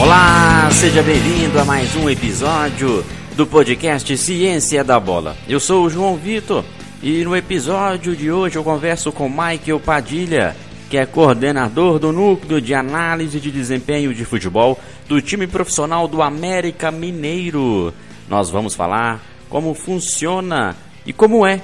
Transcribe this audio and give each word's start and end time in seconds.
Olá, 0.00 0.70
seja 0.72 1.02
bem-vindo 1.02 1.60
a 1.60 1.64
mais 1.66 1.94
um 1.94 2.08
episódio 2.08 3.04
do 3.36 3.46
podcast 3.46 4.16
Ciência 4.16 4.82
da 4.82 4.98
Bola. 4.98 5.36
Eu 5.46 5.60
sou 5.60 5.84
o 5.84 5.90
João 5.90 6.16
Vitor 6.16 6.64
e 7.02 7.22
no 7.22 7.36
episódio 7.36 8.16
de 8.16 8.32
hoje 8.32 8.56
eu 8.56 8.64
converso 8.64 9.12
com 9.12 9.28
Michael 9.28 9.78
Padilha, 9.78 10.56
que 10.88 10.96
é 10.96 11.04
coordenador 11.04 11.98
do 11.98 12.12
Núcleo 12.12 12.62
de 12.62 12.72
Análise 12.72 13.38
de 13.38 13.50
Desempenho 13.50 14.14
de 14.14 14.24
Futebol 14.24 14.80
do 15.06 15.20
time 15.20 15.46
profissional 15.46 16.08
do 16.08 16.22
América 16.22 16.90
Mineiro. 16.90 17.92
Nós 18.26 18.48
vamos 18.48 18.74
falar 18.74 19.20
como 19.50 19.74
funciona 19.74 20.74
e 21.04 21.12
como 21.12 21.46
é 21.46 21.60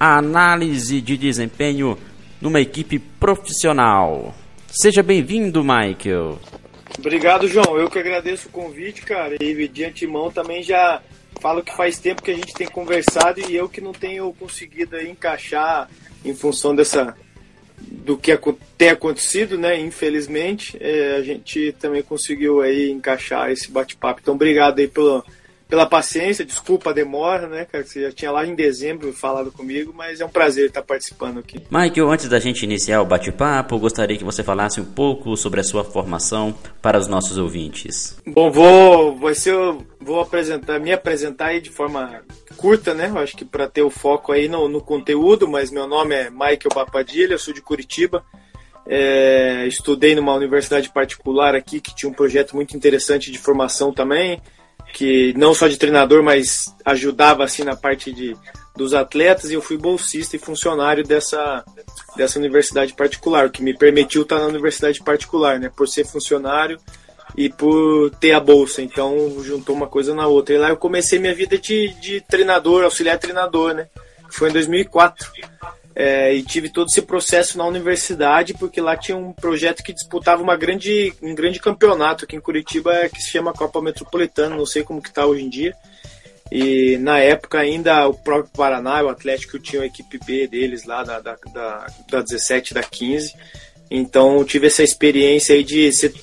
a 0.00 0.18
análise 0.18 1.00
de 1.00 1.16
desempenho 1.16 1.96
numa 2.40 2.60
equipe 2.60 2.98
profissional. 2.98 4.34
Seja 4.66 5.00
bem-vindo, 5.00 5.62
Michael. 5.62 6.40
Obrigado, 6.96 7.48
João. 7.48 7.76
Eu 7.76 7.90
que 7.90 7.98
agradeço 7.98 8.48
o 8.48 8.52
convite, 8.52 9.02
cara. 9.02 9.36
E 9.40 9.68
de 9.68 9.84
antemão 9.84 10.30
também 10.30 10.62
já 10.62 11.02
falo 11.40 11.62
que 11.62 11.76
faz 11.76 11.98
tempo 11.98 12.22
que 12.22 12.30
a 12.30 12.34
gente 12.34 12.54
tem 12.54 12.66
conversado 12.66 13.40
e 13.40 13.54
eu 13.54 13.68
que 13.68 13.80
não 13.80 13.92
tenho 13.92 14.32
conseguido 14.32 15.00
encaixar 15.00 15.88
em 16.24 16.34
função 16.34 16.74
dessa 16.74 17.14
do 17.80 18.16
que 18.16 18.36
tem 18.76 18.90
acontecido, 18.90 19.56
né? 19.56 19.78
Infelizmente, 19.78 20.76
é, 20.80 21.16
a 21.16 21.22
gente 21.22 21.72
também 21.78 22.02
conseguiu 22.02 22.60
aí 22.60 22.90
encaixar 22.90 23.50
esse 23.50 23.70
bate-papo. 23.70 24.20
Então, 24.20 24.34
obrigado 24.34 24.80
aí 24.80 24.88
pelo, 24.88 25.24
pela 25.68 25.84
paciência, 25.84 26.44
desculpa 26.44 26.90
a 26.90 26.92
demora, 26.94 27.46
né, 27.46 27.66
cara? 27.66 27.84
Você 27.84 28.02
já 28.02 28.10
tinha 28.10 28.30
lá 28.30 28.46
em 28.46 28.54
dezembro 28.54 29.12
falado 29.12 29.52
comigo, 29.52 29.92
mas 29.94 30.18
é 30.20 30.24
um 30.24 30.28
prazer 30.28 30.68
estar 30.68 30.82
participando 30.82 31.38
aqui. 31.38 31.60
Michael, 31.70 32.10
antes 32.10 32.26
da 32.28 32.40
gente 32.40 32.62
iniciar 32.62 33.02
o 33.02 33.04
bate-papo, 33.04 33.78
gostaria 33.78 34.16
que 34.16 34.24
você 34.24 34.42
falasse 34.42 34.80
um 34.80 34.84
pouco 34.84 35.36
sobre 35.36 35.60
a 35.60 35.62
sua 35.64 35.84
formação 35.84 36.54
para 36.80 36.98
os 36.98 37.06
nossos 37.06 37.36
ouvintes. 37.36 38.18
Bom, 38.26 38.50
vou, 38.50 39.16
vai 39.16 39.34
ser, 39.34 39.54
vou 40.00 40.20
apresentar, 40.20 40.80
me 40.80 40.90
apresentar 40.90 41.48
aí 41.48 41.60
de 41.60 41.70
forma 41.70 42.22
curta, 42.56 42.94
né? 42.94 43.08
Eu 43.10 43.18
acho 43.18 43.36
que 43.36 43.44
para 43.44 43.68
ter 43.68 43.82
o 43.82 43.90
foco 43.90 44.32
aí 44.32 44.48
no, 44.48 44.68
no, 44.68 44.80
conteúdo, 44.80 45.46
mas 45.46 45.70
meu 45.70 45.86
nome 45.86 46.14
é 46.14 46.30
Michael 46.30 46.70
Papadilha, 46.72 47.36
sou 47.36 47.52
de 47.52 47.60
Curitiba. 47.60 48.24
É, 48.86 49.66
estudei 49.66 50.14
numa 50.14 50.32
universidade 50.32 50.88
particular 50.88 51.54
aqui 51.54 51.78
que 51.78 51.94
tinha 51.94 52.08
um 52.08 52.14
projeto 52.14 52.56
muito 52.56 52.74
interessante 52.74 53.30
de 53.30 53.36
formação 53.36 53.92
também 53.92 54.40
que 54.92 55.32
não 55.36 55.54
só 55.54 55.68
de 55.68 55.76
treinador, 55.76 56.22
mas 56.22 56.74
ajudava 56.84 57.44
assim 57.44 57.62
na 57.62 57.76
parte 57.76 58.12
de, 58.12 58.36
dos 58.76 58.94
atletas 58.94 59.50
e 59.50 59.54
eu 59.54 59.62
fui 59.62 59.76
bolsista 59.76 60.36
e 60.36 60.38
funcionário 60.38 61.04
dessa, 61.04 61.64
dessa 62.16 62.38
universidade 62.38 62.94
particular, 62.94 63.46
o 63.46 63.50
que 63.50 63.62
me 63.62 63.76
permitiu 63.76 64.22
estar 64.22 64.38
na 64.38 64.46
universidade 64.46 65.02
particular, 65.02 65.58
né? 65.58 65.70
Por 65.76 65.88
ser 65.88 66.06
funcionário 66.06 66.78
e 67.36 67.48
por 67.48 68.10
ter 68.20 68.32
a 68.32 68.40
bolsa. 68.40 68.80
Então 68.80 69.42
juntou 69.42 69.74
uma 69.74 69.86
coisa 69.86 70.14
na 70.14 70.26
outra. 70.26 70.54
E 70.54 70.58
lá 70.58 70.68
eu 70.70 70.76
comecei 70.76 71.18
minha 71.18 71.34
vida 71.34 71.58
de, 71.58 71.88
de 72.00 72.20
treinador, 72.22 72.84
auxiliar 72.84 73.18
treinador, 73.18 73.74
né? 73.74 73.88
Foi 74.30 74.48
em 74.48 74.52
2004. 74.52 75.30
É, 76.00 76.32
e 76.32 76.44
tive 76.44 76.68
todo 76.68 76.86
esse 76.86 77.02
processo 77.02 77.58
na 77.58 77.66
universidade, 77.66 78.54
porque 78.54 78.80
lá 78.80 78.96
tinha 78.96 79.16
um 79.16 79.32
projeto 79.32 79.82
que 79.82 79.92
disputava 79.92 80.40
uma 80.40 80.56
grande, 80.56 81.12
um 81.20 81.34
grande 81.34 81.58
campeonato 81.58 82.24
aqui 82.24 82.36
em 82.36 82.40
Curitiba 82.40 83.08
que 83.08 83.20
se 83.20 83.32
chama 83.32 83.52
Copa 83.52 83.82
Metropolitana, 83.82 84.54
não 84.54 84.64
sei 84.64 84.84
como 84.84 85.02
que 85.02 85.08
está 85.08 85.26
hoje 85.26 85.44
em 85.44 85.48
dia. 85.48 85.74
E 86.52 86.96
na 86.98 87.18
época 87.18 87.58
ainda 87.58 88.06
o 88.06 88.14
próprio 88.14 88.52
Paraná, 88.56 89.02
o 89.02 89.08
Atlético 89.08 89.58
tinha 89.58 89.82
a 89.82 89.86
equipe 89.86 90.20
B 90.24 90.46
deles 90.46 90.84
lá 90.84 91.02
da, 91.02 91.18
da, 91.18 91.36
da, 91.52 91.86
da 92.08 92.22
17, 92.22 92.74
da 92.74 92.82
15. 92.84 93.34
Então 93.90 94.44
tive 94.44 94.68
essa 94.68 94.84
experiência 94.84 95.56
aí 95.56 95.64
de 95.64 95.92
ser 95.92 96.14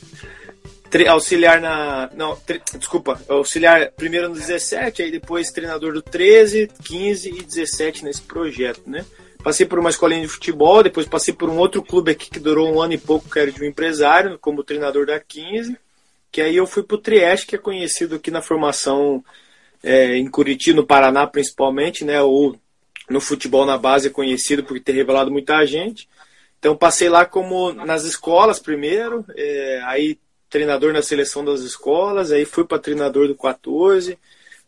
auxiliar 1.09 1.59
na. 1.59 2.09
Não, 2.15 2.37
desculpa, 2.79 3.21
auxiliar 3.27 3.91
primeiro 3.91 4.29
no 4.29 4.35
17, 4.35 5.03
aí 5.03 5.11
depois 5.11 5.51
treinador 5.51 5.91
do 5.91 6.01
13, 6.01 6.69
15 6.85 7.27
e 7.27 7.43
17 7.43 8.05
nesse 8.05 8.21
projeto, 8.21 8.83
né? 8.87 9.03
Passei 9.45 9.63
por 9.63 9.77
uma 9.77 9.91
escolinha 9.91 10.21
de 10.23 10.27
futebol, 10.27 10.81
depois 10.81 11.05
passei 11.05 11.31
por 11.31 11.51
um 11.51 11.59
outro 11.59 11.83
clube 11.83 12.09
aqui 12.09 12.31
que 12.31 12.39
durou 12.39 12.67
um 12.67 12.81
ano 12.81 12.93
e 12.93 12.97
pouco, 12.97 13.29
que 13.29 13.37
era 13.37 13.51
de 13.51 13.61
um 13.61 13.67
empresário, 13.67 14.39
como 14.39 14.63
treinador 14.63 15.05
da 15.05 15.19
15. 15.19 15.77
Que 16.31 16.41
aí 16.41 16.55
eu 16.55 16.65
fui 16.65 16.81
para 16.81 16.95
o 16.95 16.99
Trieste, 16.99 17.45
que 17.45 17.55
é 17.55 17.59
conhecido 17.59 18.15
aqui 18.15 18.31
na 18.31 18.41
formação 18.41 19.23
é, 19.83 20.17
em 20.17 20.27
Curitiba, 20.27 20.77
no 20.77 20.87
Paraná 20.87 21.27
principalmente, 21.27 22.03
né? 22.03 22.19
Ou 22.23 22.59
no 23.07 23.21
futebol 23.21 23.67
na 23.67 23.77
base 23.77 24.07
é 24.07 24.09
conhecido 24.09 24.63
por 24.63 24.79
ter 24.79 24.93
revelado 24.93 25.29
muita 25.29 25.63
gente. 25.63 26.09
Então 26.57 26.75
passei 26.75 27.07
lá 27.07 27.23
como 27.23 27.71
nas 27.71 28.03
escolas 28.03 28.57
primeiro, 28.57 29.23
é, 29.35 29.79
aí 29.83 30.17
treinador 30.49 30.91
na 30.91 31.03
seleção 31.03 31.45
das 31.45 31.59
escolas, 31.59 32.31
aí 32.31 32.45
fui 32.45 32.65
para 32.65 32.79
treinador 32.79 33.27
do 33.27 33.35
14, 33.35 34.17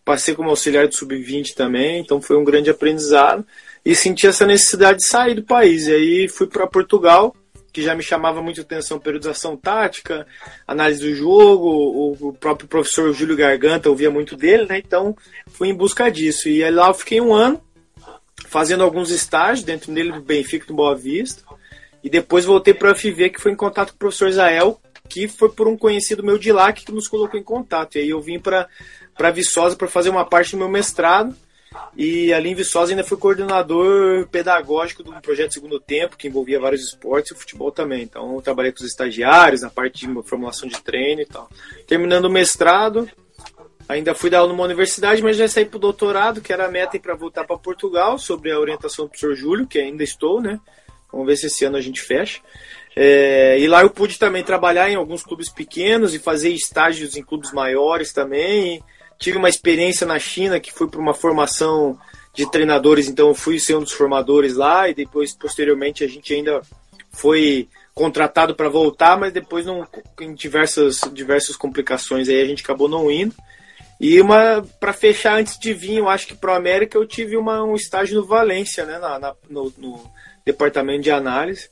passei 0.06 0.36
como 0.36 0.52
auxiliar 0.52 0.88
do 0.88 0.94
sub-20 0.94 1.56
também, 1.56 2.00
então 2.00 2.22
foi 2.22 2.38
um 2.38 2.44
grande 2.44 2.70
aprendizado 2.70 3.44
e 3.88 3.96
senti 3.96 4.28
essa 4.28 4.46
necessidade 4.46 4.98
de 4.98 5.08
sair 5.08 5.34
do 5.34 5.44
país. 5.44 5.88
E 5.88 5.94
aí 5.94 6.28
fui 6.28 6.46
para 6.46 6.68
Portugal, 6.68 7.34
que 7.72 7.82
já 7.82 7.96
me 7.96 8.04
chamava 8.04 8.42
muito 8.42 8.60
atenção 8.60 9.00
periodização 9.00 9.56
tática, 9.56 10.28
análise 10.68 11.00
do 11.00 11.16
jogo, 11.16 12.18
o 12.20 12.34
próprio 12.34 12.68
professor 12.68 13.14
Júlio 13.14 13.38
Garganta 13.38 13.90
ouvia 13.90 14.12
muito 14.12 14.36
dele, 14.36 14.66
né? 14.66 14.78
Então 14.78 15.16
fui 15.54 15.70
em 15.70 15.74
busca 15.74 16.12
disso. 16.12 16.50
E 16.50 16.66
aí 16.66 16.70
lá 16.70 16.90
eu 16.90 16.94
fiquei 16.94 17.22
um 17.22 17.34
ano 17.34 17.62
fazendo 18.50 18.84
alguns 18.84 19.10
estágios 19.10 19.64
dentro 19.64 19.94
dele 19.94 20.12
do 20.12 20.22
Benfica 20.22 20.68
do 20.68 20.74
Boa 20.74 20.94
Vista. 20.94 21.44
E 22.04 22.10
depois 22.10 22.44
voltei 22.44 22.74
para 22.74 22.92
a 22.92 22.96
FV, 22.96 23.30
que 23.30 23.42
foi 23.42 23.54
em 23.54 23.56
contato 23.56 23.92
com 23.92 23.96
o 23.96 24.00
professor 24.00 24.28
Israel, 24.28 24.82
que 25.08 25.30
foi 25.30 25.48
por 25.48 25.66
um 25.66 25.78
conhecido 25.78 26.22
meu 26.26 26.38
de 26.38 26.52
lá 26.52 26.74
que 26.74 26.92
nos 26.92 27.08
colocou 27.08 27.40
em 27.40 27.44
contato. 27.44 27.96
E 27.96 28.00
aí 28.00 28.10
eu 28.10 28.20
vim 28.20 28.38
para 28.38 28.68
Viçosa 29.34 29.78
para 29.78 29.88
fazer 29.88 30.10
uma 30.10 30.26
parte 30.26 30.52
do 30.52 30.58
meu 30.58 30.68
mestrado. 30.68 31.34
E 31.96 32.32
ali 32.34 32.50
em 32.50 32.56
Viçosa 32.56 32.92
ainda 32.92 33.04
fui 33.04 33.18
coordenador 33.18 34.28
pedagógico 34.28 35.04
do 35.04 35.12
projeto 35.22 35.54
Segundo 35.54 35.80
Tempo, 35.80 36.18
que 36.18 36.28
envolvia 36.28 36.60
vários 36.60 36.84
esportes 36.84 37.32
e 37.32 37.34
o 37.34 37.38
futebol 37.38 37.72
também. 37.72 38.04
Então 38.04 38.40
trabalhei 38.42 38.72
com 38.72 38.80
os 38.80 38.86
estagiários, 38.86 39.62
na 39.62 39.70
parte 39.70 40.06
de 40.06 40.24
formulação 40.24 40.68
de 40.70 40.82
treino 40.82 41.22
e 41.22 41.26
tal. 41.26 41.50
Terminando 41.88 42.26
o 42.26 42.30
mestrado, 42.30 43.10
ainda 43.88 44.14
fui 44.14 44.30
dar 44.30 44.40
aula 44.40 44.52
numa 44.54 44.64
universidade, 44.64 45.24
mas 45.24 45.38
já 45.38 45.48
saí 45.48 45.66
para 45.66 45.78
o 45.78 45.82
doutorado, 45.82 46.42
que 46.42 46.54
era 46.54 46.66
a 46.66 46.72
meta 46.72 47.00
para 47.00 47.16
voltar 47.16 47.46
para 47.46 47.58
Portugal, 47.58 48.18
sobre 48.20 48.52
a 48.52 48.60
orientação 48.60 49.06
do 49.06 49.10
professor 49.10 49.36
Júlio, 49.36 49.68
que 49.68 49.80
ainda 49.80 50.04
estou, 50.04 50.42
né? 50.42 50.60
Vamos 51.12 51.28
ver 51.28 51.38
se 51.38 51.48
esse 51.48 51.66
ano 51.66 51.78
a 51.78 51.82
gente 51.82 52.02
fecha. 52.02 52.42
É, 52.96 53.60
e 53.60 53.68
lá 53.68 53.82
eu 53.84 53.90
pude 53.90 54.18
também 54.18 54.44
trabalhar 54.44 54.90
em 54.90 54.96
alguns 54.96 55.24
clubes 55.24 55.50
pequenos 55.50 56.14
e 56.14 56.20
fazer 56.20 56.50
estágios 56.50 57.16
em 57.16 57.24
clubes 57.24 57.52
maiores 57.54 58.12
também. 58.12 58.76
E, 58.76 58.84
tive 59.18 59.38
uma 59.38 59.50
experiência 59.50 60.06
na 60.06 60.20
China 60.20 60.60
que 60.60 60.72
fui 60.72 60.88
para 60.88 61.00
uma 61.00 61.14
formação 61.14 61.98
de 62.34 62.50
treinadores, 62.52 63.08
então 63.08 63.34
fui 63.34 63.60
ser 63.60 63.76
um 63.76 63.84
dos 63.84 63.94
formadores 63.94 64.56
lá 64.56 64.88
e 64.88 64.94
depois 64.94 65.34
posteriormente 65.34 66.04
a 66.04 66.08
gente 66.08 66.34
ainda 66.34 66.62
foi 67.12 67.68
contratado 67.96 68.54
para 68.54 68.70
voltar, 68.70 69.18
mas 69.18 69.34
depois 69.34 69.66
não 69.66 69.88
em 70.22 70.36
diversas 70.36 71.02
diversas 71.12 71.56
complicações 71.56 72.30
aí 72.30 72.40
a 72.40 72.46
gente 72.46 72.64
acabou 72.64 72.88
não 72.88 73.10
indo. 73.10 73.34
E 74.00 74.22
uma 74.22 74.64
para 74.80 74.94
fechar 74.94 75.40
antes 75.40 75.58
de 75.58 75.74
vir, 75.74 75.98
eu 75.98 76.08
acho 76.08 76.28
que 76.28 76.36
para 76.36 76.56
América 76.56 76.96
eu 76.96 77.08
tive 77.08 77.36
uma, 77.36 77.64
um 77.64 77.76
estágio 77.76 78.22
no 78.22 78.28
Valência, 78.28 78.86
né, 78.86 79.00
na, 79.00 79.18
na 79.18 79.34
no, 79.50 79.74
no, 79.76 80.12
departamento 80.46 81.02
de 81.02 81.12
análise, 81.12 81.68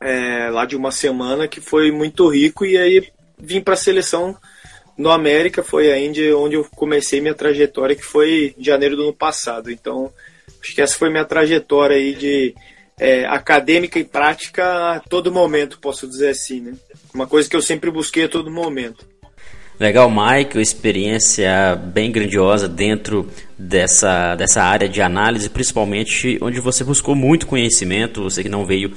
é, 0.00 0.50
lá 0.50 0.64
de 0.64 0.76
uma 0.76 0.92
semana 0.92 1.48
que 1.48 1.60
foi 1.60 1.90
muito 1.90 2.28
rico 2.28 2.64
e 2.64 2.76
aí 2.76 3.10
vim 3.38 3.60
para 3.60 3.74
a 3.74 3.78
seleção 3.78 4.36
no 4.98 5.10
América 5.10 5.62
foi 5.62 5.92
ainda 5.92 6.20
onde 6.36 6.56
eu 6.56 6.66
comecei 6.74 7.20
minha 7.20 7.34
trajetória, 7.34 7.94
que 7.94 8.04
foi 8.04 8.54
em 8.58 8.64
janeiro 8.64 8.96
do 8.96 9.04
ano 9.04 9.12
passado. 9.12 9.70
Então, 9.70 10.12
acho 10.60 10.74
que 10.74 10.82
essa 10.82 10.98
foi 10.98 11.08
minha 11.08 11.24
trajetória 11.24 11.96
aí 11.96 12.14
de 12.14 12.54
é, 12.98 13.24
acadêmica 13.26 13.98
e 13.98 14.04
prática 14.04 14.96
a 14.96 15.00
todo 15.00 15.30
momento, 15.30 15.78
posso 15.78 16.08
dizer 16.08 16.30
assim, 16.30 16.60
né? 16.60 16.74
Uma 17.14 17.28
coisa 17.28 17.48
que 17.48 17.54
eu 17.54 17.62
sempre 17.62 17.90
busquei 17.92 18.24
a 18.24 18.28
todo 18.28 18.50
momento. 18.50 19.06
Legal, 19.78 20.10
Michael, 20.10 20.60
experiência 20.60 21.76
bem 21.76 22.10
grandiosa 22.10 22.68
dentro 22.68 23.30
dessa, 23.56 24.34
dessa 24.34 24.60
área 24.60 24.88
de 24.88 25.00
análise, 25.00 25.48
principalmente 25.48 26.36
onde 26.42 26.58
você 26.58 26.82
buscou 26.82 27.14
muito 27.14 27.46
conhecimento, 27.46 28.24
você 28.24 28.42
que 28.42 28.48
não 28.48 28.66
veio 28.66 28.92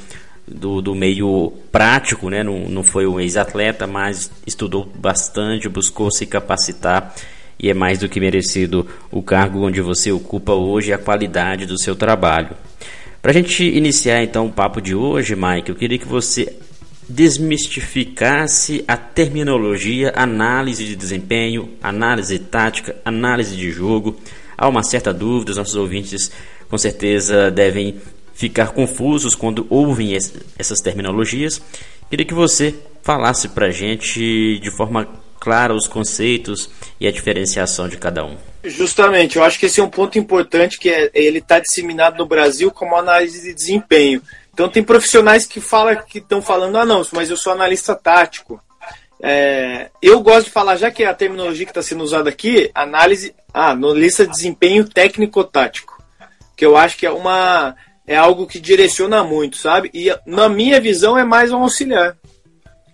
do, 0.53 0.81
do 0.81 0.93
meio 0.93 1.53
prático, 1.71 2.29
né? 2.29 2.43
não, 2.43 2.59
não 2.67 2.83
foi 2.83 3.07
um 3.07 3.19
ex-atleta, 3.19 3.87
mas 3.87 4.31
estudou 4.45 4.85
bastante, 4.95 5.69
buscou 5.69 6.11
se 6.11 6.25
capacitar 6.25 7.13
e 7.59 7.69
é 7.69 7.73
mais 7.73 7.99
do 7.99 8.09
que 8.09 8.19
merecido 8.19 8.87
o 9.11 9.21
cargo 9.21 9.65
onde 9.65 9.81
você 9.81 10.11
ocupa 10.11 10.53
hoje 10.53 10.89
e 10.89 10.93
a 10.93 10.97
qualidade 10.97 11.65
do 11.65 11.77
seu 11.77 11.95
trabalho. 11.95 12.55
Para 13.21 13.31
a 13.31 13.33
gente 13.33 13.63
iniciar 13.63 14.23
então 14.23 14.47
o 14.47 14.51
papo 14.51 14.81
de 14.81 14.95
hoje, 14.95 15.35
Mike, 15.35 15.69
eu 15.69 15.75
queria 15.75 15.99
que 15.99 16.07
você 16.07 16.55
desmistificasse 17.07 18.83
a 18.87 18.97
terminologia 18.97 20.11
análise 20.15 20.83
de 20.83 20.95
desempenho, 20.95 21.69
análise 21.83 22.39
tática, 22.39 22.95
análise 23.05 23.55
de 23.55 23.69
jogo. 23.69 24.17
Há 24.57 24.67
uma 24.67 24.81
certa 24.81 25.13
dúvida, 25.13 25.51
os 25.51 25.57
nossos 25.57 25.75
ouvintes 25.75 26.31
com 26.67 26.77
certeza 26.77 27.51
devem 27.51 27.97
ficar 28.41 28.71
confusos 28.71 29.35
quando 29.35 29.67
ouvem 29.69 30.17
essas 30.57 30.81
terminologias. 30.81 31.61
Queria 32.09 32.25
que 32.25 32.33
você 32.33 32.73
falasse 33.03 33.49
para 33.49 33.67
a 33.67 33.71
gente 33.71 34.57
de 34.59 34.71
forma 34.71 35.07
clara 35.39 35.75
os 35.75 35.87
conceitos 35.87 36.71
e 36.99 37.07
a 37.07 37.11
diferenciação 37.11 37.87
de 37.87 37.97
cada 37.97 38.25
um. 38.25 38.35
Justamente, 38.63 39.37
eu 39.37 39.43
acho 39.43 39.59
que 39.59 39.67
esse 39.67 39.79
é 39.79 39.83
um 39.83 39.89
ponto 39.89 40.17
importante 40.17 40.79
que 40.79 40.89
é, 40.89 41.11
ele 41.13 41.37
está 41.37 41.59
disseminado 41.59 42.17
no 42.17 42.25
Brasil 42.25 42.71
como 42.71 42.95
análise 42.95 43.43
de 43.43 43.53
desempenho. 43.53 44.23
Então 44.51 44.67
tem 44.67 44.83
profissionais 44.83 45.45
que 45.45 45.61
falam 45.61 45.95
que 45.95 46.17
estão 46.17 46.41
falando, 46.41 46.77
ah 46.79 46.85
não, 46.85 47.03
mas 47.13 47.29
eu 47.29 47.37
sou 47.37 47.53
analista 47.53 47.93
tático. 47.93 48.59
É, 49.21 49.91
eu 50.01 50.19
gosto 50.21 50.45
de 50.45 50.51
falar, 50.51 50.77
já 50.77 50.89
que 50.89 51.03
é 51.03 51.07
a 51.07 51.13
terminologia 51.13 51.65
que 51.65 51.71
está 51.71 51.83
sendo 51.83 52.03
usada 52.03 52.29
aqui, 52.29 52.71
análise, 52.73 53.35
ah, 53.53 53.69
analista 53.69 54.25
de 54.25 54.31
desempenho 54.31 54.87
técnico-tático, 54.87 56.03
que 56.55 56.65
eu 56.65 56.75
acho 56.75 56.97
que 56.97 57.05
é 57.05 57.11
uma 57.11 57.75
é 58.11 58.17
algo 58.17 58.45
que 58.45 58.59
direciona 58.59 59.23
muito, 59.23 59.55
sabe? 59.55 59.89
E 59.93 60.13
na 60.25 60.49
minha 60.49 60.81
visão 60.81 61.17
é 61.17 61.23
mais 61.23 61.49
um 61.49 61.63
auxiliar. 61.63 62.17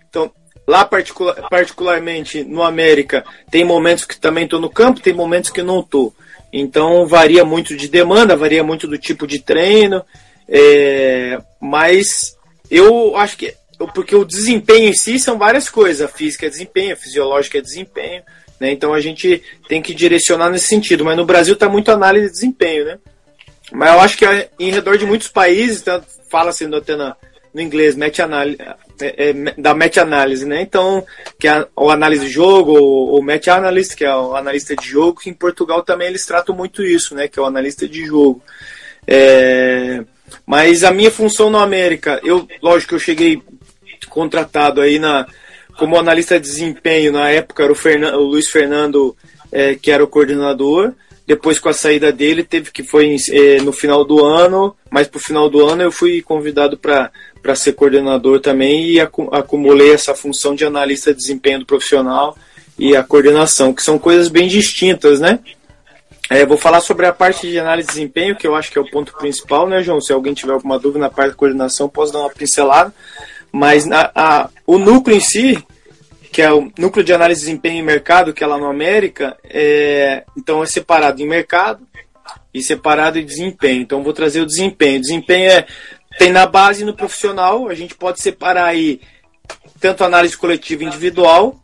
Então, 0.08 0.30
lá 0.64 0.84
particular, 0.84 1.48
particularmente 1.48 2.44
no 2.44 2.62
América, 2.62 3.24
tem 3.50 3.64
momentos 3.64 4.04
que 4.04 4.16
também 4.16 4.44
estou 4.44 4.60
no 4.60 4.70
campo, 4.70 5.00
tem 5.00 5.12
momentos 5.12 5.50
que 5.50 5.60
não 5.60 5.80
estou. 5.80 6.14
Então 6.52 7.04
varia 7.04 7.44
muito 7.44 7.76
de 7.76 7.88
demanda, 7.88 8.36
varia 8.36 8.62
muito 8.62 8.86
do 8.86 8.96
tipo 8.96 9.26
de 9.26 9.40
treino, 9.40 10.04
é, 10.48 11.40
mas 11.60 12.36
eu 12.70 13.16
acho 13.16 13.36
que 13.36 13.52
porque 13.92 14.14
o 14.14 14.24
desempenho 14.24 14.90
em 14.90 14.94
si 14.94 15.18
são 15.18 15.36
várias 15.36 15.68
coisas, 15.68 16.00
a 16.00 16.08
física 16.08 16.46
é 16.46 16.50
desempenho, 16.50 16.92
a 16.92 16.96
fisiológica 16.96 17.58
é 17.58 17.60
desempenho, 17.60 18.22
né? 18.60 18.70
Então 18.70 18.94
a 18.94 19.00
gente 19.00 19.42
tem 19.68 19.82
que 19.82 19.92
direcionar 19.92 20.48
nesse 20.48 20.68
sentido. 20.68 21.04
Mas 21.04 21.16
no 21.16 21.26
Brasil 21.26 21.54
está 21.54 21.68
muito 21.68 21.90
análise 21.90 22.26
de 22.26 22.32
desempenho, 22.32 22.84
né? 22.84 22.98
Mas 23.72 23.92
eu 23.92 24.00
acho 24.00 24.16
que 24.16 24.24
é 24.24 24.48
em 24.58 24.70
redor 24.70 24.96
de 24.96 25.06
muitos 25.06 25.28
países, 25.28 25.82
tá, 25.82 26.02
fala 26.30 26.52
sendo 26.52 26.76
até 26.76 26.96
na, 26.96 27.16
no 27.52 27.60
inglês, 27.60 27.96
meta-análise, 27.96 28.58
é, 29.00 29.30
é, 29.30 29.32
da 29.56 29.74
meta-análise, 29.74 30.46
né? 30.46 30.62
Então, 30.62 31.04
que 31.38 31.48
é 31.48 31.66
o 31.76 31.90
análise 31.90 32.26
de 32.26 32.32
jogo, 32.32 32.72
ou, 32.72 33.18
o 33.18 33.22
meta-analyst, 33.22 33.94
que 33.94 34.04
é 34.04 34.14
o 34.14 34.34
analista 34.34 34.74
de 34.74 34.86
jogo, 34.86 35.20
que 35.20 35.30
em 35.30 35.34
Portugal 35.34 35.82
também 35.82 36.08
eles 36.08 36.26
tratam 36.26 36.54
muito 36.54 36.82
isso, 36.82 37.14
né? 37.14 37.28
Que 37.28 37.38
é 37.38 37.42
o 37.42 37.46
analista 37.46 37.88
de 37.88 38.04
jogo. 38.04 38.42
É, 39.06 40.02
mas 40.44 40.84
a 40.84 40.90
minha 40.90 41.10
função 41.10 41.50
na 41.50 41.62
América, 41.62 42.20
eu, 42.22 42.46
lógico 42.62 42.90
que 42.90 42.94
eu 42.94 43.00
cheguei 43.00 43.42
contratado 44.08 44.80
aí 44.80 44.98
na, 44.98 45.26
como 45.78 45.98
analista 45.98 46.38
de 46.38 46.46
desempenho, 46.46 47.12
na 47.12 47.30
época 47.30 47.62
era 47.62 47.72
o, 47.72 47.76
Fernando, 47.76 48.14
o 48.16 48.24
Luiz 48.24 48.48
Fernando, 48.50 49.16
é, 49.52 49.74
que 49.74 49.90
era 49.90 50.02
o 50.02 50.08
coordenador, 50.08 50.92
depois, 51.28 51.58
com 51.58 51.68
a 51.68 51.74
saída 51.74 52.10
dele, 52.10 52.42
teve 52.42 52.70
que 52.70 52.82
foi 52.82 53.14
eh, 53.30 53.60
no 53.60 53.70
final 53.70 54.02
do 54.02 54.24
ano, 54.24 54.74
mas 54.90 55.06
para 55.06 55.18
o 55.18 55.22
final 55.22 55.50
do 55.50 55.62
ano 55.62 55.82
eu 55.82 55.92
fui 55.92 56.22
convidado 56.22 56.78
para 56.78 57.54
ser 57.54 57.74
coordenador 57.74 58.40
também 58.40 58.92
e 58.92 58.98
acumulei 58.98 59.92
essa 59.92 60.14
função 60.14 60.54
de 60.54 60.64
analista 60.64 61.12
de 61.12 61.18
desempenho 61.18 61.58
do 61.58 61.66
profissional 61.66 62.34
e 62.78 62.96
a 62.96 63.04
coordenação, 63.04 63.74
que 63.74 63.82
são 63.82 63.98
coisas 63.98 64.28
bem 64.28 64.48
distintas, 64.48 65.20
né? 65.20 65.38
É, 66.30 66.46
vou 66.46 66.56
falar 66.56 66.80
sobre 66.80 67.04
a 67.04 67.12
parte 67.12 67.46
de 67.46 67.58
análise 67.58 67.88
de 67.88 67.94
desempenho, 67.94 68.34
que 68.34 68.46
eu 68.46 68.54
acho 68.54 68.72
que 68.72 68.78
é 68.78 68.80
o 68.80 68.90
ponto 68.90 69.12
principal, 69.18 69.68
né, 69.68 69.82
João? 69.82 70.00
Se 70.00 70.14
alguém 70.14 70.32
tiver 70.32 70.54
alguma 70.54 70.78
dúvida 70.78 71.00
na 71.00 71.10
parte 71.10 71.32
da 71.32 71.36
coordenação, 71.36 71.90
posso 71.90 72.10
dar 72.10 72.20
uma 72.20 72.30
pincelada. 72.30 72.90
Mas 73.52 73.86
a, 73.92 74.48
o 74.66 74.78
núcleo 74.78 75.18
em 75.18 75.20
si, 75.20 75.62
que 76.30 76.42
é 76.42 76.52
o 76.52 76.70
núcleo 76.78 77.04
de 77.04 77.12
análise 77.12 77.40
de 77.40 77.46
desempenho 77.46 77.80
em 77.80 77.84
mercado, 77.84 78.32
que 78.32 78.44
é 78.44 78.46
lá 78.46 78.58
no 78.58 78.66
América, 78.66 79.36
é, 79.44 80.24
então 80.36 80.62
é 80.62 80.66
separado 80.66 81.22
em 81.22 81.26
mercado 81.26 81.86
e 82.52 82.62
separado 82.62 83.18
em 83.18 83.24
desempenho. 83.24 83.82
Então 83.82 84.02
vou 84.02 84.12
trazer 84.12 84.40
o 84.40 84.46
desempenho. 84.46 85.00
Desempenho 85.00 85.50
é 85.50 85.66
tem 86.18 86.32
na 86.32 86.46
base 86.46 86.82
e 86.82 86.84
no 86.84 86.94
profissional, 86.94 87.68
a 87.68 87.74
gente 87.74 87.94
pode 87.94 88.20
separar 88.20 88.66
aí 88.66 89.00
tanto 89.80 90.04
análise 90.04 90.36
coletiva 90.36 90.82
individual 90.82 91.56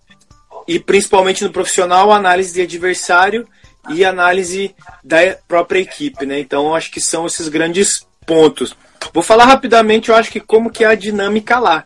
e 0.67 0.79
principalmente 0.79 1.43
no 1.43 1.51
profissional 1.51 2.13
análise 2.13 2.55
de 2.55 2.63
adversário 2.63 3.47
e 3.91 4.05
análise 4.05 4.75
da 5.03 5.19
própria 5.49 5.81
equipe, 5.81 6.25
né? 6.25 6.39
Então 6.39 6.75
acho 6.75 6.91
que 6.91 7.01
são 7.01 7.27
esses 7.27 7.49
grandes 7.49 8.07
pontos. 8.25 8.75
Vou 9.13 9.23
falar 9.23 9.45
rapidamente, 9.45 10.09
eu 10.09 10.15
acho 10.15 10.31
que 10.31 10.41
como 10.41 10.71
que 10.71 10.85
é 10.85 10.87
a 10.87 10.95
dinâmica 10.95 11.59
lá 11.59 11.85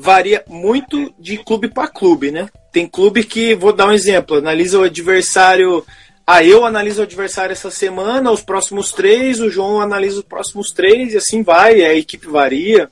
varia 0.00 0.42
muito 0.48 1.12
de 1.18 1.36
clube 1.36 1.68
para 1.68 1.86
clube, 1.86 2.30
né? 2.30 2.48
Tem 2.72 2.86
clube 2.86 3.22
que, 3.22 3.54
vou 3.54 3.72
dar 3.72 3.88
um 3.88 3.92
exemplo, 3.92 4.38
analisa 4.38 4.78
o 4.78 4.84
adversário. 4.84 5.84
Ah, 6.26 6.42
eu 6.42 6.64
analiso 6.64 7.00
o 7.00 7.04
adversário 7.04 7.52
essa 7.52 7.70
semana, 7.70 8.30
os 8.30 8.42
próximos 8.42 8.92
três, 8.92 9.40
o 9.40 9.50
João 9.50 9.80
analisa 9.80 10.20
os 10.20 10.24
próximos 10.24 10.70
três, 10.70 11.12
e 11.12 11.16
assim 11.16 11.42
vai, 11.42 11.82
a 11.82 11.94
equipe 11.94 12.26
varia. 12.28 12.88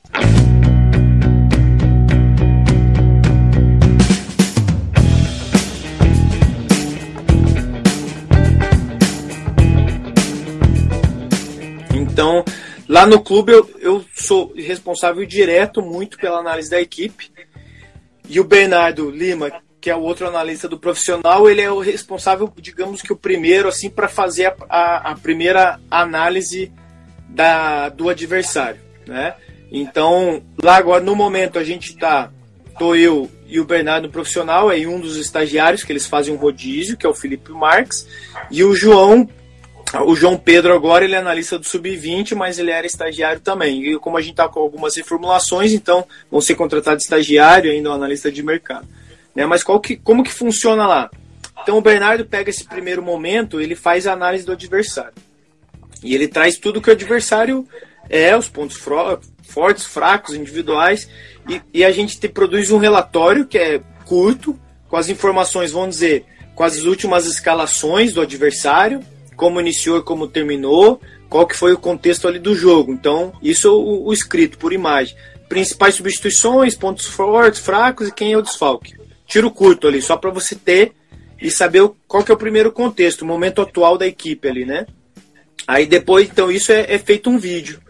Então, 11.94 12.44
Lá 12.88 13.06
no 13.06 13.20
clube 13.20 13.52
eu, 13.52 13.70
eu 13.80 14.04
sou 14.16 14.52
responsável 14.56 15.24
direto 15.26 15.82
muito 15.82 16.16
pela 16.16 16.38
análise 16.38 16.70
da 16.70 16.80
equipe. 16.80 17.30
E 18.26 18.40
o 18.40 18.44
Bernardo 18.44 19.10
Lima, 19.10 19.52
que 19.80 19.90
é 19.90 19.96
o 19.96 20.00
outro 20.00 20.26
analista 20.26 20.66
do 20.66 20.78
profissional, 20.78 21.48
ele 21.48 21.60
é 21.60 21.70
o 21.70 21.80
responsável, 21.80 22.50
digamos 22.56 23.02
que 23.02 23.12
o 23.12 23.16
primeiro, 23.16 23.68
assim, 23.68 23.90
para 23.90 24.08
fazer 24.08 24.46
a, 24.46 24.56
a, 24.68 25.12
a, 25.12 25.16
primeira 25.16 25.78
análise 25.90 26.72
da, 27.28 27.90
do 27.90 28.08
adversário, 28.08 28.80
né? 29.06 29.34
Então, 29.70 30.42
lá 30.62 30.76
agora, 30.76 31.02
no 31.02 31.14
momento, 31.14 31.58
a 31.58 31.64
gente 31.64 31.90
está, 31.90 32.30
tô 32.78 32.94
eu 32.94 33.30
e 33.46 33.60
o 33.60 33.64
Bernardo 33.64 34.10
profissional, 34.10 34.68
aí 34.68 34.86
um 34.86 34.98
dos 34.98 35.16
estagiários, 35.16 35.84
que 35.84 35.92
eles 35.92 36.06
fazem 36.06 36.34
um 36.34 36.38
rodízio, 36.38 36.96
que 36.96 37.06
é 37.06 37.08
o 37.08 37.14
Felipe 37.14 37.52
Marques, 37.52 38.06
e 38.50 38.64
o 38.64 38.74
João 38.74 39.28
o 40.04 40.14
João 40.14 40.36
Pedro 40.36 40.74
agora 40.74 41.04
ele 41.04 41.14
é 41.14 41.18
analista 41.18 41.58
do 41.58 41.64
Sub-20, 41.64 42.34
mas 42.34 42.58
ele 42.58 42.70
era 42.70 42.86
estagiário 42.86 43.40
também. 43.40 43.92
E 43.92 43.98
como 43.98 44.16
a 44.16 44.20
gente 44.20 44.32
está 44.32 44.48
com 44.48 44.60
algumas 44.60 44.96
reformulações, 44.96 45.72
então 45.72 46.06
vão 46.30 46.40
ser 46.40 46.54
contratados 46.56 47.04
estagiário 47.04 47.70
ainda 47.70 47.90
analista 47.90 48.30
de 48.30 48.42
mercado. 48.42 48.86
Né? 49.34 49.46
Mas 49.46 49.62
qual 49.62 49.80
que, 49.80 49.96
como 49.96 50.22
que 50.22 50.32
funciona 50.32 50.86
lá? 50.86 51.10
Então 51.62 51.78
o 51.78 51.82
Bernardo 51.82 52.24
pega 52.24 52.50
esse 52.50 52.64
primeiro 52.64 53.02
momento, 53.02 53.60
ele 53.60 53.74
faz 53.74 54.06
a 54.06 54.12
análise 54.12 54.44
do 54.44 54.52
adversário. 54.52 55.14
E 56.02 56.14
ele 56.14 56.28
traz 56.28 56.56
tudo 56.56 56.80
que 56.80 56.90
o 56.90 56.92
adversário 56.92 57.66
é, 58.08 58.36
os 58.36 58.48
pontos 58.48 58.76
fortes, 59.42 59.84
fracos, 59.84 60.34
individuais, 60.34 61.08
e, 61.48 61.60
e 61.72 61.84
a 61.84 61.90
gente 61.90 62.18
te, 62.18 62.28
produz 62.28 62.70
um 62.70 62.78
relatório 62.78 63.46
que 63.46 63.58
é 63.58 63.80
curto, 64.04 64.58
com 64.88 64.96
as 64.96 65.08
informações, 65.08 65.72
vamos 65.72 65.96
dizer, 65.96 66.24
com 66.54 66.64
as 66.64 66.78
últimas 66.84 67.26
escalações 67.26 68.12
do 68.12 68.22
adversário, 68.22 69.00
como 69.38 69.60
iniciou 69.60 69.98
e 69.98 70.02
como 70.02 70.26
terminou, 70.26 71.00
qual 71.30 71.46
que 71.46 71.56
foi 71.56 71.72
o 71.72 71.78
contexto 71.78 72.26
ali 72.26 72.40
do 72.40 72.56
jogo. 72.56 72.92
Então, 72.92 73.32
isso 73.40 73.68
é 73.68 73.70
o, 73.70 74.06
o 74.06 74.12
escrito 74.12 74.58
por 74.58 74.72
imagem. 74.72 75.16
Principais 75.48 75.94
substituições, 75.94 76.74
pontos 76.74 77.06
fortes, 77.06 77.60
fracos 77.60 78.08
e 78.08 78.12
quem 78.12 78.32
é 78.32 78.36
o 78.36 78.42
desfalque. 78.42 78.96
Tiro 79.26 79.48
curto 79.52 79.86
ali, 79.86 80.02
só 80.02 80.16
para 80.16 80.32
você 80.32 80.56
ter 80.56 80.92
e 81.40 81.52
saber 81.52 81.88
qual 82.08 82.24
que 82.24 82.32
é 82.32 82.34
o 82.34 82.38
primeiro 82.38 82.72
contexto, 82.72 83.22
o 83.22 83.26
momento 83.26 83.62
atual 83.62 83.96
da 83.96 84.08
equipe 84.08 84.48
ali, 84.48 84.64
né? 84.64 84.84
Aí 85.68 85.86
depois, 85.86 86.28
então, 86.28 86.50
isso 86.50 86.72
é, 86.72 86.92
é 86.92 86.98
feito 86.98 87.30
um 87.30 87.38
vídeo. 87.38 87.80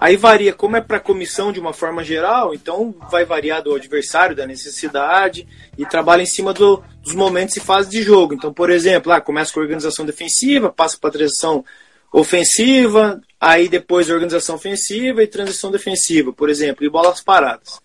Aí 0.00 0.16
varia, 0.16 0.54
como 0.54 0.78
é 0.78 0.80
para 0.80 0.98
comissão 0.98 1.52
de 1.52 1.60
uma 1.60 1.74
forma 1.74 2.02
geral, 2.02 2.54
então 2.54 2.94
vai 3.10 3.26
variar 3.26 3.62
do 3.62 3.74
adversário, 3.74 4.34
da 4.34 4.46
necessidade, 4.46 5.46
e 5.76 5.84
trabalha 5.84 6.22
em 6.22 6.26
cima 6.26 6.54
do, 6.54 6.82
dos 7.02 7.14
momentos 7.14 7.54
e 7.58 7.60
fases 7.60 7.90
de 7.90 8.02
jogo. 8.02 8.32
Então, 8.32 8.50
por 8.50 8.70
exemplo, 8.70 9.12
ah, 9.12 9.20
começa 9.20 9.52
com 9.52 9.60
a 9.60 9.62
organização 9.62 10.06
defensiva, 10.06 10.72
passa 10.72 10.96
para 10.98 11.10
a 11.10 11.12
transição 11.12 11.62
ofensiva, 12.10 13.20
aí 13.38 13.68
depois 13.68 14.08
organização 14.08 14.54
ofensiva 14.54 15.22
e 15.22 15.26
transição 15.26 15.70
defensiva, 15.70 16.32
por 16.32 16.48
exemplo, 16.48 16.82
e 16.82 16.88
bolas 16.88 17.20
paradas. 17.20 17.78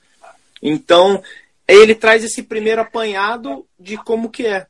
Então, 0.62 1.22
ele 1.68 1.94
traz 1.94 2.24
esse 2.24 2.44
primeiro 2.44 2.80
apanhado 2.80 3.66
de 3.78 3.98
como 3.98 4.30
que 4.30 4.48
é. 4.48 4.68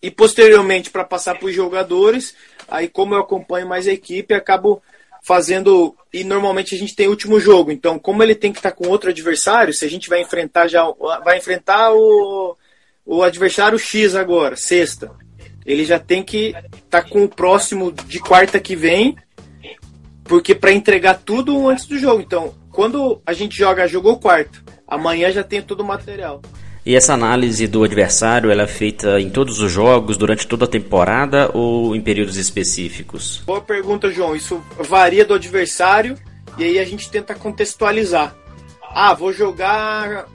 E 0.00 0.10
posteriormente, 0.10 0.88
para 0.88 1.04
passar 1.04 1.38
para 1.38 1.48
os 1.48 1.54
jogadores, 1.54 2.34
aí 2.66 2.88
como 2.88 3.14
eu 3.14 3.20
acompanho 3.20 3.68
mais 3.68 3.86
a 3.86 3.92
equipe, 3.92 4.32
acabo 4.32 4.82
fazendo. 5.22 5.96
E 6.12 6.24
normalmente 6.24 6.74
a 6.74 6.78
gente 6.78 6.94
tem 6.94 7.08
último 7.08 7.40
jogo. 7.40 7.70
Então, 7.70 7.98
como 7.98 8.22
ele 8.22 8.34
tem 8.34 8.52
que 8.52 8.58
estar 8.58 8.72
com 8.72 8.88
outro 8.88 9.08
adversário, 9.08 9.72
se 9.72 9.84
a 9.84 9.88
gente 9.88 10.08
vai 10.08 10.20
enfrentar 10.20 10.66
já. 10.66 10.84
Vai 11.24 11.38
enfrentar 11.38 11.92
o, 11.94 12.56
o 13.06 13.22
adversário 13.22 13.78
X 13.78 14.14
agora, 14.14 14.56
sexta. 14.56 15.10
Ele 15.64 15.84
já 15.84 15.98
tem 15.98 16.22
que 16.22 16.54
estar 16.84 17.08
com 17.08 17.24
o 17.24 17.28
próximo 17.28 17.92
de 17.92 18.18
quarta 18.18 18.58
que 18.58 18.74
vem, 18.74 19.16
porque 20.24 20.54
para 20.54 20.72
entregar 20.72 21.20
tudo 21.24 21.68
antes 21.68 21.86
do 21.86 21.98
jogo. 21.98 22.20
Então, 22.20 22.54
quando 22.72 23.22
a 23.24 23.32
gente 23.32 23.56
joga, 23.56 23.86
jogou 23.86 24.18
quarta, 24.18 24.58
amanhã 24.86 25.30
já 25.30 25.44
tem 25.44 25.62
todo 25.62 25.80
o 25.80 25.86
material. 25.86 26.42
E 26.84 26.96
essa 26.96 27.14
análise 27.14 27.68
do 27.68 27.84
adversário 27.84 28.50
ela 28.50 28.62
é 28.62 28.66
feita 28.66 29.20
em 29.20 29.30
todos 29.30 29.60
os 29.60 29.70
jogos, 29.70 30.16
durante 30.16 30.48
toda 30.48 30.64
a 30.64 30.68
temporada 30.68 31.48
ou 31.54 31.94
em 31.94 32.00
períodos 32.00 32.36
específicos? 32.36 33.40
Boa 33.46 33.60
pergunta, 33.60 34.10
João. 34.10 34.34
Isso 34.34 34.60
varia 34.80 35.24
do 35.24 35.34
adversário 35.34 36.18
e 36.58 36.64
aí 36.64 36.80
a 36.80 36.84
gente 36.84 37.08
tenta 37.08 37.36
contextualizar. 37.36 38.34
Ah, 38.92 39.14
vou 39.14 39.32
jogar 39.32 40.26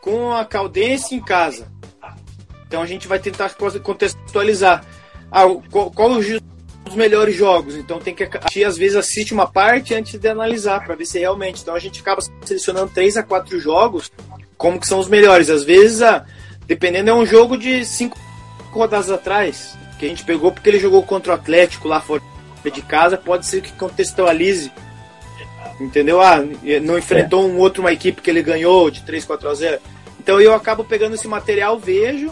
com 0.00 0.32
a 0.32 0.42
Caldense 0.42 1.14
em 1.14 1.20
casa. 1.20 1.68
Então 2.66 2.80
a 2.80 2.86
gente 2.86 3.06
vai 3.06 3.18
tentar 3.18 3.54
contextualizar. 3.82 4.82
Ah, 5.30 5.42
qual, 5.70 5.90
qual 5.90 6.12
os 6.12 6.94
melhores 6.94 7.36
jogos? 7.36 7.76
Então 7.76 7.98
tem 7.98 8.14
que 8.14 8.24
assistir, 8.24 8.64
às 8.64 8.78
vezes 8.78 8.96
assiste 8.96 9.34
uma 9.34 9.46
parte 9.46 9.94
antes 9.94 10.18
de 10.18 10.28
analisar 10.28 10.82
para 10.82 10.94
ver 10.94 11.04
se 11.04 11.18
realmente. 11.18 11.60
Então 11.60 11.74
a 11.74 11.78
gente 11.78 12.00
acaba 12.00 12.22
selecionando 12.42 12.90
três 12.90 13.18
a 13.18 13.22
quatro 13.22 13.60
jogos 13.60 14.10
como 14.60 14.78
que 14.78 14.86
são 14.86 14.98
os 14.98 15.08
melhores. 15.08 15.48
Às 15.48 15.64
vezes, 15.64 16.02
ah, 16.02 16.22
dependendo 16.66 17.08
é 17.08 17.14
um 17.14 17.24
jogo 17.24 17.56
de 17.56 17.82
cinco 17.82 18.18
rodadas 18.70 19.10
atrás 19.10 19.74
que 19.98 20.04
a 20.04 20.08
gente 20.08 20.22
pegou 20.22 20.52
porque 20.52 20.68
ele 20.68 20.78
jogou 20.78 21.02
contra 21.02 21.32
o 21.32 21.34
Atlético 21.34 21.88
lá 21.88 21.98
fora 21.98 22.22
de 22.62 22.82
casa, 22.82 23.16
pode 23.16 23.46
ser 23.46 23.62
que 23.62 23.72
contextualize. 23.72 24.70
Entendeu? 25.80 26.20
Ah, 26.20 26.44
não 26.82 26.98
enfrentou 26.98 27.48
um 27.48 27.56
outro 27.56 27.82
uma 27.82 27.90
equipe 27.90 28.20
que 28.20 28.28
ele 28.28 28.42
ganhou 28.42 28.90
de 28.90 29.00
3 29.00 29.24
4 29.24 29.48
a 29.48 29.54
0. 29.54 29.80
Então 30.20 30.38
eu 30.38 30.54
acabo 30.54 30.84
pegando 30.84 31.14
esse 31.14 31.26
material, 31.26 31.78
vejo 31.78 32.30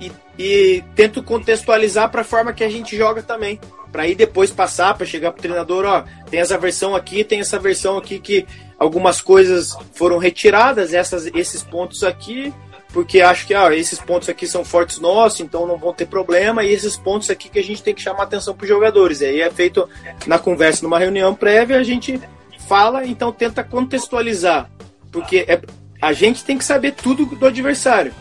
e, 0.00 0.10
e 0.38 0.84
tento 0.94 1.22
contextualizar 1.22 2.10
para 2.10 2.22
a 2.22 2.24
forma 2.24 2.52
que 2.52 2.64
a 2.64 2.68
gente 2.68 2.96
joga 2.96 3.22
também. 3.22 3.60
Para 3.92 4.04
aí 4.04 4.14
depois 4.14 4.50
passar, 4.50 4.94
para 4.94 5.04
chegar 5.04 5.32
pro 5.32 5.42
treinador, 5.42 5.84
ó, 5.84 6.04
tem 6.30 6.40
essa 6.40 6.56
versão 6.56 6.94
aqui, 6.94 7.24
tem 7.24 7.40
essa 7.40 7.58
versão 7.58 7.98
aqui 7.98 8.18
que 8.18 8.46
algumas 8.78 9.20
coisas 9.20 9.76
foram 9.92 10.16
retiradas, 10.16 10.94
essas, 10.94 11.26
esses 11.34 11.62
pontos 11.62 12.04
aqui, 12.04 12.54
porque 12.92 13.20
acho 13.20 13.46
que 13.46 13.54
ah, 13.54 13.74
esses 13.74 13.98
pontos 13.98 14.28
aqui 14.28 14.46
são 14.46 14.64
fortes 14.64 14.98
nossos, 14.98 15.40
então 15.40 15.66
não 15.66 15.76
vão 15.76 15.92
ter 15.92 16.06
problema, 16.06 16.64
e 16.64 16.72
esses 16.72 16.96
pontos 16.96 17.30
aqui 17.30 17.48
que 17.48 17.58
a 17.58 17.64
gente 17.64 17.82
tem 17.82 17.94
que 17.94 18.00
chamar 18.00 18.24
atenção 18.24 18.54
para 18.54 18.64
os 18.64 18.68
jogadores. 18.68 19.20
E 19.20 19.26
aí 19.26 19.40
é 19.40 19.50
feito 19.50 19.88
na 20.26 20.38
conversa, 20.38 20.82
numa 20.82 20.98
reunião 20.98 21.34
prévia, 21.34 21.78
a 21.78 21.82
gente 21.82 22.20
fala, 22.68 23.04
então 23.04 23.32
tenta 23.32 23.64
contextualizar, 23.64 24.70
porque 25.10 25.44
é, 25.48 25.60
a 26.00 26.12
gente 26.12 26.44
tem 26.44 26.56
que 26.56 26.64
saber 26.64 26.92
tudo 26.92 27.26
do 27.26 27.46
adversário. 27.46 28.14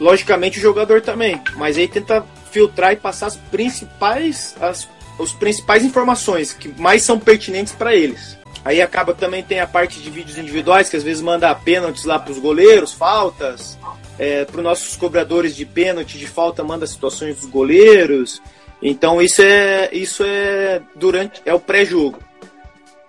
Logicamente 0.00 0.58
o 0.58 0.62
jogador 0.62 1.00
também, 1.00 1.40
mas 1.56 1.78
aí 1.78 1.86
tenta 1.86 2.24
filtrar 2.50 2.92
e 2.92 2.96
passar 2.96 3.26
as 3.26 3.36
principais 3.36 4.54
as 4.60 4.88
os 5.18 5.32
principais 5.32 5.84
informações 5.84 6.52
que 6.52 6.68
mais 6.80 7.02
são 7.02 7.18
pertinentes 7.18 7.72
para 7.72 7.94
eles. 7.94 8.36
Aí 8.64 8.80
acaba 8.80 9.14
também 9.14 9.42
tem 9.42 9.60
a 9.60 9.66
parte 9.66 10.00
de 10.00 10.10
vídeos 10.10 10.38
individuais 10.38 10.88
que 10.88 10.96
às 10.96 11.02
vezes 11.02 11.22
manda 11.22 11.54
pênaltis 11.54 12.04
lá 12.04 12.18
para 12.18 12.32
os 12.32 12.38
goleiros, 12.38 12.92
faltas, 12.92 13.78
é, 14.18 14.44
para 14.44 14.58
os 14.58 14.64
nossos 14.64 14.96
cobradores 14.96 15.54
de 15.54 15.66
pênalti, 15.66 16.18
de 16.18 16.26
falta 16.26 16.64
manda 16.64 16.86
situações 16.86 17.36
dos 17.36 17.46
goleiros. 17.46 18.40
Então 18.82 19.20
isso 19.20 19.42
é 19.42 19.90
isso 19.92 20.24
é 20.24 20.82
durante 20.96 21.42
é 21.44 21.54
o 21.54 21.60
pré-jogo. 21.60 22.18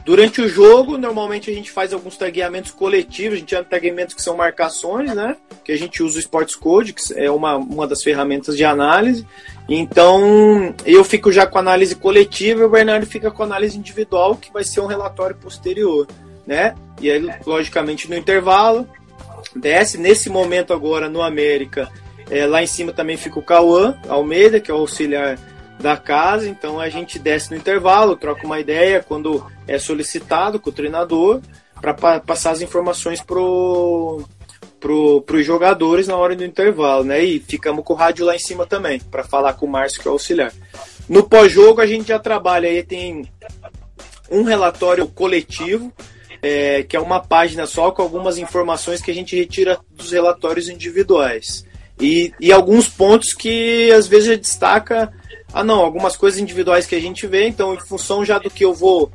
Durante 0.05 0.39
o 0.39 0.47
jogo, 0.47 1.00
normalmente 1.00 1.50
a 1.50 1.53
gente 1.53 1.71
faz 1.71 1.91
alguns 1.91 2.15
tagueamentos 2.15 2.69
coletivos, 2.69 3.33
a 3.33 3.39
gente 3.39 3.50
chama 3.50 3.63
tagueamentos 3.63 4.13
que 4.13 4.21
são 4.21 4.38
marcações, 4.38 5.12
né? 5.15 5.35
Que 5.63 5.71
a 5.71 5.77
gente 5.77 6.03
usa 6.03 6.17
o 6.17 6.19
Sports 6.19 6.55
Code, 6.55 6.93
que 6.93 7.01
é 7.15 7.31
uma, 7.31 7.55
uma 7.55 7.88
das 7.88 8.03
ferramentas 8.03 8.55
de 8.55 8.63
análise. 8.63 9.25
Então, 9.67 10.75
eu 10.85 11.03
fico 11.03 11.31
já 11.31 11.47
com 11.47 11.57
análise 11.57 11.95
coletiva 11.95 12.62
e 12.62 12.65
o 12.65 12.69
Bernardo 12.69 13.07
fica 13.07 13.31
com 13.31 13.41
análise 13.41 13.79
individual, 13.79 14.35
que 14.35 14.53
vai 14.53 14.63
ser 14.63 14.79
um 14.79 14.85
relatório 14.85 15.35
posterior, 15.38 16.05
né? 16.45 16.75
E 17.01 17.09
aí, 17.09 17.27
logicamente, 17.43 18.07
no 18.07 18.15
intervalo, 18.15 18.88
desce. 19.55 19.97
Nesse 19.97 20.29
momento 20.29 20.71
agora, 20.71 21.09
no 21.09 21.24
América, 21.24 21.91
é, 22.29 22.45
lá 22.45 22.62
em 22.62 22.67
cima 22.67 22.93
também 22.93 23.17
fica 23.17 23.39
o 23.39 23.43
Cauã 23.43 23.97
Almeida, 24.07 24.59
que 24.59 24.69
é 24.69 24.74
o 24.74 24.77
auxiliar 24.77 25.39
da 25.85 25.95
casa, 25.95 26.49
então 26.49 26.79
a 26.79 26.89
gente 26.89 27.19
desce 27.19 27.51
no 27.51 27.57
intervalo, 27.57 28.15
troca 28.15 28.43
uma 28.43 28.59
ideia 28.59 29.05
quando 29.07 29.45
é 29.67 29.77
solicitado 29.77 30.59
com 30.59 30.71
o 30.71 30.73
treinador 30.73 31.41
para 31.79 31.93
pa 31.93 32.19
passar 32.19 32.51
as 32.51 32.61
informações 32.61 33.21
pro 33.21 34.23
pro, 34.79 35.21
pros 35.21 35.45
jogadores 35.45 36.07
na 36.07 36.15
hora 36.15 36.35
do 36.35 36.43
intervalo, 36.43 37.03
né? 37.03 37.23
E 37.23 37.39
ficamos 37.39 37.85
com 37.85 37.93
o 37.93 37.95
rádio 37.95 38.25
lá 38.25 38.35
em 38.35 38.39
cima 38.39 38.65
também 38.65 38.99
para 38.99 39.23
falar 39.23 39.53
com 39.53 39.67
o 39.67 39.69
Márcio 39.69 40.01
que 40.01 40.07
é 40.07 40.09
o 40.09 40.13
auxiliar. 40.13 40.51
No 41.07 41.29
pós-jogo 41.29 41.79
a 41.79 41.85
gente 41.85 42.07
já 42.07 42.17
trabalha 42.17 42.67
aí 42.67 42.81
tem 42.81 43.29
um 44.31 44.41
relatório 44.41 45.07
coletivo 45.07 45.93
é, 46.41 46.81
que 46.81 46.97
é 46.97 46.99
uma 46.99 47.19
página 47.19 47.67
só 47.67 47.91
com 47.91 48.01
algumas 48.01 48.39
informações 48.39 49.03
que 49.03 49.11
a 49.11 49.13
gente 49.13 49.35
retira 49.35 49.77
dos 49.91 50.11
relatórios 50.11 50.67
individuais 50.67 51.63
e, 52.01 52.33
e 52.39 52.51
alguns 52.51 52.89
pontos 52.89 53.35
que 53.35 53.91
às 53.91 54.07
vezes 54.07 54.39
destaca 54.39 55.13
ah, 55.55 55.63
não, 55.63 55.79
algumas 55.79 56.17
coisas 56.17 56.38
individuais 56.38 56.85
que 56.85 56.95
a 56.95 57.00
gente 57.00 57.25
vê, 57.25 57.47
então 57.47 57.74
em 57.74 57.79
função 57.79 58.25
já 58.25 58.38
do 58.38 58.50
que 58.50 58.65
eu 58.65 58.74
vou 58.74 59.09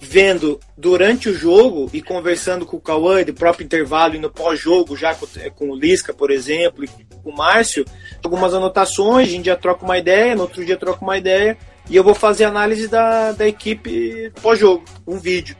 vendo 0.00 0.58
durante 0.74 1.28
o 1.28 1.34
jogo 1.34 1.90
e 1.92 2.00
conversando 2.00 2.64
com 2.64 2.78
o 2.78 2.80
Cauã 2.80 3.22
do 3.22 3.34
próprio 3.34 3.66
intervalo 3.66 4.14
e 4.14 4.18
no 4.18 4.30
pós-jogo, 4.30 4.96
já 4.96 5.14
com, 5.14 5.26
com, 5.54 5.68
o 5.68 5.76
Lisca, 5.76 6.14
por 6.14 6.30
exemplo, 6.30 6.82
e 6.82 6.88
com 6.88 7.28
o 7.28 7.36
Márcio, 7.36 7.84
algumas 8.24 8.54
anotações, 8.54 9.28
a 9.28 9.30
gente 9.30 9.44
já 9.44 9.54
troca 9.54 9.84
uma 9.84 9.98
ideia, 9.98 10.34
no 10.34 10.44
outro 10.44 10.64
dia 10.64 10.78
troca 10.78 11.04
uma 11.04 11.18
ideia, 11.18 11.58
e 11.90 11.94
eu 11.94 12.02
vou 12.02 12.14
fazer 12.14 12.44
análise 12.44 12.88
da, 12.88 13.32
da 13.32 13.46
equipe 13.46 14.32
pós-jogo, 14.40 14.82
um 15.06 15.18
vídeo. 15.18 15.54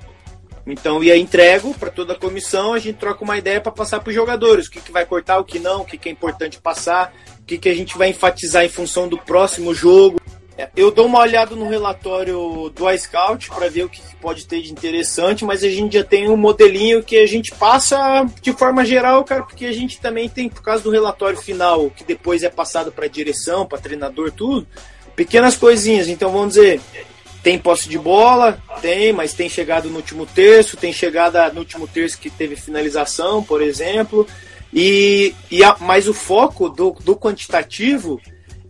Então, 0.67 1.03
e 1.03 1.11
aí 1.11 1.21
entrego 1.21 1.75
para 1.75 1.91
toda 1.91 2.13
a 2.13 2.19
comissão, 2.19 2.73
a 2.73 2.79
gente 2.79 2.97
troca 2.97 3.25
uma 3.25 3.37
ideia 3.37 3.61
para 3.61 3.73
passar 3.73 4.01
para 4.01 4.11
os 4.11 4.15
jogadores, 4.15 4.67
o 4.67 4.71
que, 4.71 4.81
que 4.81 4.93
vai 4.93 5.05
cortar, 5.05 5.39
o 5.39 5.45
que 5.45 5.59
não, 5.59 5.83
o 5.83 5.85
que, 5.85 5.99
que 5.99 6.09
é 6.09 6.13
importante 6.13 6.61
passar, 6.61 7.13
o 7.41 7.45
que, 7.45 7.59
que 7.59 7.69
a 7.69 7.75
gente 7.75 7.99
vai 7.99 8.11
enfatizar 8.11 8.65
em 8.65 8.69
função 8.69 9.09
do 9.09 9.19
próximo 9.19 9.75
jogo. 9.75 10.21
Eu 10.77 10.91
dou 10.91 11.07
uma 11.07 11.21
olhada 11.21 11.55
no 11.55 11.69
relatório 11.69 12.71
do 12.75 12.91
iScout 12.91 13.49
para 13.51 13.69
ver 13.69 13.85
o 13.85 13.89
que 13.89 14.01
pode 14.17 14.47
ter 14.47 14.63
de 14.63 14.71
interessante, 14.73 15.45
mas 15.45 15.65
a 15.65 15.69
gente 15.69 15.95
já 15.95 16.05
tem 16.05 16.29
um 16.29 16.37
modelinho 16.37 17.03
que 17.03 17.17
a 17.17 17.27
gente 17.27 17.53
passa 17.53 18.25
de 18.41 18.53
forma 18.53 18.85
geral, 18.85 19.25
cara, 19.25 19.43
porque 19.43 19.67
a 19.67 19.73
gente 19.73 20.01
também 20.01 20.29
tem, 20.29 20.49
por 20.49 20.63
causa 20.63 20.83
do 20.83 20.91
relatório 20.91 21.39
final, 21.39 21.91
que 21.91 22.05
depois 22.05 22.43
é 22.43 22.49
passado 22.49 22.93
para 22.93 23.07
direção, 23.09 23.67
para 23.67 23.79
treinador, 23.79 24.31
tudo, 24.31 24.67
pequenas 25.17 25.57
coisinhas. 25.57 26.09
Então 26.09 26.31
vamos 26.31 26.55
dizer, 26.55 26.81
tem 27.43 27.59
posse 27.59 27.89
de 27.89 27.99
bola? 27.99 28.63
Tem, 28.81 29.13
mas 29.13 29.35
tem 29.35 29.49
chegado 29.49 29.91
no 29.91 29.97
último 29.97 30.25
terço, 30.25 30.77
tem 30.77 30.93
chegada 30.93 31.53
no 31.53 31.61
último 31.61 31.89
terço 31.89 32.19
que 32.19 32.31
teve 32.31 32.55
finalização, 32.55 33.43
por 33.43 33.61
exemplo. 33.61 34.27
E, 34.73 35.35
e 35.51 35.63
a, 35.63 35.77
mas 35.81 36.09
o 36.09 36.15
foco 36.15 36.69
do, 36.69 36.97
do 37.03 37.17
quantitativo 37.17 38.21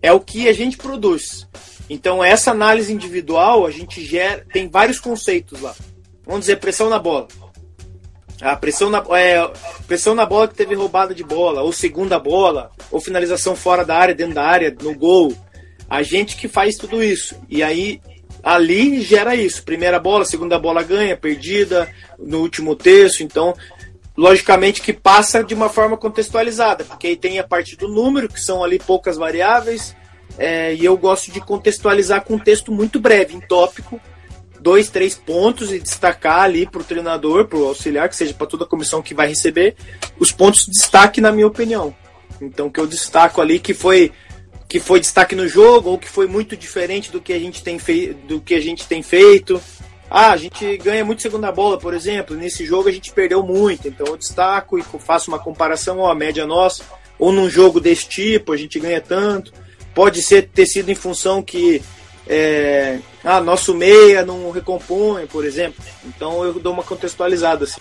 é 0.00 0.12
o 0.12 0.18
que 0.18 0.48
a 0.48 0.52
gente 0.52 0.76
produz. 0.76 1.46
Então, 1.92 2.24
essa 2.24 2.52
análise 2.52 2.90
individual, 2.90 3.66
a 3.66 3.70
gente 3.70 4.02
gera. 4.02 4.46
Tem 4.50 4.66
vários 4.66 4.98
conceitos 4.98 5.60
lá. 5.60 5.74
Vamos 6.24 6.40
dizer, 6.40 6.56
pressão 6.56 6.88
na 6.88 6.98
bola. 6.98 7.28
A 8.40 8.56
pressão 8.56 8.88
na, 8.88 9.04
é, 9.10 9.46
pressão 9.86 10.14
na 10.14 10.24
bola 10.24 10.48
que 10.48 10.54
teve 10.54 10.74
roubada 10.74 11.14
de 11.14 11.22
bola, 11.22 11.60
ou 11.60 11.70
segunda 11.70 12.18
bola, 12.18 12.70
ou 12.90 12.98
finalização 12.98 13.54
fora 13.54 13.84
da 13.84 13.94
área, 13.94 14.14
dentro 14.14 14.34
da 14.34 14.42
área, 14.42 14.74
no 14.80 14.94
gol. 14.94 15.36
A 15.86 16.02
gente 16.02 16.34
que 16.34 16.48
faz 16.48 16.76
tudo 16.76 17.04
isso. 17.04 17.36
E 17.46 17.62
aí, 17.62 18.00
ali 18.42 19.02
gera 19.02 19.36
isso. 19.36 19.62
Primeira 19.62 20.00
bola, 20.00 20.24
segunda 20.24 20.58
bola 20.58 20.82
ganha, 20.82 21.14
perdida, 21.14 21.92
no 22.18 22.40
último 22.40 22.74
terço. 22.74 23.22
Então, 23.22 23.54
logicamente 24.16 24.80
que 24.80 24.94
passa 24.94 25.44
de 25.44 25.52
uma 25.52 25.68
forma 25.68 25.98
contextualizada, 25.98 26.84
porque 26.84 27.08
aí 27.08 27.16
tem 27.16 27.38
a 27.38 27.46
parte 27.46 27.76
do 27.76 27.86
número, 27.86 28.30
que 28.30 28.40
são 28.40 28.64
ali 28.64 28.78
poucas 28.78 29.18
variáveis, 29.18 29.94
é, 30.38 30.74
e 30.74 30.84
eu 30.84 30.96
gosto 30.96 31.30
de 31.30 31.40
contextualizar 31.40 32.24
com 32.24 32.34
um 32.34 32.38
texto 32.38 32.72
muito 32.72 32.98
breve, 32.98 33.34
em 33.34 33.40
tópico, 33.40 34.00
dois, 34.60 34.88
três 34.88 35.14
pontos 35.14 35.72
e 35.72 35.78
destacar 35.78 36.42
ali 36.42 36.66
para 36.66 36.80
o 36.80 36.84
treinador, 36.84 37.46
para 37.46 37.58
o 37.58 37.66
auxiliar, 37.66 38.08
que 38.08 38.16
seja 38.16 38.32
para 38.32 38.46
toda 38.46 38.64
a 38.64 38.68
comissão 38.68 39.02
que 39.02 39.14
vai 39.14 39.28
receber, 39.28 39.74
os 40.18 40.30
pontos 40.30 40.66
de 40.66 40.72
destaque, 40.72 41.20
na 41.20 41.32
minha 41.32 41.46
opinião. 41.46 41.94
Então, 42.40 42.70
que 42.70 42.80
eu 42.80 42.86
destaco 42.86 43.40
ali 43.40 43.58
que 43.58 43.74
foi 43.74 44.12
que 44.68 44.80
foi 44.80 45.00
destaque 45.00 45.36
no 45.36 45.46
jogo 45.46 45.90
ou 45.90 45.98
que 45.98 46.08
foi 46.08 46.26
muito 46.26 46.56
diferente 46.56 47.12
do 47.12 47.20
que 47.20 47.34
a 47.34 47.38
gente 47.38 47.62
tem, 47.62 47.78
fei 47.78 48.14
do 48.14 48.40
que 48.40 48.54
a 48.54 48.60
gente 48.60 48.86
tem 48.86 49.02
feito. 49.02 49.60
Ah, 50.08 50.30
a 50.32 50.36
gente 50.38 50.78
ganha 50.78 51.04
muito 51.04 51.20
segunda 51.20 51.52
bola, 51.52 51.78
por 51.78 51.92
exemplo. 51.92 52.34
Nesse 52.34 52.64
jogo 52.64 52.88
a 52.88 52.92
gente 52.92 53.12
perdeu 53.12 53.42
muito, 53.42 53.86
então 53.86 54.06
eu 54.06 54.16
destaco 54.16 54.78
e 54.78 54.82
faço 54.82 55.30
uma 55.30 55.38
comparação 55.38 55.98
ó, 55.98 56.10
a 56.10 56.14
média 56.14 56.46
nossa. 56.46 56.84
Ou 57.18 57.30
num 57.30 57.50
jogo 57.50 57.80
desse 57.80 58.08
tipo, 58.08 58.50
a 58.50 58.56
gente 58.56 58.80
ganha 58.80 59.00
tanto. 59.00 59.52
Pode 59.94 60.22
ser 60.22 60.48
ter 60.48 60.66
sido 60.66 60.90
em 60.90 60.94
função 60.94 61.42
que 61.42 61.82
é, 62.26 62.98
ah, 63.24 63.40
nosso 63.40 63.74
meia 63.74 64.24
não 64.24 64.50
recompõe, 64.50 65.26
por 65.26 65.44
exemplo. 65.44 65.82
Então 66.04 66.44
eu 66.44 66.54
dou 66.54 66.72
uma 66.72 66.82
contextualizada 66.82 67.64
assim. 67.64 67.80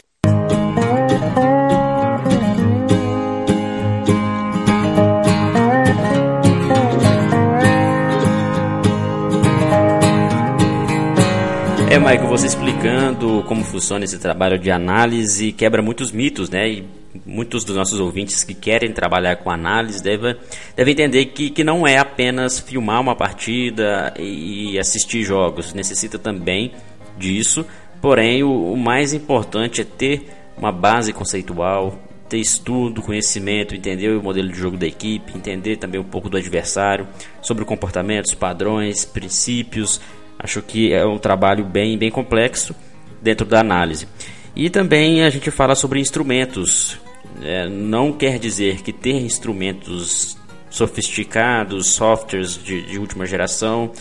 É, 11.92 12.00
Michael, 12.00 12.28
você 12.28 12.48
explicando 12.48 13.44
como 13.46 13.66
funciona 13.66 14.06
esse 14.06 14.18
trabalho 14.18 14.58
de 14.58 14.72
análise 14.72 15.52
quebra 15.52 15.82
muitos 15.82 16.10
mitos, 16.10 16.50
né? 16.50 16.70
E 16.70 16.88
muitos 17.26 17.66
dos 17.66 17.76
nossos 17.76 18.00
ouvintes 18.00 18.46
que 18.46 18.54
querem 18.54 18.94
trabalhar 18.94 19.36
com 19.36 19.52
análise 19.52 20.02
devem, 20.02 20.38
devem 20.74 20.94
entender 20.94 21.26
que, 21.26 21.50
que 21.50 21.66
não 21.66 21.86
é 21.86 21.98
apenas 21.98 22.62
filmar 22.62 23.02
uma 23.02 23.14
partida 23.14 24.14
e 24.18 24.80
assistir 24.80 25.24
jogos, 25.24 25.74
necessita 25.74 26.18
também 26.18 26.72
disso. 27.18 27.66
Porém, 28.02 28.42
o, 28.42 28.72
o 28.72 28.78
mais 28.78 29.14
importante 29.14 29.82
é 29.82 29.84
ter 29.84 30.30
uma 30.58 30.72
base 30.72 31.12
conceitual, 31.12 32.00
ter 32.30 32.38
estudo, 32.38 33.02
conhecimento, 33.02 33.76
entender 33.76 34.16
o 34.16 34.24
modelo 34.24 34.48
de 34.48 34.58
jogo 34.58 34.78
da 34.78 34.88
equipe, 34.88 35.36
entender 35.36 35.76
também 35.76 36.00
um 36.00 36.06
pouco 36.06 36.30
do 36.30 36.38
adversário, 36.38 37.06
sobre 37.42 37.66
comportamentos, 37.66 38.34
padrões, 38.34 39.04
princípios. 39.04 40.00
Acho 40.44 40.62
que 40.62 40.92
é 40.92 41.06
um 41.06 41.18
trabalho 41.18 41.64
bem, 41.64 41.98
bem 41.98 42.10
complexo 42.10 42.76
dentro 43.22 43.46
da 43.46 43.60
análise. 43.60 44.08
E 44.56 44.70
também 44.70 45.24
a 45.24 45.30
gente 45.30 45.52
fala 45.52 45.76
sobre 45.76 46.00
instrumentos. 46.00 47.00
É, 47.44 47.70
não 47.70 48.12
quer 48.12 48.40
dizer 48.40 48.82
que 48.82 48.92
ter 48.92 49.22
instrumentos 49.22 50.38
sofisticados, 50.70 51.92
softwares 51.92 52.58
de, 52.62 52.82
de 52.82 52.98
última 52.98 53.26
geração, 53.26 53.92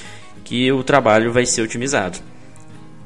que 0.43 0.73
o 0.73 0.83
trabalho 0.83 1.33
vai 1.33 1.45
ser 1.45 1.63
otimizado. 1.63 2.19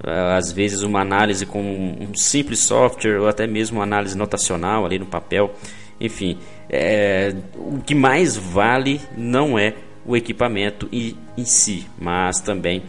É, 0.06 0.36
às 0.36 0.52
vezes 0.52 0.82
uma 0.82 1.00
análise 1.00 1.44
com 1.44 1.60
um 1.60 2.14
simples 2.14 2.60
software 2.60 3.20
ou 3.20 3.28
até 3.28 3.46
mesmo 3.46 3.78
uma 3.78 3.84
análise 3.84 4.16
notacional 4.16 4.86
ali 4.86 4.98
no 4.98 5.06
papel, 5.06 5.54
enfim, 6.00 6.38
é, 6.68 7.34
o 7.56 7.80
que 7.80 7.94
mais 7.94 8.36
vale 8.36 9.00
não 9.16 9.58
é 9.58 9.74
o 10.06 10.16
equipamento 10.16 10.88
em, 10.92 11.16
em 11.36 11.44
si, 11.44 11.86
mas 11.98 12.40
também 12.40 12.82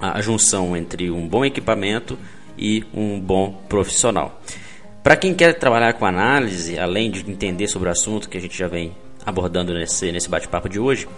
a 0.00 0.20
junção 0.20 0.76
entre 0.76 1.10
um 1.10 1.28
bom 1.28 1.44
equipamento 1.44 2.18
e 2.56 2.84
um 2.94 3.20
bom 3.20 3.52
profissional. 3.68 4.40
Para 5.02 5.16
quem 5.16 5.34
quer 5.34 5.54
trabalhar 5.54 5.94
com 5.94 6.04
análise, 6.04 6.78
além 6.78 7.10
de 7.10 7.28
entender 7.30 7.68
sobre 7.68 7.88
o 7.88 7.92
assunto 7.92 8.28
que 8.28 8.36
a 8.36 8.40
gente 8.40 8.56
já 8.56 8.68
vem 8.68 8.94
abordando 9.24 9.72
nesse, 9.72 10.10
nesse 10.12 10.28
bate-papo 10.28 10.68
de 10.68 10.78
hoje, 10.78 11.08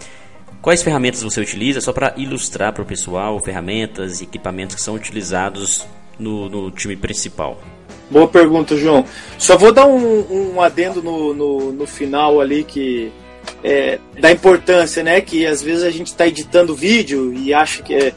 quais 0.61 0.83
ferramentas 0.83 1.23
você 1.23 1.41
utiliza? 1.41 1.81
Só 1.81 1.93
para 1.93 2.15
ilustrar 2.17 2.73
para 2.73 2.83
o 2.83 2.87
pessoal, 2.87 3.41
ferramentas 3.41 4.21
e 4.21 4.25
equipamentos 4.25 4.77
que 4.77 4.83
são 4.83 4.95
utilizados 4.95 5.85
no, 6.19 6.49
no, 6.49 6.71
time 6.71 6.97
principal. 6.97 7.61
Boa 8.09 8.29
pergunta, 8.29 8.77
João. 8.77 9.05
Só 9.39 9.57
vou 9.57 9.73
dar 9.73 9.87
um, 9.87 10.55
um 10.55 10.61
adendo 10.61 11.03
no, 11.03 11.35
no, 11.35 11.73
no, 11.73 11.87
final 11.87 12.41
ali 12.41 12.63
que 12.63 13.11
é, 13.65 13.99
da 14.21 14.31
importância, 14.31 15.03
né? 15.03 15.21
Que 15.21 15.47
às 15.47 15.63
vezes 15.63 15.83
a 15.83 15.91
gente 15.91 16.09
está 16.09 16.27
editando 16.27 16.75
vídeo 16.75 17.33
e 17.33 17.53
acha 17.53 17.83
que 17.83 17.95
é 17.95 18.13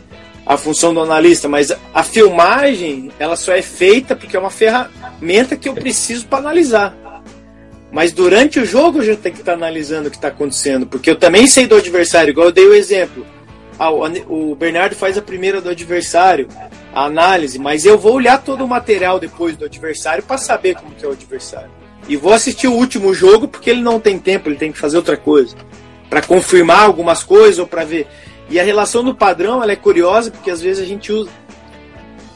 a 0.45 0.57
função 0.57 0.93
do 0.93 1.01
analista, 1.01 1.47
mas 1.47 1.71
a 1.93 2.03
filmagem 2.03 3.11
ela 3.17 3.35
só 3.35 3.53
é 3.53 3.61
feita 3.61 4.15
porque 4.15 4.37
é 4.37 4.39
uma 4.39 4.51
ferramenta 4.51 5.55
que 5.55 5.67
eu 5.67 5.73
preciso 5.73 6.27
para 6.27 6.39
analisar. 6.39 6.95
Mas 7.91 8.11
durante 8.11 8.59
o 8.59 8.65
jogo 8.65 8.99
eu 8.99 9.03
já 9.05 9.15
tenho 9.15 9.35
que 9.35 9.41
estar 9.41 9.53
tá 9.53 9.57
analisando 9.57 10.07
o 10.07 10.11
que 10.11 10.17
está 10.17 10.27
acontecendo, 10.27 10.85
porque 10.85 11.09
eu 11.09 11.15
também 11.15 11.47
sei 11.47 11.65
do 11.65 11.75
adversário, 11.75 12.31
igual 12.31 12.47
eu 12.47 12.51
dei 12.51 12.67
o 12.67 12.75
exemplo. 12.75 13.25
Ah, 13.79 13.89
o 13.91 14.55
Bernardo 14.55 14.95
faz 14.95 15.17
a 15.17 15.21
primeira 15.21 15.59
do 15.59 15.69
adversário, 15.69 16.47
a 16.93 17.05
análise, 17.05 17.59
mas 17.59 17.85
eu 17.85 17.97
vou 17.97 18.13
olhar 18.13 18.41
todo 18.41 18.63
o 18.63 18.67
material 18.67 19.19
depois 19.19 19.57
do 19.57 19.65
adversário 19.65 20.23
para 20.23 20.37
saber 20.37 20.75
como 20.75 20.95
que 20.95 21.05
é 21.05 21.07
o 21.07 21.11
adversário. 21.11 21.71
E 22.07 22.15
vou 22.15 22.31
assistir 22.31 22.67
o 22.67 22.73
último 22.73 23.13
jogo 23.13 23.47
porque 23.47 23.69
ele 23.69 23.81
não 23.81 23.99
tem 23.99 24.19
tempo, 24.19 24.47
ele 24.47 24.55
tem 24.55 24.71
que 24.71 24.77
fazer 24.77 24.97
outra 24.97 25.17
coisa. 25.17 25.55
Para 26.09 26.21
confirmar 26.21 26.81
algumas 26.81 27.23
coisas 27.23 27.59
ou 27.59 27.67
para 27.67 27.83
ver. 27.83 28.07
E 28.49 28.59
a 28.59 28.63
relação 28.63 29.03
do 29.03 29.15
padrão 29.15 29.61
ela 29.61 29.71
é 29.71 29.75
curiosa 29.75 30.29
porque 30.29 30.51
às 30.51 30.61
vezes 30.61 30.83
a 30.83 30.85
gente 30.85 31.11
usa, 31.11 31.29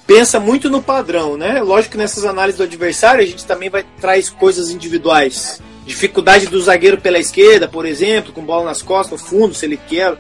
pensa 0.08 0.40
muito 0.40 0.70
no 0.70 0.82
padrão, 0.82 1.38
né? 1.38 1.62
Lógico 1.62 1.92
que 1.92 1.98
nessas 1.98 2.26
análises 2.26 2.58
do 2.58 2.64
adversário 2.64 3.22
a 3.22 3.28
gente 3.28 3.46
também 3.46 3.70
vai 3.70 3.86
traz 4.02 4.30
coisas 4.30 4.72
individuais. 4.72 5.62
Dificuldade 5.86 6.48
do 6.48 6.62
zagueiro 6.62 7.00
pela 7.00 7.20
esquerda, 7.20 7.68
por 7.68 7.86
exemplo, 7.86 8.34
com 8.34 8.44
bola 8.44 8.66
nas 8.66 8.82
costas, 8.82 9.22
no 9.22 9.28
fundo, 9.28 9.54
se 9.54 9.66
ele 9.66 9.80
quer. 9.88 10.18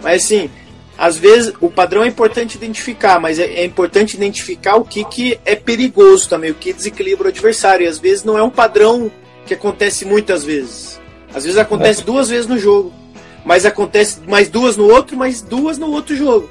Mas 0.00 0.24
assim, 0.24 0.48
às 0.96 1.16
vezes 1.16 1.52
o 1.60 1.68
padrão 1.68 2.04
é 2.04 2.06
importante 2.06 2.56
identificar, 2.56 3.20
mas 3.20 3.38
é, 3.38 3.44
é, 3.44 3.64
importante 3.64 4.14
identificar 4.16 4.76
o 4.76 4.84
que, 4.84 5.04
que 5.04 5.40
é 5.44 5.56
perigoso 5.56 6.28
também, 6.28 6.52
o 6.52 6.54
que 6.54 6.72
desequilibra 6.72 7.26
o 7.26 7.30
adversário. 7.30 7.84
E 7.84 7.88
às 7.88 7.98
vezes 7.98 8.22
não 8.22 8.38
é 8.38 8.42
um 8.42 8.50
padrão 8.50 9.10
que 9.44 9.54
acontece 9.54 10.04
muitas 10.04 10.44
vezes. 10.44 11.00
Às 11.34 11.44
vezes 11.44 11.58
acontece 11.58 12.02
é. 12.02 12.04
duas 12.04 12.28
vezes 12.28 12.46
no 12.46 12.58
jogo 12.58 13.01
mas 13.44 13.66
acontece 13.66 14.20
mais 14.26 14.48
duas 14.48 14.76
no 14.76 14.90
outro, 14.90 15.16
mais 15.16 15.42
duas 15.42 15.78
no 15.78 15.90
outro 15.90 16.14
jogo. 16.16 16.48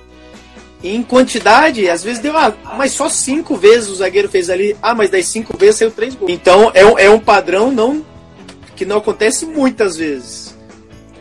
E 0.84 0.95
em 0.95 1.04
quantidade, 1.04 1.88
às 1.88 2.04
vezes 2.04 2.19
deu, 2.19 2.36
ah, 2.36 2.54
mas 2.75 2.93
só 2.93 3.08
cinco 3.08 3.56
vezes 3.56 3.89
o 3.89 3.95
zagueiro 3.95 4.27
fez 4.27 4.49
ali, 4.49 4.75
ah, 4.82 4.95
mas 4.95 5.10
das 5.10 5.27
cinco 5.27 5.56
vezes 5.56 5.77
saiu 5.77 5.91
três 5.91 6.15
gols. 6.15 6.32
Então 6.32 6.71
é 6.73 6.86
um, 6.86 6.99
é 6.99 7.10
um 7.10 7.19
padrão 7.19 7.71
não 7.71 8.04
que 8.75 8.84
não 8.84 8.97
acontece 8.97 9.45
muitas 9.45 9.95
vezes, 9.95 10.58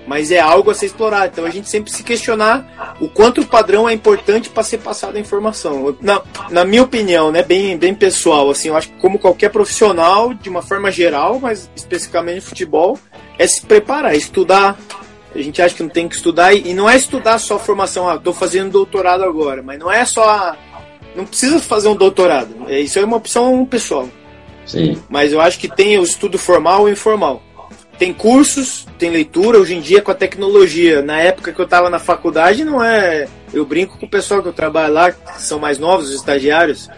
mas 0.06 0.30
é 0.30 0.40
algo 0.40 0.70
a 0.70 0.74
ser 0.74 0.86
explorado. 0.86 1.26
Então 1.26 1.44
a 1.44 1.50
gente 1.50 1.68
sempre 1.68 1.92
se 1.92 2.02
questionar 2.02 2.96
o 3.00 3.08
quanto 3.08 3.42
o 3.42 3.46
padrão 3.46 3.86
é 3.86 3.92
importante 3.92 4.48
para 4.48 4.62
ser 4.62 4.78
passada 4.78 5.18
a 5.18 5.20
informação. 5.20 5.94
Na, 6.00 6.22
na 6.48 6.64
minha 6.64 6.82
opinião, 6.82 7.30
né, 7.30 7.42
bem, 7.42 7.76
bem 7.76 7.94
pessoal, 7.94 8.48
assim, 8.48 8.68
eu 8.68 8.76
acho 8.78 8.88
que 8.88 8.98
como 8.98 9.18
qualquer 9.18 9.50
profissional, 9.50 10.32
de 10.32 10.48
uma 10.48 10.62
forma 10.62 10.90
geral, 10.90 11.38
mas 11.38 11.68
especificamente 11.76 12.40
futebol, 12.40 12.98
é 13.38 13.46
se 13.46 13.60
preparar, 13.60 14.16
estudar, 14.16 14.78
a 15.34 15.38
gente 15.40 15.62
acha 15.62 15.74
que 15.74 15.82
não 15.82 15.90
tem 15.90 16.08
que 16.08 16.16
estudar, 16.16 16.52
e 16.54 16.74
não 16.74 16.88
é 16.88 16.96
estudar 16.96 17.38
só 17.38 17.58
formação, 17.58 18.08
ah, 18.08 18.16
estou 18.16 18.32
fazendo 18.32 18.70
doutorado 18.70 19.24
agora, 19.24 19.62
mas 19.62 19.78
não 19.78 19.90
é 19.90 20.04
só. 20.04 20.56
Não 21.14 21.26
precisa 21.26 21.58
fazer 21.58 21.88
um 21.88 21.96
doutorado, 21.96 22.54
é, 22.68 22.80
isso 22.80 22.98
é 22.98 23.04
uma 23.04 23.16
opção 23.16 23.64
pessoal. 23.64 24.08
Sim. 24.66 25.02
Mas 25.08 25.32
eu 25.32 25.40
acho 25.40 25.58
que 25.58 25.68
tem 25.68 25.98
o 25.98 26.02
estudo 26.02 26.38
formal 26.38 26.88
e 26.88 26.92
informal. 26.92 27.42
Tem 27.98 28.14
cursos, 28.14 28.86
tem 28.98 29.10
leitura, 29.10 29.58
hoje 29.58 29.74
em 29.74 29.80
dia 29.80 30.00
com 30.00 30.10
a 30.10 30.14
tecnologia. 30.14 31.02
Na 31.02 31.20
época 31.20 31.52
que 31.52 31.60
eu 31.60 31.64
estava 31.66 31.90
na 31.90 31.98
faculdade, 31.98 32.64
não 32.64 32.82
é. 32.82 33.28
Eu 33.52 33.66
brinco 33.66 33.98
com 33.98 34.06
o 34.06 34.08
pessoal 34.08 34.40
que 34.40 34.48
eu 34.48 34.52
trabalho 34.54 34.94
lá, 34.94 35.12
que 35.12 35.42
são 35.42 35.58
mais 35.58 35.78
novos, 35.78 36.08
os 36.08 36.14
estagiários. 36.14 36.88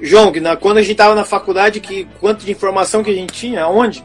João, 0.00 0.32
quando 0.58 0.78
a 0.78 0.82
gente 0.82 0.92
estava 0.92 1.14
na 1.14 1.24
faculdade, 1.24 1.80
que 1.80 2.06
quanto 2.20 2.44
de 2.44 2.52
informação 2.52 3.02
que 3.02 3.10
a 3.10 3.14
gente 3.14 3.34
tinha, 3.34 3.64
aonde? 3.64 4.02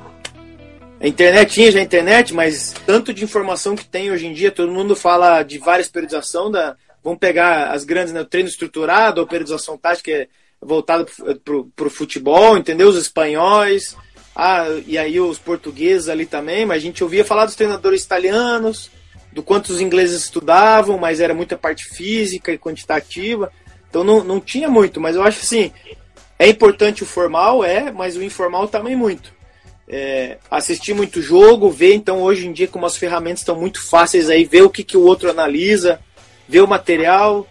A 0.99 1.07
internet 1.07 1.53
tinha 1.53 1.71
já 1.71 1.79
a 1.79 1.83
internet, 1.83 2.33
mas 2.33 2.73
tanto 2.85 3.13
de 3.13 3.23
informação 3.23 3.75
que 3.75 3.85
tem 3.85 4.11
hoje 4.11 4.27
em 4.27 4.33
dia, 4.33 4.51
todo 4.51 4.71
mundo 4.71 4.95
fala 4.95 5.43
de 5.43 5.57
várias 5.57 5.87
periodização 5.87 6.49
da. 6.49 6.75
Vamos 7.03 7.19
pegar 7.19 7.71
as 7.71 7.83
grandes, 7.83 8.13
né? 8.13 8.21
O 8.21 8.25
treino 8.25 8.49
estruturado, 8.49 9.21
a 9.21 9.27
periodização 9.27 9.77
tática 9.77 10.09
é 10.09 10.27
voltada 10.59 11.05
para 11.43 11.87
o 11.87 11.89
futebol, 11.89 12.57
entendeu? 12.57 12.87
Os 12.87 12.97
espanhóis, 12.97 13.95
ah, 14.35 14.65
e 14.87 14.97
aí 14.97 15.19
os 15.19 15.37
portugueses 15.37 16.09
ali 16.09 16.25
também, 16.25 16.65
mas 16.65 16.77
a 16.77 16.85
gente 16.85 17.03
ouvia 17.03 17.23
falar 17.23 17.45
dos 17.45 17.55
treinadores 17.55 18.03
italianos, 18.03 18.89
do 19.31 19.43
quanto 19.43 19.69
os 19.69 19.81
ingleses 19.81 20.23
estudavam, 20.23 20.97
mas 20.97 21.19
era 21.19 21.33
muita 21.33 21.57
parte 21.57 21.85
física 21.85 22.51
e 22.51 22.57
quantitativa. 22.57 23.51
Então 23.87 24.03
não, 24.03 24.23
não 24.23 24.39
tinha 24.39 24.69
muito, 24.69 24.99
mas 24.99 25.15
eu 25.15 25.21
acho 25.21 25.41
assim, 25.41 25.71
é 26.39 26.47
importante 26.47 27.03
o 27.03 27.05
formal, 27.05 27.63
é, 27.63 27.91
mas 27.91 28.15
o 28.15 28.23
informal 28.23 28.67
também 28.67 28.95
muito 28.95 29.34
é, 29.87 30.37
assistir 30.49 30.93
muito 30.93 31.21
jogo, 31.21 31.69
ver 31.69 31.93
então 31.93 32.21
hoje 32.21 32.47
em 32.47 32.53
dia 32.53 32.67
como 32.67 32.85
as 32.85 32.97
ferramentas 32.97 33.41
estão 33.41 33.59
muito 33.59 33.81
fáceis 33.87 34.29
aí, 34.29 34.43
ver 34.43 34.63
o 34.63 34.69
que, 34.69 34.83
que 34.83 34.97
o 34.97 35.03
outro 35.03 35.29
analisa, 35.29 35.99
ver 36.47 36.61
o 36.61 36.67
material. 36.67 37.47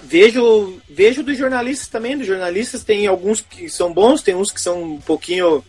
Vejo, 0.00 0.80
vejo 0.88 1.24
dos 1.24 1.36
jornalistas 1.36 1.88
também, 1.88 2.16
dos 2.16 2.26
jornalistas 2.26 2.84
tem 2.84 3.06
alguns 3.06 3.40
que 3.40 3.68
são 3.68 3.92
bons, 3.92 4.22
tem 4.22 4.34
uns 4.34 4.52
que 4.52 4.60
são 4.60 4.82
um 4.82 5.00
pouquinho 5.00 5.64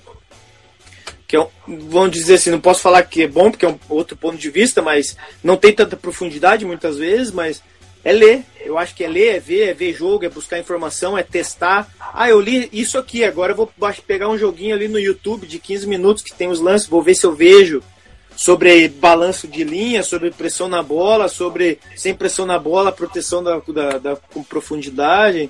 que 1.27 1.37
é, 1.37 1.47
vão 1.67 2.09
dizer 2.09 2.35
assim, 2.35 2.49
não 2.49 2.59
posso 2.59 2.81
falar 2.81 3.03
que 3.03 3.23
é 3.23 3.27
bom 3.27 3.51
porque 3.51 3.65
é 3.65 3.69
um 3.69 3.77
outro 3.87 4.17
ponto 4.17 4.37
de 4.37 4.49
vista, 4.49 4.81
mas 4.81 5.15
não 5.43 5.57
tem 5.57 5.71
tanta 5.71 5.95
profundidade 5.95 6.65
muitas 6.65 6.97
vezes, 6.97 7.31
mas 7.31 7.61
é 8.03 8.11
ler. 8.11 8.43
Eu 8.59 8.77
acho 8.77 8.95
que 8.95 9.03
é 9.03 9.07
ler, 9.07 9.35
é 9.35 9.39
ver, 9.39 9.69
é 9.69 9.73
ver 9.73 9.93
jogo, 9.93 10.25
é 10.25 10.29
buscar 10.29 10.59
informação, 10.59 11.17
é 11.17 11.23
testar. 11.23 11.89
Ah, 12.13 12.29
eu 12.29 12.39
li 12.39 12.69
isso 12.71 12.97
aqui, 12.97 13.23
agora 13.23 13.53
eu 13.53 13.55
vou 13.55 13.71
pegar 14.05 14.29
um 14.29 14.37
joguinho 14.37 14.75
ali 14.75 14.87
no 14.87 14.99
YouTube 14.99 15.47
de 15.47 15.59
15 15.59 15.87
minutos 15.87 16.23
que 16.23 16.33
tem 16.33 16.47
os 16.47 16.59
lances, 16.59 16.87
vou 16.87 17.01
ver 17.01 17.15
se 17.15 17.25
eu 17.25 17.33
vejo 17.33 17.81
sobre 18.35 18.87
balanço 18.87 19.47
de 19.47 19.63
linha, 19.63 20.01
sobre 20.01 20.31
pressão 20.31 20.69
na 20.69 20.81
bola, 20.81 21.27
sobre 21.27 21.79
sem 21.95 22.15
pressão 22.15 22.45
na 22.45 22.57
bola, 22.57 22.91
proteção 22.91 23.43
da, 23.43 23.59
da, 23.59 23.97
da 23.97 24.15
com 24.15 24.43
profundidade. 24.43 25.49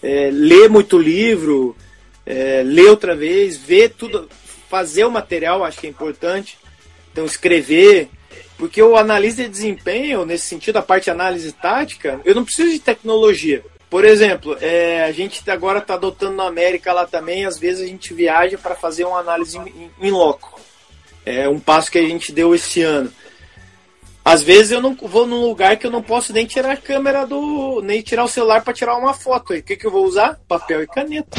É, 0.00 0.30
ler 0.32 0.68
muito 0.68 0.96
livro, 0.96 1.76
é, 2.24 2.62
ler 2.64 2.90
outra 2.90 3.16
vez, 3.16 3.56
ver 3.56 3.90
tudo, 3.90 4.28
fazer 4.70 5.04
o 5.04 5.10
material, 5.10 5.64
acho 5.64 5.80
que 5.80 5.88
é 5.88 5.90
importante. 5.90 6.56
Então, 7.10 7.26
escrever, 7.26 8.08
porque 8.58 8.82
o 8.82 8.96
analista 8.96 9.44
de 9.44 9.48
desempenho, 9.48 10.26
nesse 10.26 10.46
sentido, 10.46 10.78
a 10.78 10.82
parte 10.82 11.04
de 11.04 11.10
análise 11.10 11.52
tática, 11.52 12.20
eu 12.24 12.34
não 12.34 12.44
preciso 12.44 12.72
de 12.72 12.80
tecnologia. 12.80 13.64
Por 13.88 14.04
exemplo, 14.04 14.58
é, 14.60 15.04
a 15.04 15.12
gente 15.12 15.48
agora 15.48 15.78
está 15.78 15.94
adotando 15.94 16.36
na 16.36 16.46
América 16.46 16.92
lá 16.92 17.06
também, 17.06 17.46
às 17.46 17.56
vezes 17.56 17.84
a 17.84 17.86
gente 17.86 18.12
viaja 18.12 18.58
para 18.58 18.74
fazer 18.74 19.04
uma 19.04 19.20
análise 19.20 19.56
em, 19.56 20.10
loco. 20.10 20.60
É 21.24 21.48
um 21.48 21.60
passo 21.60 21.90
que 21.90 21.98
a 21.98 22.06
gente 22.06 22.32
deu 22.32 22.54
esse 22.54 22.82
ano. 22.82 23.10
Às 24.24 24.42
vezes 24.42 24.72
eu 24.72 24.82
não 24.82 24.94
vou 24.94 25.26
num 25.26 25.40
lugar 25.40 25.78
que 25.78 25.86
eu 25.86 25.90
não 25.90 26.02
posso 26.02 26.32
nem 26.32 26.44
tirar 26.44 26.72
a 26.72 26.76
câmera 26.76 27.26
do. 27.26 27.80
nem 27.82 28.02
tirar 28.02 28.24
o 28.24 28.28
celular 28.28 28.62
para 28.62 28.74
tirar 28.74 28.96
uma 28.96 29.14
foto. 29.14 29.54
O 29.54 29.62
que, 29.62 29.76
que 29.76 29.86
eu 29.86 29.90
vou 29.90 30.04
usar? 30.04 30.38
Papel 30.46 30.82
e 30.82 30.86
caneta 30.86 31.38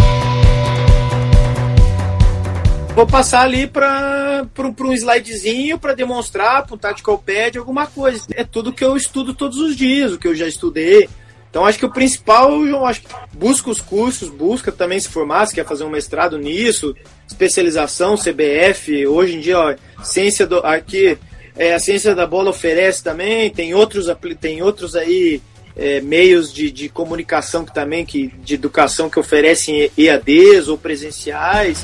vou 2.99 3.07
passar 3.07 3.43
ali 3.43 3.65
para 3.65 4.45
um 4.59 4.91
slidezinho 4.91 5.79
para 5.79 5.93
demonstrar, 5.93 6.65
para 6.65 6.75
um 6.75 6.77
tactical 6.77 7.17
pad, 7.17 7.57
alguma 7.57 7.87
coisa. 7.87 8.25
É 8.33 8.43
tudo 8.43 8.73
que 8.73 8.83
eu 8.83 8.97
estudo 8.97 9.33
todos 9.33 9.57
os 9.57 9.77
dias, 9.77 10.11
o 10.11 10.19
que 10.19 10.27
eu 10.27 10.35
já 10.35 10.45
estudei. 10.45 11.07
Então 11.49 11.65
acho 11.65 11.79
que 11.79 11.85
o 11.85 11.93
principal, 11.93 12.65
eu 12.65 12.85
acho 12.85 13.03
busca 13.31 13.69
os 13.69 13.79
cursos, 13.79 14.27
busca 14.27 14.69
também 14.69 14.99
se 14.99 15.07
formar, 15.07 15.45
se 15.45 15.55
quer 15.55 15.65
fazer 15.65 15.85
um 15.85 15.89
mestrado 15.89 16.37
nisso, 16.37 16.93
especialização, 17.25 18.17
CBF, 18.17 19.07
hoje 19.07 19.37
em 19.37 19.39
dia, 19.39 19.57
ó, 19.57 19.75
ciência 20.03 20.45
do, 20.45 20.57
aqui, 20.57 21.17
é, 21.55 21.73
a 21.73 21.79
ciência 21.79 22.13
da 22.13 22.27
bola 22.27 22.49
oferece 22.49 23.01
também, 23.01 23.49
tem 23.49 23.73
outros, 23.73 24.07
tem 24.41 24.61
outros 24.61 24.93
aí 24.97 25.41
é, 25.73 26.01
meios 26.01 26.51
de, 26.51 26.69
de 26.69 26.89
comunicação 26.89 27.63
que 27.63 27.73
também, 27.73 28.05
que, 28.05 28.27
de 28.43 28.55
educação 28.55 29.09
que 29.09 29.17
oferecem 29.17 29.89
EADs 29.97 30.67
ou 30.67 30.77
presenciais. 30.77 31.81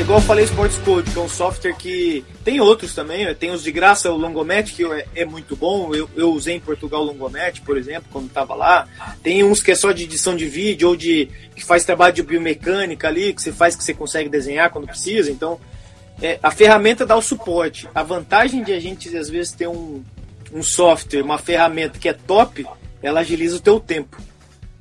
É 0.00 0.02
igual 0.02 0.18
eu 0.18 0.24
falei 0.24 0.46
Sports 0.46 0.78
Code, 0.78 1.10
que 1.10 1.18
é 1.18 1.20
um 1.20 1.28
software 1.28 1.74
que 1.74 2.24
tem 2.42 2.58
outros 2.58 2.94
também, 2.94 3.34
tem 3.34 3.50
os 3.50 3.62
de 3.62 3.70
graça, 3.70 4.10
o 4.10 4.16
Longomet, 4.16 4.72
que 4.72 4.82
é, 4.82 5.06
é 5.14 5.24
muito 5.26 5.54
bom. 5.54 5.94
Eu, 5.94 6.08
eu, 6.16 6.32
usei 6.32 6.56
em 6.56 6.60
Portugal 6.60 7.02
o 7.02 7.04
Longomet, 7.04 7.60
por 7.60 7.76
exemplo, 7.76 8.08
quando 8.10 8.28
estava 8.28 8.54
lá. 8.54 8.88
Tem 9.22 9.44
uns 9.44 9.62
que 9.62 9.70
é 9.70 9.74
só 9.74 9.92
de 9.92 10.04
edição 10.04 10.34
de 10.34 10.46
vídeo 10.46 10.88
ou 10.88 10.96
de 10.96 11.28
que 11.54 11.62
faz 11.62 11.84
trabalho 11.84 12.14
de 12.14 12.22
biomecânica 12.22 13.08
ali, 13.08 13.34
que 13.34 13.42
você 13.42 13.52
faz 13.52 13.76
que 13.76 13.84
você 13.84 13.92
consegue 13.92 14.30
desenhar 14.30 14.70
quando 14.70 14.86
precisa. 14.86 15.30
Então, 15.30 15.60
é, 16.22 16.38
a 16.42 16.50
ferramenta 16.50 17.04
dá 17.04 17.14
o 17.14 17.20
suporte. 17.20 17.86
A 17.94 18.02
vantagem 18.02 18.64
de 18.64 18.72
a 18.72 18.80
gente, 18.80 19.14
às 19.14 19.28
vezes, 19.28 19.52
ter 19.52 19.68
um, 19.68 20.02
um 20.50 20.62
software, 20.62 21.20
uma 21.20 21.36
ferramenta 21.36 21.98
que 21.98 22.08
é 22.08 22.14
top, 22.14 22.66
ela 23.02 23.20
agiliza 23.20 23.56
o 23.56 23.60
teu 23.60 23.78
tempo. 23.78 24.16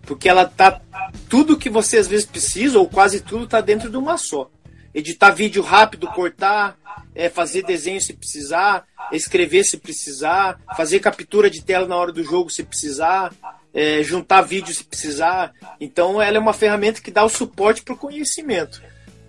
Porque 0.03 0.29
ela 0.29 0.45
tá. 0.45 0.79
Tudo 1.27 1.57
que 1.57 1.69
você 1.69 1.97
às 1.97 2.07
vezes 2.07 2.25
precisa, 2.25 2.79
ou 2.79 2.87
quase 2.87 3.19
tudo, 3.19 3.43
está 3.43 3.59
dentro 3.59 3.89
de 3.89 3.97
uma 3.97 4.17
só 4.17 4.49
editar 4.93 5.31
vídeo 5.31 5.61
rápido, 5.61 6.07
cortar, 6.07 6.77
é, 7.13 7.29
fazer 7.29 7.63
desenho 7.63 8.01
se 8.01 8.13
precisar, 8.13 8.85
escrever 9.11 9.63
se 9.63 9.77
precisar, 9.77 10.59
fazer 10.75 10.99
captura 10.99 11.49
de 11.49 11.63
tela 11.63 11.87
na 11.87 11.95
hora 11.95 12.11
do 12.11 12.23
jogo 12.23 12.49
se 12.49 12.63
precisar, 12.63 13.33
é, 13.73 14.01
juntar 14.03 14.41
vídeo 14.41 14.73
se 14.73 14.83
precisar. 14.83 15.53
Então 15.79 16.21
ela 16.21 16.37
é 16.37 16.39
uma 16.39 16.53
ferramenta 16.53 17.01
que 17.01 17.11
dá 17.11 17.23
o 17.23 17.29
suporte 17.29 17.81
para 17.81 17.93
o 17.93 17.97
conhecimento. 17.97 18.81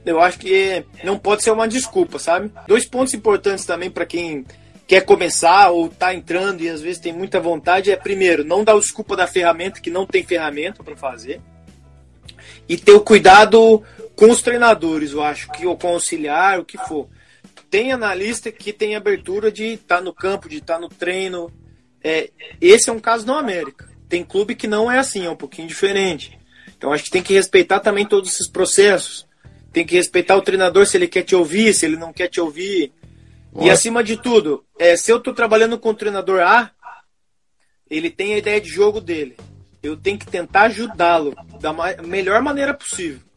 Eu 0.05 0.20
acho 0.20 0.38
que 0.38 0.85
não 1.05 1.18
pode 1.18 1.42
ser 1.42 1.51
uma 1.51 1.68
desculpa, 1.68 2.18
sabe? 2.18 2.51
Dois 2.66 2.87
pontos 2.87 3.12
importantes 3.12 3.64
também 3.64 3.90
para 3.90 4.07
quem 4.07 4.46
quer 4.87 5.03
começar 5.03 5.70
ou 5.70 5.87
está 5.87 6.12
entrando 6.14 6.62
e 6.62 6.68
às 6.68 6.81
vezes 6.81 7.01
tem 7.01 7.12
muita 7.12 7.38
vontade 7.38 7.92
é 7.92 7.96
primeiro, 7.96 8.42
não 8.42 8.64
dar 8.64 8.77
desculpa 8.79 9.14
da 9.14 9.27
ferramenta 9.27 9.81
que 9.81 9.90
não 9.90 10.07
tem 10.07 10.25
ferramenta 10.25 10.83
para 10.83 10.96
fazer. 10.96 11.40
E 12.68 12.77
ter 12.77 12.92
o 12.92 13.01
cuidado 13.01 13.85
com 14.21 14.31
os 14.31 14.43
treinadores, 14.43 15.13
eu 15.13 15.23
acho 15.23 15.51
que 15.51 15.67
ou 15.67 15.79
com 15.79 15.89
auxiliar, 15.89 16.61
o 16.61 16.65
que 16.65 16.77
for. 16.77 17.09
Tem 17.71 17.91
analista 17.91 18.53
que 18.53 18.71
tem 18.71 18.95
abertura 18.95 19.51
de 19.51 19.65
estar 19.65 19.97
tá 19.97 20.03
no 20.03 20.13
campo, 20.13 20.47
de 20.47 20.59
estar 20.59 20.75
tá 20.75 20.81
no 20.81 20.91
treino. 20.91 21.51
É, 22.05 22.31
esse 22.61 22.91
é 22.91 22.93
um 22.93 23.01
caso 23.01 23.27
no 23.27 23.33
América. 23.33 23.89
Tem 24.11 24.23
clube 24.23 24.55
que 24.55 24.67
não 24.67 24.93
é 24.93 24.99
assim, 24.99 25.25
é 25.25 25.31
um 25.31 25.37
pouquinho 25.37 25.67
diferente. 25.67 26.39
Então 26.77 26.93
acho 26.93 27.05
que 27.05 27.11
tem 27.11 27.23
que 27.23 27.33
respeitar 27.33 27.81
também 27.81 28.05
todos 28.05 28.35
esses 28.35 28.47
processos. 28.47 29.27
Tem 29.73 29.87
que 29.87 29.97
respeitar 29.97 30.37
o 30.37 30.43
treinador 30.43 30.85
se 30.85 30.99
ele 30.99 31.09
quer 31.09 31.23
te 31.23 31.35
ouvir, 31.35 31.73
se 31.73 31.87
ele 31.87 31.97
não 31.97 32.13
quer 32.13 32.29
te 32.29 32.43
ouvir. 32.43 32.93
E 33.59 33.71
acima 33.71 34.05
de 34.05 34.19
tudo, 34.19 34.67
é, 34.79 34.99
se 34.99 35.11
eu 35.11 35.17
estou 35.17 35.33
trabalhando 35.33 35.79
com 35.79 35.89
o 35.89 35.95
treinador 35.95 36.43
A, 36.43 36.71
ele 37.89 38.11
tem 38.11 38.35
a 38.35 38.39
ideia 38.39 38.61
de 38.61 38.69
jogo 38.69 39.01
dele. 39.01 39.35
Eu 39.83 39.97
tenho 39.97 40.19
que 40.19 40.27
tentar 40.27 40.65
ajudá-lo 40.65 41.35
da 41.59 41.73
melhor 42.03 42.43
maneira 42.43 42.75
possível 42.75 43.30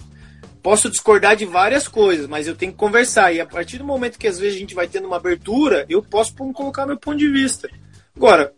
posso 0.64 0.90
discordar 0.90 1.36
de 1.36 1.46
várias 1.46 1.88
coisas, 1.88 2.26
mas 2.26 2.48
eu 2.48 2.56
tenho 2.56 2.72
que 2.72 2.78
conversar. 2.78 3.34
E 3.34 3.42
a 3.42 3.46
partir 3.46 3.78
do 3.78 3.84
momento 3.84 4.18
que 4.18 4.28
às 4.28 4.40
vezes 4.40 4.56
a 4.56 4.60
gente 4.60 4.74
vai 4.74 4.88
tendo 4.88 5.06
uma 5.06 5.18
abertura, 5.18 5.86
eu 5.90 6.02
posso 6.02 6.34
colocar 6.34 6.88
meu 6.88 6.98
ponto 6.98 7.18
de 7.18 7.28
vista. 7.28 7.70
Agora, 8.16 8.54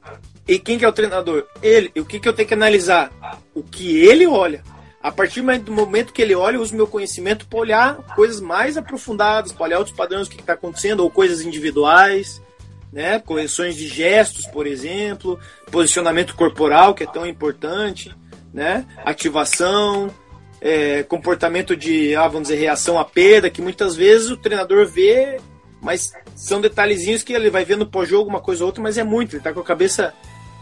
e 0.48 0.60
quem 0.60 0.78
que 0.78 0.86
é 0.86 0.88
o 0.88 0.94
treinador? 0.94 1.46
Ele. 1.62 1.92
E 1.96 2.00
o 2.00 2.06
que, 2.06 2.20
que 2.20 2.30
eu 2.30 2.34
tenho 2.34 2.48
que 2.48 2.54
analisar? 2.54 3.12
O 3.54 3.64
que 3.64 4.00
ele 4.06 4.28
olha. 4.28 4.64
A 5.02 5.12
partir 5.12 5.42
do 5.42 5.72
momento 5.72 6.14
que 6.14 6.22
ele 6.22 6.36
olha, 6.36 6.56
eu 6.56 6.62
uso 6.62 6.76
meu 6.76 6.88
conhecimento 6.88 7.48
para 7.48 7.60
olhar 7.60 7.96
coisas 8.16 8.40
mais 8.40 8.78
aprofundadas, 8.78 9.52
para 9.52 9.66
olhar 9.66 9.78
outros 9.78 9.96
padrões, 9.96 10.28
o 10.28 10.30
que 10.30 10.40
está 10.40 10.54
acontecendo, 10.54 11.02
ou 11.02 11.12
coisas 11.12 11.42
individuais, 11.42 12.42
né? 12.92 13.20
correções 13.20 13.76
de 13.76 13.88
gestos, 13.88 14.48
por 14.48 14.66
exemplo, 14.66 15.40
posicionamento 15.72 16.36
corporal, 16.36 16.96
que 16.96 17.04
é 17.04 17.08
tão 17.08 17.26
importante, 17.26 18.16
né? 18.52 18.84
ativação, 19.06 20.10
é, 20.66 21.04
comportamento 21.04 21.78
de, 21.78 22.16
ah, 22.16 22.28
vamos 22.28 22.48
dizer, 22.48 22.60
reação 22.60 22.98
à 22.98 23.06
perda, 23.06 23.52
que 23.52 23.62
muitas 23.62 23.96
vezes 23.96 24.32
o 24.32 24.36
treinador 24.36 24.88
vê, 24.88 25.40
mas 25.80 26.12
são 26.36 26.60
detalhezinhos 26.60 27.22
que 27.22 27.34
ele 27.34 27.52
vai 27.52 27.64
ver 27.64 27.78
no 27.78 27.86
pós-jogo 27.86 28.28
uma 28.28 28.42
coisa 28.42 28.64
ou 28.64 28.70
outra, 28.70 28.82
mas 28.82 28.98
é 28.98 29.04
muito. 29.04 29.36
Ele 29.36 29.44
tá 29.44 29.54
com 29.54 29.60
a 29.60 29.64
cabeça. 29.64 30.12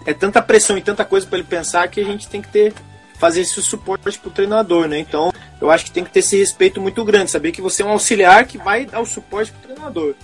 É 0.06 0.14
tanta 0.14 0.42
pressão 0.42 0.78
e 0.78 0.82
tanta 0.82 1.06
coisa 1.06 1.26
para 1.26 1.40
ele 1.40 1.48
pensar 1.48 1.88
que 1.88 2.02
a 2.02 2.04
gente 2.04 2.28
tem 2.28 2.42
que 2.42 2.50
ter 2.50 2.74
fazer 3.18 3.40
esse 3.40 3.62
suporte 3.62 4.20
pro 4.20 4.30
treinador, 4.30 4.90
né? 4.90 5.00
Então, 5.00 5.32
eu 5.62 5.72
acho 5.72 5.86
que 5.86 5.92
tem 5.92 6.04
que 6.04 6.12
ter 6.12 6.20
esse 6.20 6.36
respeito 6.36 6.82
muito 6.82 7.06
grande, 7.06 7.32
saber 7.32 7.54
que 7.54 7.62
você 7.62 7.82
é 7.82 7.86
um 7.86 7.92
auxiliar 7.92 8.46
que 8.46 8.58
vai 8.58 8.86
dar 8.86 9.00
o 9.00 9.06
suporte 9.06 9.54
pro 9.54 9.70
treinador. 9.70 10.16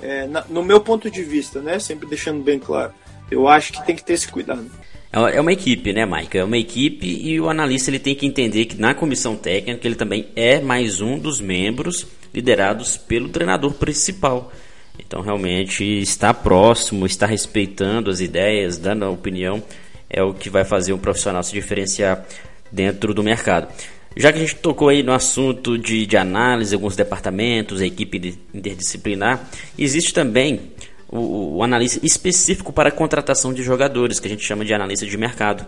É, 0.00 0.26
na, 0.26 0.46
no 0.48 0.62
meu 0.62 0.80
ponto 0.80 1.10
de 1.10 1.22
vista, 1.22 1.60
né? 1.60 1.78
Sempre 1.78 2.08
deixando 2.08 2.42
bem 2.42 2.58
claro. 2.58 2.94
Eu 3.30 3.46
acho 3.46 3.74
que 3.74 3.84
tem 3.84 3.94
que 3.94 4.02
ter 4.02 4.14
esse 4.14 4.28
cuidado. 4.28 4.70
É, 5.16 5.36
é 5.36 5.40
uma 5.40 5.52
equipe, 5.52 5.94
né, 5.94 6.04
Mike? 6.04 6.36
É 6.36 6.44
uma 6.44 6.58
equipe 6.58 7.06
e 7.06 7.40
o 7.40 7.48
analista 7.48 7.90
ele 7.90 7.98
tem 7.98 8.14
que 8.14 8.26
entender 8.26 8.66
que 8.66 8.78
na 8.78 8.94
comissão 8.94 9.34
técnica 9.34 9.88
ele 9.88 9.94
também 9.94 10.28
é 10.36 10.60
mais 10.60 11.00
um 11.00 11.18
dos 11.18 11.40
membros 11.40 12.06
liderados 12.34 12.98
pelo 12.98 13.30
treinador 13.30 13.72
principal. 13.72 14.52
Então, 14.98 15.22
realmente, 15.22 15.82
estar 15.84 16.34
próximo, 16.34 17.06
estar 17.06 17.26
respeitando 17.26 18.10
as 18.10 18.20
ideias, 18.20 18.76
dando 18.76 19.06
a 19.06 19.10
opinião, 19.10 19.62
é 20.10 20.22
o 20.22 20.34
que 20.34 20.50
vai 20.50 20.64
fazer 20.64 20.92
um 20.92 20.98
profissional 20.98 21.42
se 21.42 21.52
diferenciar 21.52 22.26
dentro 22.70 23.14
do 23.14 23.22
mercado. 23.22 23.68
Já 24.16 24.32
que 24.32 24.38
a 24.38 24.40
gente 24.40 24.56
tocou 24.56 24.88
aí 24.88 25.02
no 25.02 25.12
assunto 25.12 25.78
de, 25.78 26.06
de 26.06 26.16
análise, 26.16 26.74
alguns 26.74 26.96
departamentos, 26.96 27.80
a 27.80 27.86
equipe 27.86 28.38
interdisciplinar, 28.54 29.48
existe 29.78 30.12
também 30.12 30.72
o, 31.08 31.56
o 31.56 31.62
analista 31.62 32.04
específico 32.04 32.72
para 32.72 32.90
contratação 32.90 33.52
de 33.52 33.62
jogadores, 33.62 34.20
que 34.20 34.26
a 34.26 34.30
gente 34.30 34.44
chama 34.44 34.64
de 34.64 34.74
analista 34.74 35.06
de 35.06 35.16
mercado. 35.16 35.66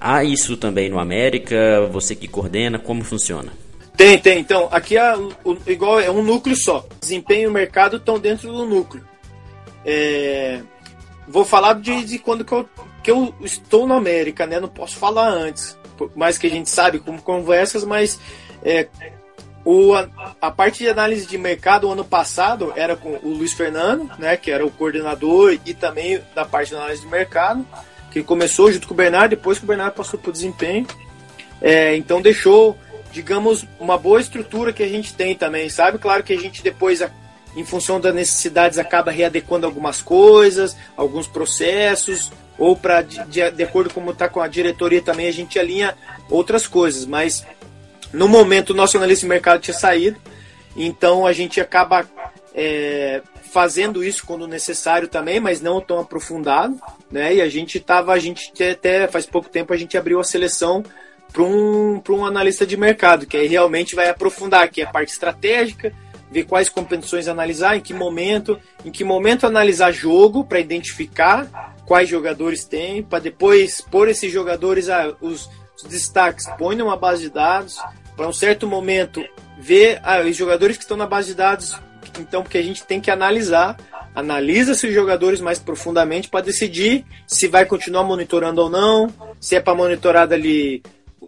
Há 0.00 0.24
isso 0.24 0.56
também 0.56 0.90
no 0.90 0.98
América? 0.98 1.88
Você 1.92 2.14
que 2.14 2.28
coordena, 2.28 2.78
como 2.78 3.02
funciona? 3.04 3.52
Tem, 3.96 4.18
tem. 4.18 4.40
Então, 4.40 4.68
aqui 4.70 4.96
é 4.96 5.16
o, 5.16 5.56
igual 5.66 6.00
é 6.00 6.10
um 6.10 6.22
núcleo 6.22 6.56
só. 6.56 6.86
Desempenho 7.00 7.48
e 7.48 7.52
mercado 7.52 7.96
estão 7.96 8.18
dentro 8.18 8.52
do 8.52 8.66
núcleo. 8.66 9.04
É, 9.84 10.60
vou 11.28 11.44
falar 11.44 11.74
de, 11.74 12.04
de 12.04 12.18
quando 12.18 12.44
que 12.44 12.52
eu, 12.52 12.68
que 13.02 13.10
eu 13.10 13.34
estou 13.40 13.86
na 13.86 13.96
América, 13.96 14.46
né? 14.46 14.58
Não 14.58 14.68
posso 14.68 14.96
falar 14.96 15.28
antes. 15.28 15.78
Por 15.96 16.10
mais 16.16 16.36
que 16.36 16.48
a 16.48 16.50
gente 16.50 16.68
sabe 16.68 16.98
como 16.98 17.22
conversas, 17.22 17.84
mas 17.84 18.18
é, 18.64 18.88
o, 19.64 19.94
a, 19.94 20.08
a, 20.40 20.50
parte 20.50 20.84
de 20.84 20.88
análise 20.88 21.26
de 21.26 21.38
mercado, 21.38 21.90
ano 21.90 22.04
passado, 22.04 22.72
era 22.76 22.94
com 22.94 23.18
o 23.22 23.28
Luiz 23.28 23.52
Fernando, 23.52 24.10
né, 24.18 24.36
que 24.36 24.50
era 24.50 24.64
o 24.64 24.70
coordenador 24.70 25.58
e 25.64 25.72
também 25.72 26.20
da 26.34 26.44
parte 26.44 26.68
de 26.68 26.76
análise 26.76 27.00
de 27.00 27.08
mercado, 27.08 27.66
que 28.10 28.22
começou 28.22 28.70
junto 28.70 28.86
com 28.86 28.94
o 28.94 28.96
Bernardo, 28.96 29.30
depois 29.30 29.58
que 29.58 29.64
o 29.64 29.68
Bernardo 29.68 29.94
passou 29.94 30.20
para 30.20 30.28
o 30.28 30.32
desempenho. 30.32 30.86
É, 31.62 31.96
então 31.96 32.20
deixou, 32.20 32.76
digamos, 33.10 33.66
uma 33.80 33.96
boa 33.96 34.20
estrutura 34.20 34.72
que 34.72 34.82
a 34.82 34.88
gente 34.88 35.14
tem 35.14 35.34
também, 35.34 35.70
sabe? 35.70 35.98
Claro 35.98 36.22
que 36.22 36.34
a 36.34 36.38
gente 36.38 36.62
depois, 36.62 37.02
em 37.56 37.64
função 37.64 37.98
das 37.98 38.14
necessidades, 38.14 38.78
acaba 38.78 39.10
readequando 39.10 39.66
algumas 39.66 40.02
coisas, 40.02 40.76
alguns 40.94 41.26
processos, 41.26 42.30
ou 42.58 42.76
para 42.76 43.00
de, 43.00 43.24
de, 43.24 43.50
de 43.50 43.62
acordo 43.62 43.88
com 43.88 44.00
como 44.00 44.12
está 44.12 44.28
com 44.28 44.40
a 44.40 44.48
diretoria 44.48 45.00
também, 45.00 45.26
a 45.26 45.32
gente 45.32 45.58
alinha 45.58 45.96
outras 46.28 46.66
coisas, 46.66 47.06
mas 47.06 47.44
no 48.14 48.28
momento, 48.28 48.70
o 48.70 48.74
nosso 48.74 48.96
analista 48.96 49.26
de 49.26 49.30
mercado 49.30 49.60
tinha 49.60 49.76
saído, 49.76 50.18
então 50.76 51.26
a 51.26 51.32
gente 51.32 51.60
acaba 51.60 52.08
é, 52.54 53.20
fazendo 53.52 54.02
isso 54.02 54.24
quando 54.26 54.46
necessário 54.46 55.08
também, 55.08 55.40
mas 55.40 55.60
não 55.60 55.80
tão 55.80 56.00
aprofundado, 56.00 56.80
né? 57.10 57.34
E 57.34 57.40
a 57.40 57.48
gente 57.48 57.78
estava, 57.78 58.12
a 58.12 58.18
gente 58.18 58.50
até 58.62 59.06
faz 59.08 59.26
pouco 59.26 59.48
tempo 59.48 59.72
a 59.72 59.76
gente 59.76 59.96
abriu 59.98 60.18
a 60.18 60.24
seleção 60.24 60.82
para 61.32 61.42
um, 61.42 62.00
um 62.10 62.24
analista 62.24 62.64
de 62.64 62.76
mercado, 62.76 63.26
que 63.26 63.36
aí 63.36 63.48
realmente 63.48 63.96
vai 63.96 64.08
aprofundar 64.08 64.62
aqui 64.62 64.82
a 64.82 64.90
parte 64.90 65.12
estratégica, 65.12 65.92
ver 66.30 66.44
quais 66.44 66.68
competições 66.68 67.28
analisar, 67.28 67.76
em 67.76 67.80
que 67.80 67.94
momento, 67.94 68.58
em 68.84 68.90
que 68.90 69.04
momento 69.04 69.46
analisar 69.46 69.92
jogo 69.92 70.44
para 70.44 70.60
identificar 70.60 71.74
quais 71.86 72.08
jogadores 72.08 72.64
tem, 72.64 73.02
para 73.02 73.18
depois 73.18 73.80
pôr 73.80 74.08
esses 74.08 74.32
jogadores, 74.32 74.88
ah, 74.88 75.14
os, 75.20 75.48
os 75.76 75.82
destaques, 75.84 76.46
põe 76.58 76.76
numa 76.76 76.96
base 76.96 77.22
de 77.22 77.30
dados, 77.30 77.78
para 78.16 78.28
um 78.28 78.32
certo 78.32 78.66
momento 78.66 79.24
ver 79.58 80.00
ah, 80.02 80.20
os 80.20 80.36
jogadores 80.36 80.76
que 80.76 80.84
estão 80.84 80.96
na 80.96 81.06
base 81.06 81.28
de 81.28 81.34
dados, 81.34 81.78
então 82.18 82.42
porque 82.42 82.58
a 82.58 82.62
gente 82.62 82.84
tem 82.84 83.00
que 83.00 83.10
analisar, 83.10 83.76
analisa 84.14 84.72
esses 84.72 84.92
jogadores 84.92 85.40
mais 85.40 85.58
profundamente 85.58 86.28
para 86.28 86.44
decidir 86.44 87.04
se 87.26 87.48
vai 87.48 87.66
continuar 87.66 88.04
monitorando 88.04 88.62
ou 88.62 88.70
não, 88.70 89.12
se 89.40 89.56
é 89.56 89.60
para 89.60 89.74
monitorar 89.74 90.32
ali 90.32 90.82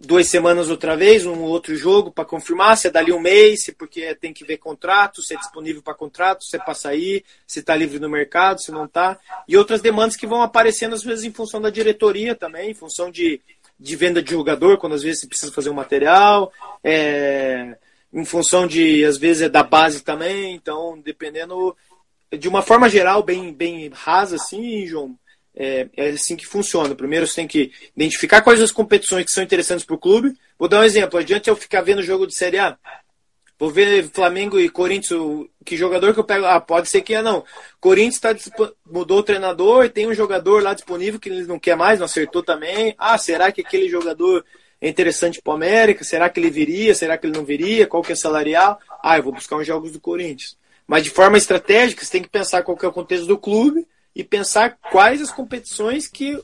duas 0.05 0.27
semanas 0.27 0.69
outra 0.69 0.95
vez, 0.95 1.25
um 1.25 1.41
outro 1.41 1.75
jogo 1.75 2.11
para 2.11 2.25
confirmar 2.25 2.77
se 2.77 2.87
é 2.87 2.91
dali 2.91 3.11
um 3.11 3.19
mês, 3.19 3.63
se 3.63 3.71
porque 3.71 4.13
tem 4.15 4.33
que 4.33 4.45
ver 4.45 4.57
contrato, 4.57 5.21
se 5.21 5.33
é 5.33 5.37
disponível 5.37 5.81
para 5.81 5.93
contrato, 5.93 6.43
se 6.43 6.55
é 6.55 6.59
para 6.59 6.73
sair, 6.73 7.23
se 7.45 7.59
está 7.59 7.75
livre 7.75 7.99
no 7.99 8.09
mercado, 8.09 8.61
se 8.61 8.71
não 8.71 8.85
está. 8.85 9.17
E 9.47 9.57
outras 9.57 9.81
demandas 9.81 10.15
que 10.15 10.27
vão 10.27 10.41
aparecendo 10.41 10.93
às 10.93 11.03
vezes 11.03 11.25
em 11.25 11.31
função 11.31 11.61
da 11.61 11.69
diretoria 11.69 12.35
também, 12.35 12.71
em 12.71 12.75
função 12.75 13.09
de, 13.09 13.41
de 13.79 13.95
venda 13.95 14.21
de 14.21 14.31
jogador, 14.31 14.77
quando 14.77 14.93
às 14.93 15.03
vezes 15.03 15.21
você 15.21 15.27
precisa 15.27 15.51
fazer 15.51 15.69
um 15.69 15.73
material, 15.73 16.51
é, 16.83 17.77
em 18.13 18.25
função 18.25 18.65
de, 18.65 19.05
às 19.05 19.17
vezes, 19.17 19.43
é 19.43 19.49
da 19.49 19.63
base 19.63 20.01
também. 20.01 20.55
Então, 20.55 20.99
dependendo, 20.99 21.75
de 22.37 22.47
uma 22.47 22.61
forma 22.61 22.89
geral, 22.89 23.21
bem, 23.23 23.53
bem 23.53 23.89
rasa, 23.93 24.35
assim, 24.35 24.85
João, 24.85 25.17
é, 25.55 25.87
é, 25.97 26.09
assim 26.09 26.35
que 26.35 26.45
funciona. 26.45 26.93
Primeiro 26.95 27.25
você 27.25 27.35
tem 27.35 27.47
que 27.47 27.71
identificar 27.95 28.41
quais 28.41 28.61
as 28.61 28.71
competições 28.71 29.25
que 29.25 29.31
são 29.31 29.43
interessantes 29.43 29.85
para 29.85 29.95
o 29.95 29.99
clube. 29.99 30.33
Vou 30.57 30.67
dar 30.67 30.81
um 30.81 30.83
exemplo. 30.83 31.19
Adiante 31.19 31.49
eu 31.49 31.55
ficar 31.55 31.81
vendo 31.81 32.03
jogo 32.03 32.27
de 32.27 32.35
Série 32.35 32.59
A. 32.59 32.77
Vou 33.59 33.71
ver 33.71 34.09
Flamengo 34.09 34.59
e 34.59 34.69
Corinthians. 34.69 35.19
Que 35.65 35.75
jogador 35.75 36.13
que 36.13 36.19
eu 36.19 36.23
pego? 36.23 36.45
Ah, 36.45 36.61
pode 36.61 36.87
ser 36.89 37.01
que 37.01 37.13
é 37.13 37.21
não. 37.21 37.43
Corinthians 37.79 38.19
tá, 38.19 38.35
mudou 38.85 39.19
o 39.19 39.23
treinador, 39.23 39.89
tem 39.89 40.07
um 40.07 40.13
jogador 40.13 40.61
lá 40.61 40.73
disponível 40.73 41.19
que 41.19 41.29
ele 41.29 41.45
não 41.47 41.57
quer 41.57 41.75
mais, 41.75 41.99
não 41.99 42.05
acertou 42.05 42.43
também. 42.43 42.93
Ah, 42.97 43.17
será 43.17 43.51
que 43.51 43.61
aquele 43.61 43.89
jogador 43.89 44.45
é 44.79 44.87
interessante 44.87 45.41
para 45.41 45.51
o 45.51 45.55
América? 45.55 46.03
Será 46.03 46.29
que 46.29 46.39
ele 46.39 46.51
viria? 46.51 46.93
Será 46.93 47.17
que 47.17 47.25
ele 47.25 47.35
não 47.35 47.43
viria? 47.43 47.87
Qual 47.87 48.03
que 48.03 48.11
é 48.11 48.15
salarial? 48.15 48.79
Ah, 49.01 49.17
eu 49.17 49.23
vou 49.23 49.33
buscar 49.33 49.57
uns 49.57 49.65
jogos 49.65 49.91
do 49.91 49.99
Corinthians. 49.99 50.55
Mas 50.85 51.03
de 51.03 51.09
forma 51.09 51.37
estratégica, 51.37 52.05
você 52.05 52.11
tem 52.11 52.21
que 52.21 52.29
pensar 52.29 52.61
qual 52.61 52.77
que 52.77 52.85
é 52.85 52.87
o 52.87 52.93
contexto 52.93 53.25
do 53.25 53.37
clube 53.37 53.87
e 54.15 54.23
pensar 54.23 54.77
quais 54.91 55.21
as 55.21 55.31
competições 55.31 56.07
que 56.07 56.35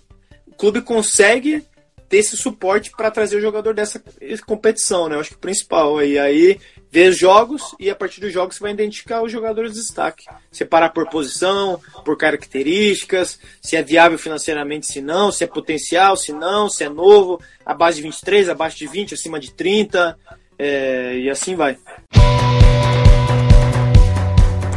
o 0.47 0.55
clube 0.57 0.81
consegue 0.81 1.63
ter 2.09 2.17
esse 2.17 2.37
suporte 2.37 2.91
para 2.91 3.09
trazer 3.09 3.37
o 3.37 3.41
jogador 3.41 3.73
dessa 3.73 3.99
competição, 4.45 5.09
né? 5.09 5.15
Eu 5.15 5.19
acho 5.19 5.31
que 5.31 5.35
o 5.35 5.39
principal. 5.39 6.03
E 6.03 6.19
aí 6.19 6.59
ver 6.93 7.09
os 7.09 7.17
jogos 7.17 7.73
e 7.79 7.89
a 7.89 7.95
partir 7.95 8.21
dos 8.21 8.31
jogos 8.31 8.55
você 8.55 8.61
vai 8.61 8.71
identificar 8.71 9.23
os 9.23 9.31
jogadores 9.31 9.73
de 9.73 9.79
destaque. 9.79 10.25
Separar 10.51 10.89
por 10.89 11.09
posição, 11.09 11.81
por 12.05 12.15
características, 12.15 13.39
se 13.59 13.75
é 13.75 13.81
viável 13.81 14.19
financeiramente, 14.19 14.85
se 14.85 15.01
não, 15.01 15.31
se 15.31 15.43
é 15.43 15.47
potencial, 15.47 16.15
se 16.15 16.31
não, 16.31 16.69
se 16.69 16.83
é 16.83 16.89
novo, 16.89 17.41
abaixo 17.65 17.95
de 17.95 18.03
23, 18.03 18.47
abaixo 18.47 18.77
de 18.77 18.85
20, 18.85 19.15
acima 19.15 19.39
de 19.39 19.51
30, 19.51 20.15
é, 20.59 21.17
e 21.17 21.31
assim 21.31 21.55
vai. 21.55 21.79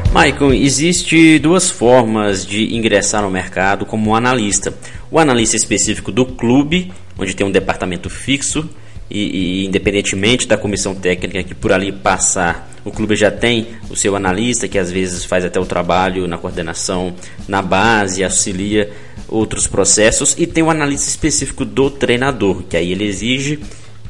Michael, 0.09 0.55
existe 0.55 1.39
duas 1.39 1.69
formas 1.69 2.47
de 2.47 2.75
ingressar 2.75 3.21
no 3.21 3.31
mercado 3.31 3.85
como 3.85 4.17
analista. 4.17 4.73
O 5.11 5.19
analista 5.19 5.55
específico 5.55 6.11
do 6.11 6.25
clube, 6.25 6.91
onde 7.19 7.37
tem 7.37 7.47
um 7.47 7.51
departamento 7.51 8.09
fixo 8.09 8.67
e, 9.11 9.63
e, 9.63 9.67
independentemente 9.67 10.47
da 10.47 10.57
comissão 10.57 10.95
técnica 10.95 11.43
que 11.43 11.55
por 11.55 11.73
ali 11.73 11.93
passar, 11.93 12.71
o 12.85 12.91
clube 12.91 13.17
já 13.17 13.31
tem 13.31 13.69
o 13.91 13.97
seu 13.97 14.15
analista 14.15 14.69
que 14.69 14.79
às 14.79 14.91
vezes 14.91 15.25
faz 15.25 15.45
até 15.45 15.59
o 15.59 15.67
trabalho 15.67 16.27
na 16.27 16.39
coordenação 16.39 17.15
na 17.49 17.63
base, 17.63 18.23
auxilia 18.23 18.91
outros 19.29 19.67
processos 19.67 20.35
e 20.39 20.47
tem 20.47 20.63
o 20.63 20.71
analista 20.71 21.09
específico 21.09 21.65
do 21.65 21.91
treinador, 21.91 22.63
que 22.63 22.77
aí 22.77 22.93
ele 22.93 23.05
exige 23.05 23.61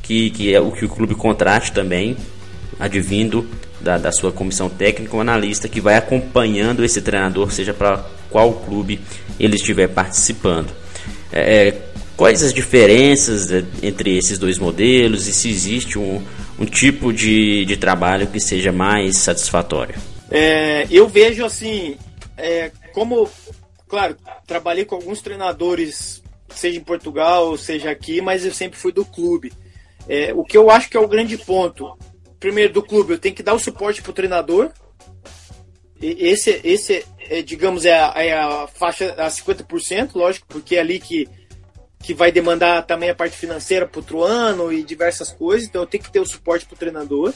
que, 0.02 0.30
que 0.30 0.54
é 0.54 0.60
o 0.60 0.70
que 0.70 0.84
o 0.84 0.88
clube 0.88 1.14
contrate 1.14 1.72
também, 1.72 2.16
advindo 2.78 3.46
da, 3.80 3.98
da 3.98 4.12
sua 4.12 4.30
comissão 4.32 4.68
técnica, 4.68 5.16
um 5.16 5.20
analista 5.20 5.68
que 5.68 5.80
vai 5.80 5.96
acompanhando 5.96 6.84
esse 6.84 7.00
treinador, 7.00 7.50
seja 7.50 7.74
para 7.74 8.04
qual 8.30 8.52
clube 8.52 9.00
ele 9.38 9.56
estiver 9.56 9.88
participando. 9.88 10.70
É, 11.32 11.68
é 11.68 11.82
quais 12.16 12.42
as 12.42 12.52
diferenças 12.52 13.50
entre 13.82 14.16
esses 14.16 14.38
dois 14.38 14.58
modelos 14.58 15.26
e 15.26 15.32
se 15.32 15.48
existe 15.48 15.98
um, 15.98 16.24
um 16.58 16.64
tipo 16.64 17.12
de, 17.12 17.64
de 17.64 17.76
trabalho 17.76 18.26
que 18.26 18.40
seja 18.40 18.72
mais 18.72 19.16
satisfatório? 19.18 19.94
É, 20.30 20.86
eu 20.90 21.08
vejo 21.08 21.44
assim, 21.44 21.96
é, 22.36 22.70
como, 22.92 23.28
claro, 23.88 24.16
trabalhei 24.46 24.84
com 24.84 24.96
alguns 24.96 25.20
treinadores, 25.20 26.22
seja 26.48 26.78
em 26.78 26.84
Portugal, 26.84 27.56
seja 27.56 27.90
aqui, 27.90 28.20
mas 28.20 28.44
eu 28.44 28.52
sempre 28.52 28.78
fui 28.78 28.92
do 28.92 29.04
clube. 29.04 29.52
É, 30.08 30.32
o 30.34 30.44
que 30.44 30.56
eu 30.56 30.70
acho 30.70 30.88
que 30.88 30.96
é 30.96 31.00
o 31.00 31.08
grande 31.08 31.36
ponto 31.36 31.96
primeiro 32.38 32.72
do 32.72 32.82
clube, 32.82 33.12
eu 33.12 33.18
tenho 33.18 33.34
que 33.34 33.42
dar 33.42 33.54
o 33.54 33.58
suporte 33.58 34.02
pro 34.02 34.12
treinador. 34.12 34.70
E 36.00 36.28
esse, 36.28 36.60
esse 36.62 37.04
é, 37.28 37.42
digamos, 37.42 37.84
é 37.84 37.94
a, 37.94 38.12
é 38.16 38.32
a 38.32 38.66
faixa 38.66 39.14
a 39.18 39.28
50%, 39.28 40.10
lógico, 40.14 40.46
porque 40.48 40.76
é 40.76 40.80
ali 40.80 40.98
que, 40.98 41.28
que 42.06 42.14
vai 42.14 42.30
demandar 42.30 42.86
também 42.86 43.10
a 43.10 43.14
parte 43.14 43.36
financeira 43.36 43.84
pro 43.84 44.00
outro 44.00 44.22
ano 44.22 44.72
e 44.72 44.84
diversas 44.84 45.32
coisas, 45.32 45.66
então 45.66 45.82
eu 45.82 45.86
tenho 45.86 46.04
que 46.04 46.10
ter 46.12 46.20
o 46.20 46.24
suporte 46.24 46.64
pro 46.64 46.76
treinador. 46.76 47.34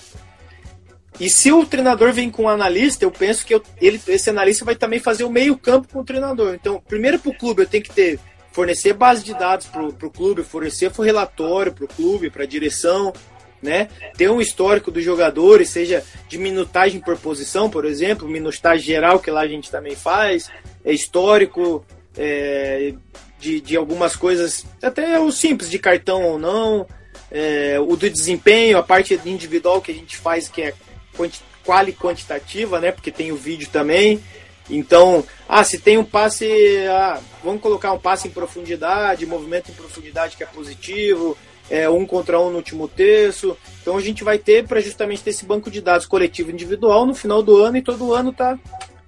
E 1.18 1.28
se 1.28 1.50
o 1.50 1.66
treinador 1.66 2.12
vem 2.12 2.30
com 2.30 2.44
um 2.44 2.48
analista, 2.48 3.04
eu 3.04 3.10
penso 3.10 3.44
que 3.44 3.52
eu, 3.52 3.60
ele, 3.80 4.00
esse 4.06 4.30
analista 4.30 4.64
vai 4.64 4.76
também 4.76 5.00
fazer 5.00 5.24
o 5.24 5.30
meio 5.30 5.58
campo 5.58 5.88
com 5.92 5.98
o 5.98 6.04
treinador. 6.04 6.54
Então, 6.54 6.80
primeiro 6.86 7.18
para 7.18 7.32
o 7.32 7.36
clube, 7.36 7.62
eu 7.62 7.66
tenho 7.66 7.82
que 7.82 7.90
ter 7.90 8.20
fornecer 8.52 8.92
base 8.92 9.24
de 9.24 9.34
dados 9.34 9.66
para 9.66 9.82
o 9.84 10.10
clube, 10.10 10.44
fornecer 10.44 10.90
relatório 10.92 11.72
para 11.72 11.84
o 11.84 11.88
clube, 11.88 12.30
para 12.30 12.44
a 12.44 12.46
direção, 12.46 13.12
né? 13.60 13.88
Ter 14.16 14.30
um 14.30 14.40
histórico 14.40 14.92
dos 14.92 15.04
jogadores, 15.04 15.68
seja 15.68 16.04
de 16.28 16.38
minutagem 16.38 17.00
por 17.00 17.18
posição, 17.18 17.68
por 17.68 17.84
exemplo, 17.84 18.28
minutagem 18.28 18.86
geral 18.86 19.18
que 19.18 19.30
lá 19.32 19.40
a 19.40 19.48
gente 19.48 19.68
também 19.68 19.96
faz, 19.96 20.48
é 20.84 20.92
histórico 20.92 21.84
é, 22.16 22.94
de, 23.40 23.60
de 23.60 23.76
algumas 23.76 24.14
coisas, 24.14 24.64
até 24.82 25.18
o 25.18 25.32
simples 25.32 25.70
de 25.70 25.78
cartão 25.78 26.22
ou 26.22 26.38
não, 26.38 26.86
é, 27.30 27.78
o 27.80 27.96
do 27.96 28.10
desempenho, 28.10 28.78
a 28.78 28.82
parte 28.82 29.18
individual 29.24 29.80
que 29.80 29.90
a 29.90 29.94
gente 29.94 30.16
faz 30.16 30.48
que 30.48 30.62
é 30.62 30.74
quanti, 31.16 31.40
quali 31.64 31.92
quantitativa, 31.92 32.80
né? 32.80 32.92
Porque 32.92 33.10
tem 33.10 33.32
o 33.32 33.36
vídeo 33.36 33.68
também. 33.72 34.20
Então, 34.68 35.24
ah, 35.48 35.64
se 35.64 35.78
tem 35.78 35.98
um 35.98 36.04
passe, 36.04 36.46
ah, 36.88 37.20
vamos 37.42 37.60
colocar 37.60 37.92
um 37.92 37.98
passe 37.98 38.28
em 38.28 38.30
profundidade, 38.30 39.26
movimento 39.26 39.70
em 39.70 39.74
profundidade 39.74 40.36
que 40.36 40.44
é 40.44 40.46
positivo, 40.46 41.36
é, 41.68 41.88
um 41.88 42.04
contra 42.04 42.40
um 42.40 42.50
no 42.50 42.56
último 42.56 42.86
terço. 42.86 43.56
Então 43.80 43.96
a 43.96 44.00
gente 44.00 44.22
vai 44.22 44.38
ter 44.38 44.66
para 44.66 44.80
justamente 44.80 45.22
ter 45.22 45.30
esse 45.30 45.44
banco 45.44 45.70
de 45.70 45.80
dados 45.80 46.06
coletivo 46.06 46.50
individual 46.50 47.06
no 47.06 47.14
final 47.14 47.42
do 47.42 47.56
ano 47.62 47.76
e 47.78 47.82
todo 47.82 48.12
ano 48.12 48.32
tá, 48.32 48.58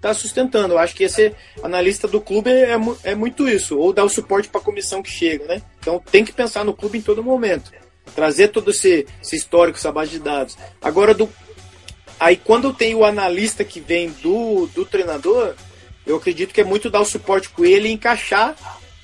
tá 0.03 0.13
sustentando. 0.13 0.75
Eu 0.75 0.79
acho 0.79 0.95
que 0.95 1.05
esse 1.05 1.33
analista 1.63 2.09
do 2.09 2.21
clube 2.21 2.51
é, 2.51 2.77
é 3.05 3.15
muito 3.15 3.49
isso, 3.49 3.79
ou 3.79 3.93
dar 3.93 4.05
o 4.05 4.09
suporte 4.09 4.49
para 4.49 4.61
a 4.61 4.65
comissão 4.65 5.03
que 5.03 5.09
chega, 5.09 5.47
né? 5.47 5.63
Então 5.79 6.03
tem 6.11 6.25
que 6.25 6.33
pensar 6.33 6.65
no 6.65 6.75
clube 6.75 6.99
em 6.99 7.03
todo 7.03 7.23
momento. 7.23 7.71
Trazer 8.15 8.49
todo 8.49 8.73
esse, 8.73 9.07
esse 9.23 9.37
histórico, 9.37 9.79
essa 9.79 9.93
base 9.93 10.11
de 10.11 10.19
dados. 10.19 10.59
Agora, 10.83 11.15
do, 11.15 11.31
aí 12.19 12.37
quando 12.37 12.75
tem 12.75 12.97
o 12.97 13.05
analista 13.05 13.65
que 13.65 13.81
vem 13.81 14.11
do, 14.21 14.67
do 14.75 14.85
treinador, 14.85 15.55
eu 16.05 16.17
acredito 16.17 16.53
que 16.53 16.61
é 16.61 16.65
muito 16.65 16.91
dar 16.91 17.01
o 17.01 17.07
suporte 17.07 17.49
com 17.49 17.65
ele 17.65 17.89
e 17.89 17.93
encaixar 17.93 18.57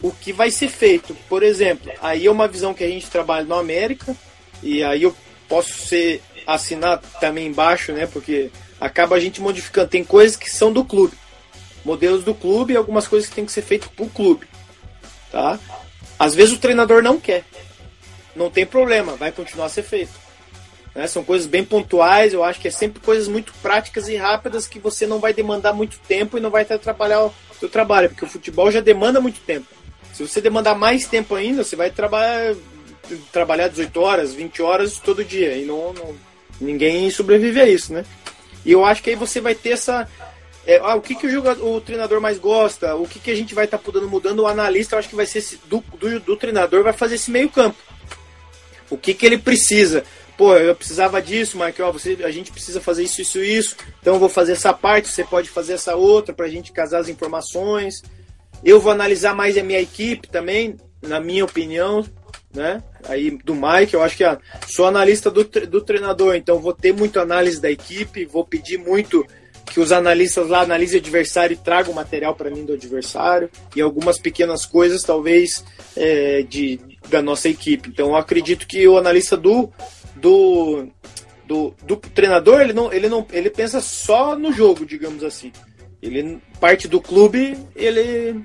o 0.03 0.11
que 0.11 0.33
vai 0.33 0.51
ser 0.51 0.69
feito. 0.69 1.17
Por 1.29 1.45
exemplo, 1.45 1.93
aí 2.03 2.27
é 2.27 2.31
uma 2.31 2.49
visão 2.49 2.75
que 2.75 2.83
a 2.83 2.89
gente 2.89 3.09
trabalha 3.09 3.47
no 3.47 3.55
América, 3.55 4.17
e 4.65 4.83
aí 4.83 5.05
eu 5.05 5.15
posso 5.49 5.75
ser 5.75 6.21
assinar 6.45 6.99
também 7.21 7.47
embaixo, 7.47 7.93
né? 7.93 8.07
Porque 8.07 8.51
acaba 8.81 9.17
a 9.17 9.21
gente 9.21 9.41
modificando. 9.41 9.89
Tem 9.89 10.05
coisas 10.05 10.37
que 10.37 10.51
são 10.51 10.73
do 10.73 10.85
clube, 10.85 11.17
modelos 11.85 12.25
do 12.25 12.35
clube 12.35 12.73
e 12.73 12.77
algumas 12.77 13.07
coisas 13.07 13.29
que 13.29 13.35
tem 13.35 13.47
que 13.47 13.53
ser 13.53 13.63
feito 13.63 13.91
pro 13.91 14.07
clube, 14.07 14.47
tá? 15.31 15.59
Às 16.19 16.35
vezes 16.35 16.55
o 16.55 16.59
treinador 16.59 17.03
não 17.03 17.19
quer, 17.19 17.45
não 18.35 18.51
tem 18.51 18.67
problema, 18.67 19.17
vai 19.17 19.33
continuar 19.33 19.67
a 19.67 19.71
ser 19.71 19.83
feito. 19.83 20.13
Né? 20.95 21.07
São 21.07 21.23
coisas 21.23 21.47
bem 21.47 21.65
pontuais, 21.65 22.33
eu 22.33 22.43
acho 22.43 22.61
que 22.61 22.69
é 22.69 22.71
sempre 22.71 23.01
coisas 23.01 23.29
muito 23.29 23.53
práticas 23.63 24.09
e 24.09 24.17
rápidas 24.17 24.67
que 24.67 24.79
você 24.79 25.07
não 25.07 25.21
vai 25.21 25.33
demandar 25.33 25.73
muito 25.73 25.99
tempo 26.09 26.37
e 26.37 26.41
não 26.41 26.51
vai 26.51 26.63
atrapalhar 26.63 27.25
o 27.27 27.35
seu 27.59 27.69
trabalho, 27.69 28.09
porque 28.09 28.25
o 28.25 28.29
futebol 28.29 28.71
já 28.71 28.81
demanda 28.81 29.21
muito 29.21 29.41
tempo. 29.41 29.67
Se 30.13 30.27
você 30.27 30.41
demandar 30.41 30.75
mais 30.75 31.07
tempo 31.07 31.37
ainda, 31.37 31.63
você 31.63 31.77
vai 31.77 31.91
trabalhar, 31.91 32.57
trabalhar 33.31 33.69
18 33.69 34.01
horas, 34.01 34.35
20 34.35 34.61
horas 34.63 34.99
todo 34.99 35.25
dia. 35.25 35.57
E 35.57 35.65
não, 35.65 35.93
não, 35.93 36.17
ninguém 36.61 37.09
sobrevive 37.11 37.61
a 37.61 37.69
isso, 37.69 37.93
né? 37.93 38.05
E 38.65 38.73
eu 38.73 38.85
acho 38.85 39.03
que 39.03 39.11
aí 39.11 39.17
você 39.17 39.41
vai 39.41 39.55
ter 39.55 39.71
essa. 39.71 40.09
É, 40.67 40.79
ah, 40.79 40.95
o 40.95 41.01
que, 41.01 41.15
que 41.15 41.27
o, 41.27 41.31
jogador, 41.31 41.65
o 41.65 41.81
treinador 41.81 42.21
mais 42.21 42.39
gosta? 42.39 42.95
O 42.95 43.09
que, 43.09 43.19
que 43.19 43.31
a 43.31 43.35
gente 43.35 43.55
vai 43.55 43.65
estar 43.65 43.79
tá 43.79 43.85
podendo 43.85 44.09
mudando? 44.09 44.41
O 44.41 44.47
analista, 44.47 44.95
eu 44.95 44.99
acho 44.99 45.09
que 45.09 45.17
vai 45.17 45.25
ser 45.25 45.39
esse, 45.39 45.57
do, 45.67 45.83
do, 45.99 46.21
do, 46.21 46.37
treinador, 46.37 46.83
vai 46.83 46.93
fazer 46.93 47.15
esse 47.15 47.31
meio 47.31 47.49
campo. 47.49 47.79
O 48.91 48.99
que, 48.99 49.15
que 49.15 49.25
ele 49.25 49.39
precisa? 49.39 50.05
Pô, 50.37 50.55
eu 50.55 50.75
precisava 50.75 51.21
disso, 51.21 51.59
Mark, 51.59 51.75
ó, 51.81 51.91
você, 51.91 52.19
a 52.23 52.31
gente 52.31 52.53
precisa 52.53 52.81
fazer 52.81 53.03
isso, 53.03 53.21
isso, 53.21 53.39
isso. 53.43 53.77
Então 54.01 54.15
eu 54.15 54.21
vou 54.21 54.29
fazer 54.29 54.53
essa 54.53 54.73
parte, 54.73 55.09
você 55.09 55.25
pode 55.25 55.49
fazer 55.49 55.73
essa 55.73 55.97
outra 55.97 56.35
para 56.35 56.47
a 56.47 56.51
gente 56.51 56.71
casar 56.71 57.01
as 57.01 57.09
informações. 57.09 58.03
Eu 58.63 58.79
vou 58.79 58.93
analisar 58.93 59.35
mais 59.35 59.57
a 59.57 59.63
minha 59.63 59.81
equipe 59.81 60.29
também, 60.29 60.77
na 61.03 61.19
minha 61.19 61.45
opinião, 61.45 62.05
né? 62.59 62.83
Aí 63.05 63.31
do 63.31 63.55
Mike, 63.55 63.95
eu 63.95 64.03
acho 64.03 64.17
que 64.17 64.25
ah, 64.25 64.39
sou 64.67 64.87
analista 64.87 65.31
do, 65.31 65.45
do 65.45 65.81
treinador, 65.81 66.35
então 66.35 66.59
vou 66.59 66.73
ter 66.73 66.93
muito 66.93 67.21
análise 67.21 67.61
da 67.61 67.71
equipe, 67.71 68.27
vou 68.27 68.45
pedir 68.45 68.77
muito 68.77 69.25
que 69.65 69.81
os 69.81 69.93
analistas 69.93 70.49
lá 70.49 70.63
analisem 70.63 70.99
o 70.99 71.03
adversário 71.03 71.55
e 71.55 71.57
tragam 71.57 71.95
material 71.95 72.35
para 72.35 72.51
mim 72.51 72.65
do 72.65 72.73
adversário 72.73 73.51
e 73.77 73.81
algumas 73.81 74.19
pequenas 74.19 74.67
coisas, 74.67 75.03
talvez 75.03 75.65
é, 75.97 76.43
de 76.43 76.81
da 77.09 77.23
nossa 77.23 77.49
equipe. 77.49 77.89
Então 77.89 78.09
eu 78.09 78.17
acredito 78.17 78.67
que 78.67 78.87
o 78.89 78.99
analista 78.99 79.37
do, 79.37 79.71
do, 80.17 80.89
do, 81.47 81.75
do 81.85 81.97
treinador, 81.97 82.61
ele 82.61 82.73
não, 82.73 82.93
ele 82.93 83.09
não 83.09 83.27
ele 83.31 83.51
pensa 83.51 83.81
só 83.81 84.37
no 84.37 84.53
jogo, 84.53 84.85
digamos 84.85 85.23
assim. 85.23 85.53
Ele 86.03 86.39
parte 86.61 86.89
do 86.89 87.01
clube, 87.01 87.57
ele 87.77 88.43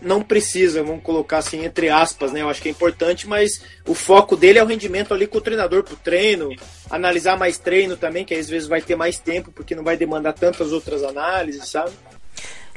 não 0.00 0.22
precisa, 0.22 0.82
vamos 0.82 1.02
colocar 1.02 1.38
assim 1.38 1.64
entre 1.64 1.88
aspas, 1.88 2.32
né? 2.32 2.42
Eu 2.42 2.48
acho 2.48 2.60
que 2.60 2.68
é 2.68 2.70
importante, 2.70 3.28
mas 3.28 3.62
o 3.86 3.94
foco 3.94 4.36
dele 4.36 4.58
é 4.58 4.62
o 4.62 4.66
rendimento 4.66 5.12
ali 5.12 5.26
com 5.26 5.38
o 5.38 5.40
treinador 5.40 5.82
pro 5.82 5.96
treino, 5.96 6.50
analisar 6.88 7.38
mais 7.38 7.58
treino 7.58 7.96
também, 7.96 8.24
que 8.24 8.34
às 8.34 8.48
vezes 8.48 8.68
vai 8.68 8.80
ter 8.80 8.96
mais 8.96 9.18
tempo, 9.18 9.50
porque 9.52 9.74
não 9.74 9.84
vai 9.84 9.96
demandar 9.96 10.32
tantas 10.32 10.72
outras 10.72 11.02
análises, 11.02 11.68
sabe? 11.68 11.90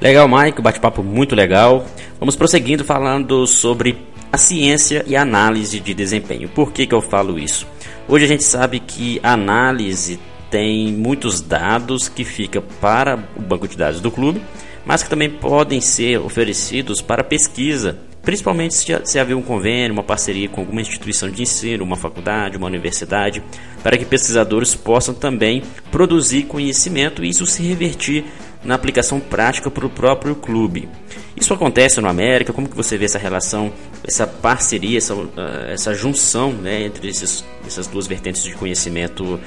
Legal, 0.00 0.28
Mike, 0.28 0.60
bate-papo 0.60 1.02
muito 1.02 1.34
legal. 1.34 1.86
Vamos 2.18 2.36
prosseguindo 2.36 2.84
falando 2.84 3.46
sobre 3.46 3.96
a 4.32 4.36
ciência 4.36 5.04
e 5.06 5.14
análise 5.14 5.78
de 5.78 5.94
desempenho. 5.94 6.48
Por 6.48 6.72
que, 6.72 6.86
que 6.86 6.94
eu 6.94 7.00
falo 7.00 7.38
isso? 7.38 7.66
Hoje 8.08 8.24
a 8.24 8.28
gente 8.28 8.42
sabe 8.42 8.80
que 8.80 9.20
a 9.22 9.32
análise 9.32 10.18
tem 10.50 10.92
muitos 10.92 11.40
dados 11.40 12.08
que 12.08 12.24
fica 12.24 12.60
para 12.60 13.18
o 13.36 13.40
banco 13.40 13.66
de 13.66 13.76
dados 13.76 14.00
do 14.00 14.10
clube, 14.10 14.42
mas 14.84 15.02
que 15.02 15.10
também 15.10 15.30
podem 15.30 15.80
ser 15.80 16.18
oferecidos 16.18 17.00
para 17.00 17.24
pesquisa, 17.24 17.98
principalmente 18.22 18.74
se, 18.74 18.86
se 19.04 19.18
haver 19.18 19.34
um 19.34 19.42
convênio, 19.42 19.92
uma 19.92 20.02
parceria 20.02 20.48
com 20.48 20.62
alguma 20.62 20.80
instituição 20.80 21.30
de 21.30 21.42
ensino, 21.42 21.84
uma 21.84 21.96
faculdade, 21.96 22.56
uma 22.56 22.66
universidade, 22.66 23.42
para 23.82 23.96
que 23.96 24.04
pesquisadores 24.04 24.74
possam 24.74 25.14
também 25.14 25.62
produzir 25.90 26.44
conhecimento 26.44 27.24
e 27.24 27.28
isso 27.28 27.46
se 27.46 27.62
revertir 27.62 28.24
na 28.64 28.74
aplicação 28.74 29.20
prática 29.20 29.70
para 29.70 29.86
o 29.86 29.90
próprio 29.90 30.34
clube. 30.34 30.88
Isso 31.36 31.52
acontece 31.52 32.00
no 32.00 32.08
América? 32.08 32.52
Como 32.52 32.68
que 32.68 32.76
você 32.76 32.96
vê 32.96 33.04
essa 33.04 33.18
relação, 33.18 33.72
essa 34.02 34.26
parceria, 34.26 34.96
essa, 34.96 35.14
uh, 35.14 35.30
essa 35.68 35.92
junção 35.92 36.52
né, 36.52 36.84
entre 36.84 37.08
esses, 37.08 37.44
essas 37.66 37.86
duas 37.86 38.06
vertentes 38.06 38.42
de 38.42 38.54
conhecimento 38.54 39.38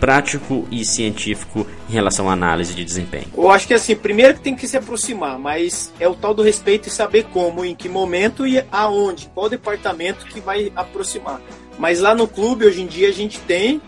prático 0.00 0.66
e 0.70 0.84
científico 0.84 1.66
em 1.88 1.92
relação 1.92 2.28
à 2.28 2.32
análise 2.32 2.74
de 2.74 2.84
desempenho? 2.84 3.26
Eu 3.36 3.50
acho 3.50 3.66
que 3.66 3.74
assim, 3.74 3.96
primeiro 3.96 4.34
que 4.34 4.40
tem 4.40 4.54
que 4.54 4.68
se 4.68 4.76
aproximar, 4.76 5.38
mas 5.38 5.92
é 5.98 6.08
o 6.08 6.14
tal 6.14 6.34
do 6.34 6.42
respeito 6.42 6.88
e 6.88 6.90
saber 6.90 7.24
como, 7.32 7.64
em 7.64 7.74
que 7.74 7.88
momento 7.88 8.46
e 8.46 8.62
aonde, 8.70 9.30
qual 9.34 9.48
departamento 9.48 10.26
que 10.26 10.40
vai 10.40 10.72
aproximar. 10.76 11.40
Mas 11.78 12.00
lá 12.00 12.14
no 12.14 12.26
clube, 12.26 12.64
hoje 12.64 12.82
em 12.82 12.86
dia, 12.86 13.08
a 13.08 13.12
gente 13.12 13.38
tem, 13.40 13.80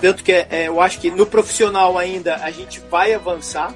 tanto 0.00 0.22
que 0.22 0.32
é, 0.32 0.68
eu 0.68 0.80
acho 0.80 1.00
que 1.00 1.10
no 1.10 1.26
profissional 1.26 1.96
ainda 1.96 2.36
a 2.36 2.50
gente 2.50 2.80
vai 2.90 3.14
avançar, 3.14 3.74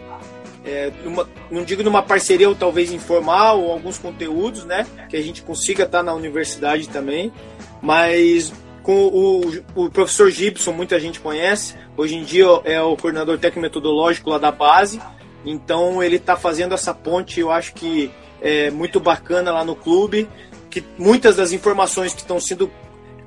é, 0.64 0.92
numa, 1.02 1.28
não 1.50 1.64
digo 1.64 1.82
numa 1.82 2.02
parceria 2.02 2.48
ou 2.48 2.54
talvez 2.54 2.92
informal 2.92 3.60
ou 3.60 3.72
alguns 3.72 3.98
conteúdos, 3.98 4.64
né, 4.64 4.86
que 5.08 5.16
a 5.16 5.22
gente 5.22 5.42
consiga 5.42 5.84
estar 5.84 6.02
na 6.02 6.14
universidade 6.14 6.88
também, 6.88 7.32
mas 7.80 8.52
com 8.82 9.06
o, 9.06 9.84
o 9.84 9.90
professor 9.90 10.30
Gibson, 10.30 10.72
muita 10.72 10.98
gente 10.98 11.20
conhece, 11.20 11.74
hoje 11.96 12.16
em 12.16 12.24
dia 12.24 12.46
é 12.64 12.80
o 12.80 12.96
coordenador 12.96 13.38
técnico 13.38 13.60
metodológico 13.60 14.30
lá 14.30 14.38
da 14.38 14.50
base, 14.50 15.00
então 15.44 16.02
ele 16.02 16.16
está 16.16 16.36
fazendo 16.36 16.74
essa 16.74 16.92
ponte, 16.92 17.40
eu 17.40 17.50
acho 17.50 17.74
que 17.74 18.10
é 18.40 18.70
muito 18.70 18.98
bacana 18.98 19.52
lá 19.52 19.64
no 19.64 19.76
clube, 19.76 20.28
que 20.68 20.84
muitas 20.98 21.36
das 21.36 21.52
informações 21.52 22.12
que 22.12 22.20
estão 22.20 22.40
sendo 22.40 22.70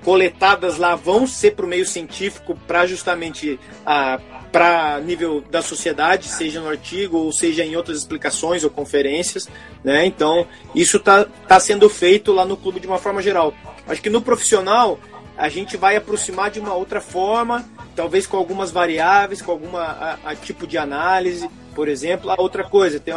coletadas 0.03 0.77
lá 0.77 0.95
vão 0.95 1.25
ser 1.25 1.55
para 1.55 1.65
o 1.65 1.67
meio 1.67 1.85
científico 1.85 2.55
para 2.67 2.85
justamente 2.85 3.59
a 3.85 4.19
para 4.51 5.01
nível 5.01 5.43
da 5.51 5.61
sociedade, 5.61 6.29
seja 6.29 6.61
no 6.61 6.69
artigo 6.69 7.17
ou 7.17 7.33
seja 7.33 7.65
em 7.65 7.75
outras 7.75 7.97
explicações 7.97 8.63
ou 8.63 8.69
conferências, 8.69 9.49
né? 9.83 10.05
Então 10.05 10.47
isso 10.73 10.95
está 10.95 11.25
tá 11.25 11.59
sendo 11.59 11.89
feito 11.89 12.31
lá 12.31 12.45
no 12.45 12.55
clube 12.55 12.79
de 12.79 12.87
uma 12.87 12.97
forma 12.97 13.21
geral. 13.21 13.53
Acho 13.85 14.01
que 14.01 14.09
no 14.09 14.21
profissional 14.21 14.97
a 15.38 15.50
gente 15.50 15.78
vai 15.78 15.95
aproximar 15.95 16.50
de 16.50 16.60
uma 16.60 16.74
outra 16.74 17.02
forma, 17.02 17.65
talvez 17.95 18.26
com 18.26 18.38
algumas 18.38 18.71
variáveis, 18.71 19.41
com 19.41 19.52
alguma 19.52 19.82
a, 19.82 20.17
a 20.32 20.36
tipo 20.36 20.65
de 20.65 20.78
análise, 20.78 21.50
por 21.74 21.88
exemplo. 21.88 22.30
A 22.30 22.41
outra 22.41 22.63
coisa, 22.63 23.00
tem 23.00 23.13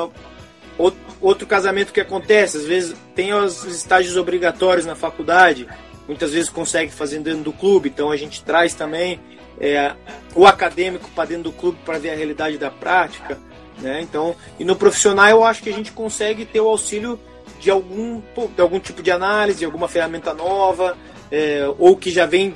outro, 0.77 1.01
outro 1.21 1.47
casamento 1.47 1.93
que 1.93 2.01
acontece, 2.01 2.57
às 2.57 2.65
vezes 2.65 2.97
tem 3.15 3.33
os 3.33 3.65
estágios 3.65 4.17
obrigatórios 4.17 4.87
na 4.87 4.95
faculdade, 4.95 5.69
muitas 6.07 6.33
vezes 6.33 6.49
consegue 6.49 6.93
fazer 6.93 7.21
dentro 7.21 7.43
do 7.43 7.53
clube, 7.53 7.89
então 7.89 8.11
a 8.11 8.17
gente 8.17 8.43
traz 8.43 8.75
também 8.75 9.21
é, 9.61 9.93
o 10.35 10.47
acadêmico 10.47 11.11
para 11.15 11.29
dentro 11.29 11.45
do 11.45 11.53
clube 11.53 11.79
para 11.85 11.99
ver 11.99 12.11
a 12.11 12.17
realidade 12.17 12.59
da 12.59 12.71
prática. 12.71 13.39
Né? 13.79 14.01
Então, 14.01 14.35
e 14.59 14.65
no 14.65 14.75
profissional 14.75 15.29
eu 15.29 15.45
acho 15.45 15.63
que 15.63 15.71
a 15.71 15.73
gente 15.73 15.93
consegue 15.93 16.45
ter 16.45 16.61
o 16.61 16.69
auxílio 16.69 17.19
de 17.61 17.71
algum, 17.71 18.21
de 18.55 18.61
algum 18.61 18.79
tipo 18.79 19.03
de 19.03 19.11
análise, 19.11 19.59
de 19.59 19.65
alguma 19.65 19.89
ferramenta 19.89 20.33
nova, 20.33 20.97
é, 21.31 21.69
ou 21.79 21.97
que 21.97 22.11
já 22.11 22.27
vem 22.27 22.55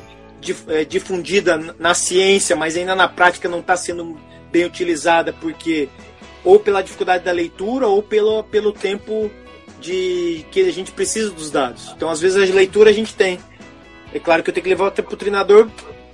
é, 0.68 0.85
difundida 0.85 1.56
na 1.78 1.94
ciência, 1.94 2.56
mas 2.56 2.76
ainda 2.76 2.94
na 2.94 3.08
prática 3.08 3.48
não 3.48 3.61
está 3.61 3.76
sendo 3.76 4.18
bem 4.50 4.64
utilizada, 4.64 5.32
porque 5.32 5.88
ou 6.44 6.58
pela 6.58 6.82
dificuldade 6.82 7.24
da 7.24 7.32
leitura 7.32 7.87
ou 7.87 8.02
pelo, 8.02 8.42
pelo 8.44 8.72
tempo 8.72 9.30
de 9.80 10.44
que 10.50 10.61
a 10.61 10.72
gente 10.72 10.92
precisa 10.92 11.30
dos 11.30 11.50
dados. 11.50 11.92
Então, 11.96 12.08
às 12.08 12.20
vezes, 12.20 12.50
a 12.50 12.54
leitura 12.54 12.90
a 12.90 12.92
gente 12.92 13.14
tem. 13.14 13.38
É 14.14 14.18
claro 14.18 14.42
que 14.42 14.50
eu 14.50 14.54
tenho 14.54 14.64
que 14.64 14.70
levar 14.70 14.90
para 14.90 15.14
o 15.14 15.16
treinador 15.16 15.68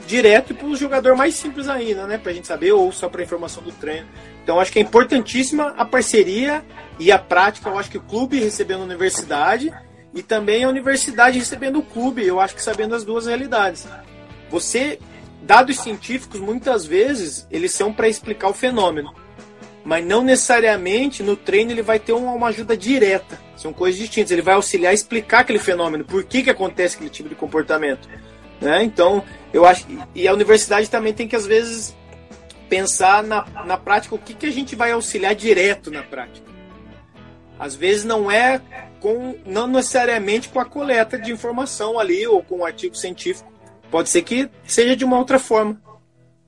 direto 0.07 0.53
e 0.53 0.55
para 0.55 0.67
o 0.67 0.77
jogador 0.77 1.15
mais 1.15 1.35
simples 1.35 1.69
ainda, 1.69 2.07
né? 2.07 2.17
Para 2.17 2.33
a 2.33 2.35
gente 2.35 2.47
saber, 2.47 2.73
ou 2.73 2.91
só 2.93 3.09
para 3.09 3.23
informação 3.23 3.63
do 3.63 3.73
treino. 3.73 4.09
Então, 4.43 4.59
acho 4.59 4.73
que 4.73 4.79
é 4.79 4.83
importantíssima 4.83 5.75
a 5.77 5.85
parceria 5.85 6.65
e 6.99 7.13
a 7.13 7.19
prática. 7.19 7.69
Eu 7.69 7.79
acho 7.79 7.91
que 7.91 7.99
o 7.99 8.03
clube 8.03 8.41
recebendo 8.41 8.81
a 8.81 8.85
universidade 8.85 9.73
e 10.15 10.23
também 10.23 10.65
a 10.65 10.69
universidade 10.69 11.39
recebendo 11.39 11.79
o 11.79 11.83
clube. 11.83 12.27
Eu 12.27 12.41
acho 12.41 12.55
que 12.55 12.63
sabendo 12.63 12.95
as 12.95 13.05
duas 13.05 13.27
realidades. 13.27 13.87
Você, 14.51 14.99
dados 15.43 15.79
científicos, 15.79 16.41
muitas 16.41 16.85
vezes, 16.85 17.47
eles 17.51 17.73
são 17.73 17.93
para 17.93 18.09
explicar 18.09 18.49
o 18.49 18.55
fenômeno 18.55 19.13
mas 19.89 20.05
não 20.05 20.23
necessariamente 20.23 21.23
no 21.23 21.35
treino 21.35 21.71
ele 21.71 21.81
vai 21.81 21.99
ter 21.99 22.13
uma, 22.13 22.49
ajuda 22.49 22.77
direta. 22.77 23.41
São 23.57 23.73
coisas 23.73 23.99
distintas. 23.99 24.31
Ele 24.31 24.43
vai 24.43 24.53
auxiliar 24.53 24.91
a 24.91 24.95
explicar 24.95 25.41
aquele 25.41 25.59
fenômeno, 25.59 26.05
por 26.05 26.25
que, 26.25 26.43
que 26.43 26.51
acontece 26.51 26.97
aquele 26.97 27.09
tipo 27.09 27.27
de 27.27 27.35
comportamento. 27.35 28.07
Né? 28.61 28.83
Então, 28.85 29.25
eu 29.51 29.65
acho. 29.65 29.87
E 30.15 30.29
a 30.29 30.35
universidade 30.35 30.91
também 30.91 31.15
tem 31.15 31.27
que, 31.27 31.35
às 31.35 31.47
vezes, 31.47 31.97
pensar 32.69 33.23
na, 33.23 33.47
na 33.65 33.79
prática 33.79 34.15
o 34.15 34.19
que, 34.19 34.35
que 34.35 34.45
a 34.45 34.53
gente 34.53 34.77
vai 34.77 34.93
auxiliar 34.93 35.35
direto 35.35 35.91
na 35.91 36.03
prática. 36.03 36.47
Às 37.59 37.75
vezes 37.75 38.05
não 38.05 38.31
é 38.31 38.61
com. 39.01 39.37
não 39.47 39.67
necessariamente 39.67 40.49
com 40.49 40.61
a 40.61 40.65
coleta 40.65 41.19
de 41.19 41.33
informação 41.33 41.99
ali 41.99 42.27
ou 42.27 42.43
com 42.43 42.59
um 42.59 42.65
artigo 42.65 42.97
científico. 42.97 43.53
Pode 43.91 44.09
ser 44.09 44.23
que 44.23 44.49
seja 44.65 44.95
de 44.95 45.05
uma 45.05 45.19
outra 45.19 45.39
forma. 45.39 45.81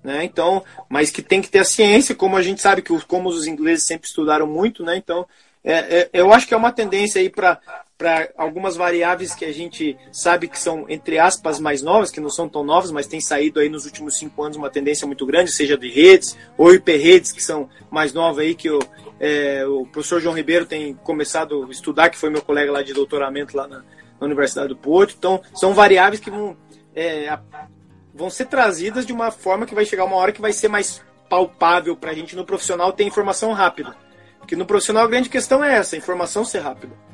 Né? 0.02 0.24
Então, 0.24 0.64
mas 0.88 1.10
que 1.10 1.22
tem 1.22 1.42
que 1.42 1.50
ter 1.50 1.58
a 1.58 1.64
ciência, 1.64 2.14
como 2.14 2.36
a 2.36 2.42
gente 2.42 2.60
sabe 2.60 2.82
que 2.82 2.98
como 3.02 3.28
os 3.28 3.46
ingleses 3.46 3.86
sempre 3.86 4.08
estudaram 4.08 4.46
muito, 4.46 4.82
né? 4.82 4.96
Então, 4.96 5.26
é, 5.62 5.74
é, 5.74 6.10
eu 6.12 6.32
acho 6.32 6.46
que 6.46 6.54
é 6.54 6.56
uma 6.56 6.72
tendência 6.72 7.20
aí 7.20 7.28
para 7.28 7.60
para 8.00 8.30
algumas 8.34 8.76
variáveis 8.76 9.34
que 9.34 9.44
a 9.44 9.52
gente 9.52 9.94
sabe 10.10 10.48
que 10.48 10.58
são, 10.58 10.86
entre 10.88 11.18
aspas, 11.18 11.60
mais 11.60 11.82
novas, 11.82 12.10
que 12.10 12.18
não 12.18 12.30
são 12.30 12.48
tão 12.48 12.64
novas, 12.64 12.90
mas 12.90 13.06
tem 13.06 13.20
saído 13.20 13.60
aí 13.60 13.68
nos 13.68 13.84
últimos 13.84 14.16
cinco 14.16 14.42
anos 14.42 14.56
uma 14.56 14.70
tendência 14.70 15.06
muito 15.06 15.26
grande, 15.26 15.52
seja 15.52 15.76
de 15.76 15.90
redes 15.90 16.34
ou 16.56 16.72
hiperredes, 16.72 17.30
que 17.30 17.42
são 17.42 17.68
mais 17.90 18.14
novas 18.14 18.38
aí, 18.38 18.54
que 18.54 18.70
o, 18.70 18.78
é, 19.20 19.66
o 19.66 19.84
professor 19.84 20.18
João 20.18 20.34
Ribeiro 20.34 20.64
tem 20.64 20.94
começado 20.94 21.62
a 21.62 21.70
estudar, 21.70 22.08
que 22.08 22.16
foi 22.16 22.30
meu 22.30 22.40
colega 22.40 22.72
lá 22.72 22.82
de 22.82 22.94
doutoramento 22.94 23.54
lá 23.54 23.68
na, 23.68 23.84
na 24.18 24.26
Universidade 24.26 24.68
do 24.68 24.76
Porto. 24.76 25.14
Então, 25.18 25.42
são 25.54 25.74
variáveis 25.74 26.22
que 26.22 26.30
vão 26.30 26.56
é, 26.96 27.38
vão 28.14 28.30
ser 28.30 28.46
trazidas 28.46 29.04
de 29.04 29.12
uma 29.12 29.30
forma 29.30 29.66
que 29.66 29.74
vai 29.74 29.84
chegar 29.84 30.06
uma 30.06 30.16
hora 30.16 30.32
que 30.32 30.40
vai 30.40 30.54
ser 30.54 30.68
mais 30.68 31.02
palpável 31.28 31.94
para 31.94 32.12
a 32.12 32.14
gente 32.14 32.34
no 32.34 32.46
profissional 32.46 32.94
ter 32.94 33.04
informação 33.04 33.52
rápida. 33.52 33.94
Porque 34.38 34.56
no 34.56 34.64
profissional 34.64 35.04
a 35.04 35.08
grande 35.08 35.28
questão 35.28 35.62
é 35.62 35.76
essa, 35.76 35.98
informação 35.98 36.46
ser 36.46 36.60
rápida. 36.60 37.09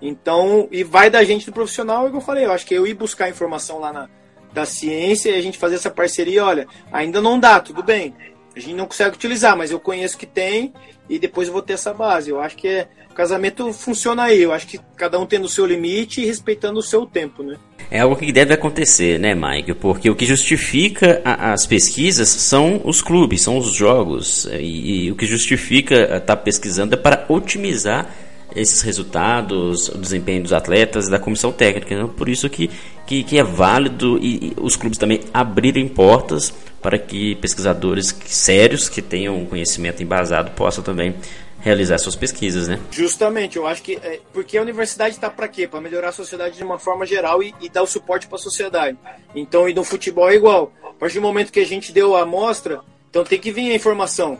Então, 0.00 0.68
e 0.70 0.84
vai 0.84 1.08
da 1.08 1.24
gente 1.24 1.46
do 1.46 1.52
profissional, 1.52 2.04
como 2.04 2.18
eu 2.18 2.20
falei, 2.20 2.44
eu 2.44 2.52
acho 2.52 2.66
que 2.66 2.74
eu 2.74 2.86
ir 2.86 2.94
buscar 2.94 3.30
informação 3.30 3.78
lá 3.78 3.92
na, 3.92 4.08
da 4.52 4.64
ciência 4.64 5.30
e 5.30 5.34
a 5.34 5.40
gente 5.40 5.58
fazer 5.58 5.76
essa 5.76 5.90
parceria, 5.90 6.44
olha, 6.44 6.66
ainda 6.92 7.20
não 7.20 7.38
dá, 7.38 7.60
tudo 7.60 7.82
bem. 7.82 8.14
A 8.56 8.60
gente 8.60 8.74
não 8.74 8.86
consegue 8.86 9.14
utilizar, 9.14 9.54
mas 9.54 9.70
eu 9.70 9.78
conheço 9.78 10.16
que 10.16 10.24
tem 10.24 10.72
e 11.10 11.18
depois 11.18 11.46
eu 11.46 11.52
vou 11.52 11.60
ter 11.60 11.74
essa 11.74 11.92
base. 11.92 12.30
Eu 12.30 12.40
acho 12.40 12.56
que 12.56 12.66
é, 12.66 12.88
o 13.10 13.14
casamento 13.14 13.70
funciona 13.72 14.24
aí. 14.24 14.40
Eu 14.40 14.50
acho 14.50 14.66
que 14.66 14.80
cada 14.96 15.18
um 15.18 15.26
tendo 15.26 15.44
o 15.44 15.48
seu 15.48 15.66
limite 15.66 16.22
e 16.22 16.24
respeitando 16.24 16.78
o 16.78 16.82
seu 16.82 17.04
tempo, 17.04 17.42
né? 17.42 17.58
É 17.90 18.00
algo 18.00 18.16
que 18.16 18.32
deve 18.32 18.54
acontecer, 18.54 19.20
né, 19.20 19.34
Mike? 19.34 19.74
Porque 19.74 20.08
o 20.08 20.16
que 20.16 20.24
justifica 20.24 21.20
a, 21.22 21.52
as 21.52 21.66
pesquisas 21.66 22.30
são 22.30 22.80
os 22.82 23.02
clubes, 23.02 23.42
são 23.42 23.58
os 23.58 23.74
jogos. 23.74 24.46
E, 24.46 25.04
e 25.04 25.12
o 25.12 25.16
que 25.16 25.26
justifica 25.26 26.02
estar 26.04 26.20
tá 26.20 26.36
pesquisando 26.36 26.94
é 26.94 26.96
para 26.96 27.26
otimizar 27.28 28.10
esses 28.56 28.80
resultados, 28.80 29.88
o 29.88 29.98
desempenho 29.98 30.42
dos 30.42 30.52
atletas 30.52 31.08
da 31.08 31.18
comissão 31.18 31.52
técnica. 31.52 31.94
Então, 31.94 32.08
por 32.08 32.28
isso 32.28 32.48
que, 32.48 32.70
que, 33.06 33.22
que 33.22 33.38
é 33.38 33.44
válido 33.44 34.18
e, 34.18 34.48
e, 34.48 34.52
os 34.58 34.74
clubes 34.76 34.98
também 34.98 35.20
abrirem 35.32 35.86
portas 35.86 36.52
para 36.80 36.98
que 36.98 37.34
pesquisadores 37.36 38.16
sérios 38.24 38.88
que 38.88 39.02
tenham 39.02 39.44
conhecimento 39.44 40.02
embasado 40.02 40.52
possam 40.52 40.82
também 40.82 41.14
realizar 41.60 41.98
suas 41.98 42.14
pesquisas, 42.16 42.68
né? 42.68 42.78
Justamente, 42.90 43.56
eu 43.56 43.66
acho 43.66 43.82
que 43.82 43.96
é, 43.96 44.20
porque 44.32 44.56
a 44.56 44.62
universidade 44.62 45.16
está 45.16 45.28
para 45.28 45.48
quê? 45.48 45.66
Para 45.66 45.80
melhorar 45.80 46.10
a 46.10 46.12
sociedade 46.12 46.56
de 46.56 46.62
uma 46.62 46.78
forma 46.78 47.04
geral 47.04 47.42
e, 47.42 47.54
e 47.60 47.68
dar 47.68 47.82
o 47.82 47.86
suporte 47.86 48.26
para 48.26 48.36
a 48.36 48.40
sociedade. 48.40 48.96
Então, 49.34 49.68
e 49.68 49.74
no 49.74 49.84
futebol 49.84 50.30
é 50.30 50.34
igual. 50.34 50.72
A 50.82 50.92
partir 50.92 51.16
do 51.16 51.22
momento 51.22 51.52
que 51.52 51.60
a 51.60 51.66
gente 51.66 51.92
deu 51.92 52.16
a 52.16 52.22
amostra, 52.22 52.80
então 53.10 53.24
tem 53.24 53.38
que 53.38 53.50
vir 53.50 53.72
a 53.72 53.74
informação. 53.74 54.38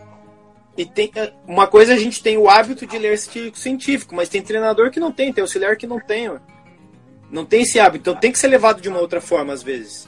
E 0.77 0.85
tem 0.85 1.11
é, 1.15 1.33
uma 1.47 1.67
coisa 1.67 1.95
a 1.95 1.99
gente 1.99 2.23
tem 2.23 2.37
o 2.37 2.49
hábito 2.49 2.87
de 2.87 2.99
ler 2.99 3.13
artigo 3.13 3.57
científico, 3.57 4.15
mas 4.15 4.29
tem 4.29 4.43
treinador 4.43 4.91
que 4.91 5.01
não 5.01 5.11
tem, 5.11 5.33
tem 5.33 5.43
auxiliar 5.43 5.77
que 5.77 5.87
não 5.87 5.99
tem, 5.99 6.31
não 7.31 7.45
tem 7.45 7.63
esse 7.63 7.81
hábito, 7.81 8.11
então 8.11 8.21
tem 8.21 8.31
que 8.31 8.39
ser 8.39 8.49
levado 8.49 8.81
de 8.81 8.89
uma 8.89 9.01
outra 9.01 9.21
forma 9.21 9.53
às 9.53 9.63
vezes. 9.63 10.07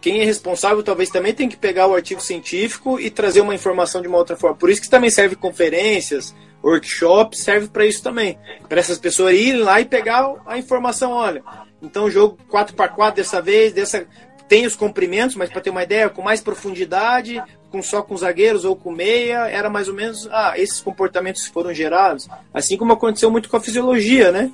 Quem 0.00 0.20
é 0.20 0.24
responsável 0.24 0.82
talvez 0.84 1.10
também 1.10 1.34
tem 1.34 1.48
que 1.48 1.56
pegar 1.56 1.88
o 1.88 1.94
artigo 1.94 2.20
científico 2.20 3.00
e 3.00 3.10
trazer 3.10 3.40
uma 3.40 3.54
informação 3.54 4.00
de 4.00 4.06
uma 4.06 4.18
outra 4.18 4.36
forma. 4.36 4.56
Por 4.56 4.70
isso 4.70 4.80
que 4.80 4.88
também 4.88 5.10
serve 5.10 5.34
conferências, 5.34 6.32
workshops, 6.62 7.40
serve 7.40 7.68
para 7.68 7.86
isso 7.86 8.02
também, 8.02 8.38
para 8.68 8.78
essas 8.78 8.98
pessoas 8.98 9.34
irem 9.34 9.62
lá 9.62 9.80
e 9.80 9.84
pegar 9.84 10.32
a 10.46 10.58
informação, 10.58 11.10
olha, 11.10 11.42
então 11.82 12.10
jogo 12.10 12.38
4 12.48 12.74
para 12.74 12.88
4 12.88 13.16
dessa 13.16 13.42
vez, 13.42 13.72
dessa 13.72 14.06
tem 14.48 14.66
os 14.66 14.76
comprimentos, 14.76 15.36
mas 15.36 15.50
para 15.50 15.60
ter 15.60 15.70
uma 15.70 15.82
ideia, 15.82 16.08
com 16.08 16.22
mais 16.22 16.40
profundidade, 16.40 17.42
com 17.70 17.82
só 17.82 18.02
com 18.02 18.16
zagueiros 18.16 18.64
ou 18.64 18.76
com 18.76 18.92
meia, 18.92 19.48
era 19.48 19.68
mais 19.68 19.88
ou 19.88 19.94
menos, 19.94 20.28
ah, 20.30 20.54
esses 20.56 20.80
comportamentos 20.80 21.46
foram 21.46 21.74
gerados, 21.74 22.28
assim 22.54 22.76
como 22.76 22.92
aconteceu 22.92 23.30
muito 23.30 23.48
com 23.48 23.56
a 23.56 23.60
fisiologia, 23.60 24.30
né? 24.30 24.50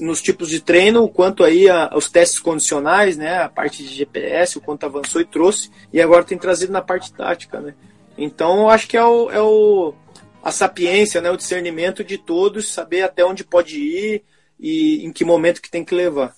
Nos 0.00 0.20
tipos 0.20 0.48
de 0.50 0.60
treino, 0.60 1.02
o 1.02 1.08
quanto 1.08 1.42
aí 1.42 1.68
a, 1.68 1.90
os 1.94 2.10
testes 2.10 2.38
condicionais, 2.38 3.16
né, 3.16 3.38
a 3.38 3.48
parte 3.48 3.82
de 3.82 3.88
GPS, 3.88 4.58
o 4.58 4.60
quanto 4.60 4.84
avançou 4.84 5.20
e 5.20 5.24
trouxe, 5.24 5.70
e 5.90 6.00
agora 6.00 6.24
tem 6.24 6.36
trazido 6.36 6.72
na 6.72 6.82
parte 6.82 7.12
tática, 7.12 7.60
né? 7.60 7.74
Então, 8.16 8.62
eu 8.62 8.68
acho 8.68 8.86
que 8.86 8.96
é 8.96 9.04
o, 9.04 9.30
é 9.30 9.40
o 9.40 9.94
a 10.42 10.50
sapiência, 10.50 11.20
né, 11.20 11.30
o 11.30 11.36
discernimento 11.36 12.04
de 12.04 12.18
todos, 12.18 12.72
saber 12.72 13.02
até 13.02 13.24
onde 13.24 13.44
pode 13.44 13.78
ir 13.78 14.22
e 14.58 15.04
em 15.04 15.12
que 15.12 15.24
momento 15.24 15.62
que 15.62 15.70
tem 15.70 15.84
que 15.84 15.94
levar. 15.94 16.34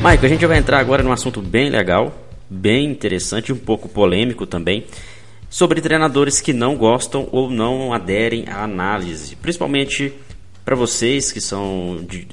Maico, 0.00 0.24
a 0.24 0.28
gente 0.30 0.46
vai 0.46 0.56
entrar 0.56 0.78
agora 0.78 1.02
num 1.02 1.12
assunto 1.12 1.42
bem 1.42 1.68
legal, 1.68 2.26
bem 2.48 2.86
interessante 2.86 3.52
um 3.52 3.56
pouco 3.58 3.86
polêmico 3.86 4.46
também, 4.46 4.86
sobre 5.50 5.82
treinadores 5.82 6.40
que 6.40 6.54
não 6.54 6.74
gostam 6.74 7.28
ou 7.30 7.50
não 7.50 7.92
aderem 7.92 8.48
à 8.48 8.64
análise, 8.64 9.36
principalmente 9.36 10.10
para 10.64 10.74
vocês 10.74 11.30
que 11.30 11.40
são 11.40 12.02
de 12.08 12.26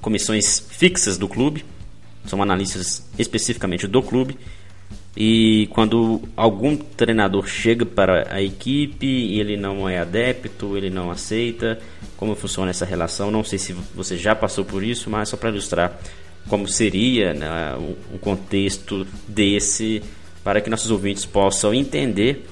comissões 0.00 0.66
fixas 0.70 1.18
do 1.18 1.28
clube, 1.28 1.62
são 2.24 2.40
analistas 2.40 3.06
especificamente 3.18 3.86
do 3.86 4.02
clube, 4.02 4.38
e 5.14 5.68
quando 5.74 6.22
algum 6.34 6.74
treinador 6.74 7.46
chega 7.46 7.84
para 7.84 8.34
a 8.34 8.40
equipe 8.40 9.06
e 9.06 9.38
ele 9.38 9.58
não 9.58 9.86
é 9.86 9.98
adepto, 9.98 10.74
ele 10.74 10.88
não 10.88 11.10
aceita, 11.10 11.78
como 12.16 12.34
funciona 12.34 12.70
essa 12.70 12.86
relação? 12.86 13.30
Não 13.30 13.44
sei 13.44 13.58
se 13.58 13.74
você 13.94 14.16
já 14.16 14.34
passou 14.34 14.64
por 14.64 14.82
isso, 14.82 15.10
mas 15.10 15.28
só 15.28 15.36
para 15.36 15.50
ilustrar 15.50 16.00
como 16.48 16.68
seria 16.68 17.32
né, 17.32 17.76
o 18.12 18.18
contexto 18.18 19.06
desse, 19.26 20.02
para 20.42 20.60
que 20.60 20.68
nossos 20.68 20.90
ouvintes 20.90 21.24
possam 21.24 21.72
entender 21.72 22.46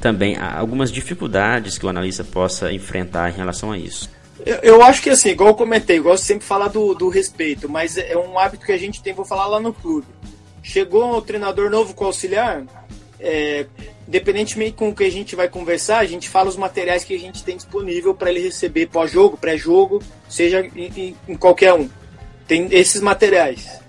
também 0.00 0.36
algumas 0.36 0.90
dificuldades 0.90 1.78
que 1.78 1.86
o 1.86 1.88
analista 1.88 2.24
possa 2.24 2.72
enfrentar 2.72 3.30
em 3.30 3.34
relação 3.34 3.70
a 3.70 3.78
isso. 3.78 4.10
Eu, 4.44 4.56
eu 4.56 4.82
acho 4.82 5.00
que 5.00 5.10
assim, 5.10 5.30
igual 5.30 5.50
eu 5.50 5.54
comentei, 5.54 5.98
eu 5.98 6.02
gosto 6.02 6.24
sempre 6.24 6.42
de 6.42 6.48
falar 6.48 6.68
do, 6.68 6.92
do 6.94 7.08
respeito, 7.08 7.68
mas 7.68 7.96
é 7.96 8.16
um 8.16 8.36
hábito 8.36 8.66
que 8.66 8.72
a 8.72 8.78
gente 8.78 9.00
tem, 9.00 9.12
vou 9.12 9.24
falar 9.24 9.46
lá 9.46 9.60
no 9.60 9.72
clube. 9.72 10.06
Chegou 10.62 11.16
um 11.16 11.20
treinador 11.20 11.70
novo 11.70 11.94
com 11.94 12.04
auxiliar, 12.04 12.64
é, 13.20 13.66
independentemente 14.08 14.72
com 14.72 14.88
o 14.88 14.94
que 14.94 15.04
a 15.04 15.10
gente 15.10 15.36
vai 15.36 15.48
conversar, 15.48 15.98
a 15.98 16.06
gente 16.06 16.28
fala 16.28 16.48
os 16.48 16.56
materiais 16.56 17.04
que 17.04 17.14
a 17.14 17.18
gente 17.18 17.44
tem 17.44 17.56
disponível 17.56 18.12
para 18.12 18.30
ele 18.30 18.40
receber 18.40 18.86
pós-jogo, 18.86 19.36
pré-jogo, 19.36 20.02
seja 20.28 20.60
em, 20.74 21.16
em, 21.28 21.36
qualquer 21.36 21.72
um. 21.74 21.88
Tem 22.52 22.68
esses 22.70 23.00
materiais. 23.00 23.80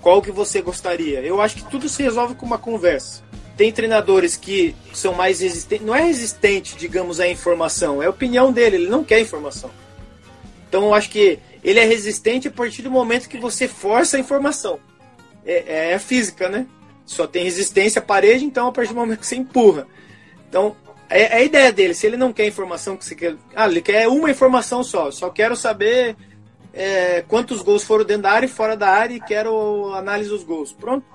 Qual 0.00 0.22
que 0.22 0.30
você 0.30 0.62
gostaria? 0.62 1.20
Eu 1.20 1.38
acho 1.38 1.56
que 1.56 1.70
tudo 1.70 1.86
se 1.86 2.02
resolve 2.02 2.34
com 2.34 2.46
uma 2.46 2.56
conversa. 2.56 3.22
Tem 3.58 3.70
treinadores 3.70 4.36
que 4.36 4.74
são 4.94 5.12
mais 5.12 5.40
resistentes. 5.40 5.86
Não 5.86 5.94
é 5.94 6.00
resistente, 6.00 6.76
digamos, 6.76 7.20
à 7.20 7.28
informação. 7.28 8.02
É 8.02 8.06
a 8.06 8.10
opinião 8.10 8.50
dele. 8.50 8.76
Ele 8.76 8.88
não 8.88 9.04
quer 9.04 9.20
informação. 9.20 9.70
Então 10.66 10.84
eu 10.84 10.94
acho 10.94 11.10
que 11.10 11.38
ele 11.62 11.78
é 11.78 11.84
resistente 11.84 12.48
a 12.48 12.50
partir 12.50 12.80
do 12.80 12.90
momento 12.90 13.28
que 13.28 13.36
você 13.36 13.68
força 13.68 14.16
a 14.16 14.20
informação. 14.20 14.80
É, 15.44 15.90
é 15.90 15.94
a 15.94 15.98
física, 15.98 16.48
né? 16.48 16.66
Só 17.04 17.26
tem 17.26 17.44
resistência 17.44 17.98
à 17.98 18.02
parede, 18.02 18.46
então 18.46 18.66
a 18.66 18.72
partir 18.72 18.94
do 18.94 19.00
momento 19.00 19.20
que 19.20 19.26
você 19.26 19.36
empurra. 19.36 19.86
Então, 20.48 20.74
é, 21.10 21.20
é 21.20 21.34
a 21.34 21.42
ideia 21.42 21.70
dele. 21.70 21.92
Se 21.92 22.06
ele 22.06 22.16
não 22.16 22.32
quer 22.32 22.46
informação 22.46 22.96
que 22.96 23.04
você 23.04 23.14
quer. 23.14 23.36
Ah, 23.54 23.68
ele 23.68 23.82
quer 23.82 24.08
uma 24.08 24.30
informação 24.30 24.82
só. 24.82 25.10
Só 25.10 25.28
quero 25.28 25.54
saber 25.54 26.16
é, 26.74 27.22
quantos 27.22 27.62
gols 27.62 27.84
foram 27.84 28.04
dentro 28.04 28.24
da 28.24 28.32
área 28.32 28.46
e 28.46 28.50
fora 28.50 28.76
da 28.76 28.88
área 28.88 29.14
e 29.14 29.20
quero 29.20 29.94
análise 29.94 30.28
dos 30.28 30.42
gols. 30.42 30.72
Pronto. 30.72 31.06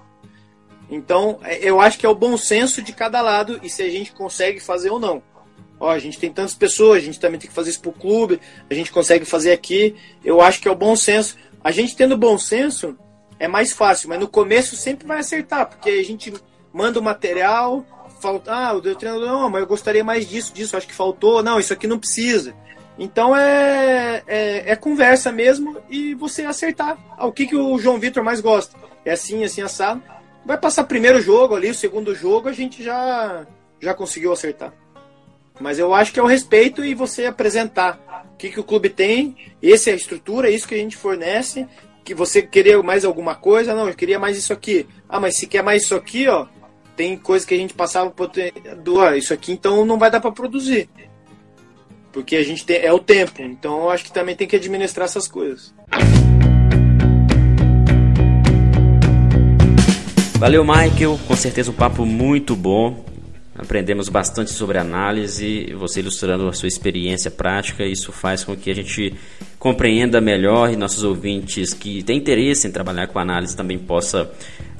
Então, 0.90 1.40
é, 1.44 1.60
eu 1.62 1.80
acho 1.80 2.00
que 2.00 2.06
é 2.06 2.10
o 2.10 2.16
bom 2.16 2.38
senso 2.38 2.82
de 2.82 2.94
cada 2.94 3.22
lado 3.22 3.60
e 3.62 3.70
se 3.70 3.84
a 3.84 3.90
gente 3.90 4.12
consegue 4.14 4.60
fazer 4.60 4.90
ou 4.90 5.00
não. 5.00 5.22
Ó, 5.80 5.90
a 5.90 6.00
gente 6.00 6.20
tem 6.20 6.32
tantas 6.32 6.56
pessoas, 6.56 6.98
a 6.98 7.06
gente 7.06 7.20
também 7.20 7.40
tem 7.40 7.50
que 7.50 7.56
fazer 7.56 7.70
isso 7.70 7.82
pro 7.82 7.92
clube, 7.92 8.40
a 8.70 8.74
gente 8.74 8.92
consegue 8.92 9.26
fazer 9.26 9.52
aqui. 9.52 9.96
Eu 10.24 10.42
acho 10.42 10.60
que 10.62 10.68
é 10.68 10.72
o 10.72 10.76
bom 10.76 10.96
senso. 10.96 11.38
A 11.64 11.72
gente 11.72 11.96
tendo 11.96 12.18
bom 12.18 12.38
senso 12.38 12.98
é 13.40 13.48
mais 13.48 13.72
fácil, 13.72 14.10
mas 14.10 14.20
no 14.20 14.28
começo 14.28 14.76
sempre 14.76 15.08
vai 15.08 15.20
acertar, 15.20 15.68
porque 15.68 15.90
a 15.90 16.04
gente 16.04 16.34
manda 16.74 17.00
o 17.00 17.04
material, 17.04 17.86
falta, 18.20 18.54
ah, 18.54 18.74
o 18.74 18.82
treinador, 18.82 19.26
não, 19.26 19.50
mas 19.50 19.62
eu 19.62 19.68
gostaria 19.68 20.04
mais 20.04 20.28
disso, 20.28 20.54
disso, 20.54 20.76
acho 20.76 20.88
que 20.88 20.94
faltou, 20.94 21.42
não, 21.42 21.60
isso 21.60 21.72
aqui 21.72 21.88
não 21.88 21.98
precisa. 21.98 22.54
Então 23.00 23.34
é, 23.34 24.22
é, 24.28 24.72
é, 24.72 24.76
conversa 24.76 25.32
mesmo 25.32 25.78
e 25.90 26.14
você 26.14 26.44
acertar 26.44 26.98
o 27.18 27.32
que, 27.32 27.48
que 27.48 27.56
o 27.56 27.80
João 27.80 27.98
Vitor 27.98 28.22
mais 28.22 28.42
gosta. 28.42 28.78
É 29.06 29.14
assim, 29.14 29.46
assim, 29.46 29.62
assado. 29.62 30.04
Vai 30.46 30.58
passar 30.58 30.84
primeiro 30.84 31.22
jogo 31.22 31.56
ali, 31.56 31.70
o 31.70 31.76
segundo 31.76 32.14
jogo 32.14 32.50
a 32.50 32.52
gente 32.52 32.84
já, 32.84 33.48
já 33.80 33.94
conseguiu 33.94 34.34
acertar. 34.34 34.74
Mas 35.62 35.80
eu 35.80 35.94
acho 35.94 36.12
que 36.12 36.20
é 36.20 36.24
o 36.24 36.28
respeito 36.28 36.84
e 36.84 36.94
você 36.94 37.26
apresentar 37.26 38.28
o 38.34 38.38
que, 38.38 38.50
que 38.50 38.60
o 38.60 38.64
clube 38.64 38.90
tem, 38.90 39.36
essa 39.64 39.90
é 39.90 39.94
a 39.94 39.96
estrutura, 39.96 40.50
é 40.50 40.52
isso 40.52 40.68
que 40.68 40.76
a 40.76 40.78
gente 40.78 40.98
fornece, 40.98 41.68
que 42.04 42.14
você 42.14 42.42
queria 42.42 42.82
mais 42.84 43.06
alguma 43.06 43.36
coisa, 43.36 43.74
não, 43.74 43.88
eu 43.88 43.96
queria 43.96 44.20
mais 44.20 44.38
isso 44.38 44.52
aqui. 44.52 44.88
Ah, 45.08 45.20
mas 45.20 45.38
se 45.38 45.48
quer 45.48 45.64
mais 45.64 45.84
isso 45.84 45.96
aqui, 45.96 46.28
ó, 46.28 46.48
tem 46.98 47.18
coisa 47.18 47.46
que 47.48 47.54
a 47.54 47.58
gente 47.58 47.74
passava 47.74 48.14
do, 48.84 49.16
isso 49.16 49.34
aqui 49.34 49.54
então 49.54 49.86
não 49.86 49.98
vai 49.98 50.12
dar 50.12 50.20
para 50.20 50.32
produzir. 50.32 50.90
Porque 52.12 52.36
a 52.36 52.44
gente 52.44 52.66
tem, 52.66 52.78
é 52.78 52.92
o 52.92 53.00
tempo. 53.00 53.42
Então 53.42 53.84
eu 53.84 53.90
acho 53.90 54.06
que 54.06 54.12
também 54.12 54.36
tem 54.36 54.48
que 54.48 54.56
administrar 54.56 55.06
essas 55.06 55.28
coisas. 55.28 55.74
Valeu, 60.40 60.64
Michael. 60.64 61.20
Com 61.28 61.36
certeza 61.36 61.70
um 61.70 61.74
papo 61.74 62.06
muito 62.06 62.56
bom. 62.56 63.06
Aprendemos 63.60 64.08
bastante 64.08 64.52
sobre 64.52 64.78
análise, 64.78 65.74
você 65.74 66.00
ilustrando 66.00 66.48
a 66.48 66.54
sua 66.54 66.70
experiência 66.70 67.30
prática. 67.30 67.84
Isso 67.84 68.10
faz 68.14 68.42
com 68.46 68.56
que 68.56 68.72
a 68.72 68.74
gente 68.74 69.14
compreenda 69.60 70.22
melhor 70.22 70.72
e 70.72 70.78
nossos 70.78 71.04
ouvintes 71.04 71.74
que 71.74 72.02
têm 72.04 72.18
interesse 72.18 72.66
em 72.66 72.72
trabalhar 72.72 73.08
com 73.08 73.20
análise 73.20 73.58
também 73.58 73.78
possa 73.78 74.32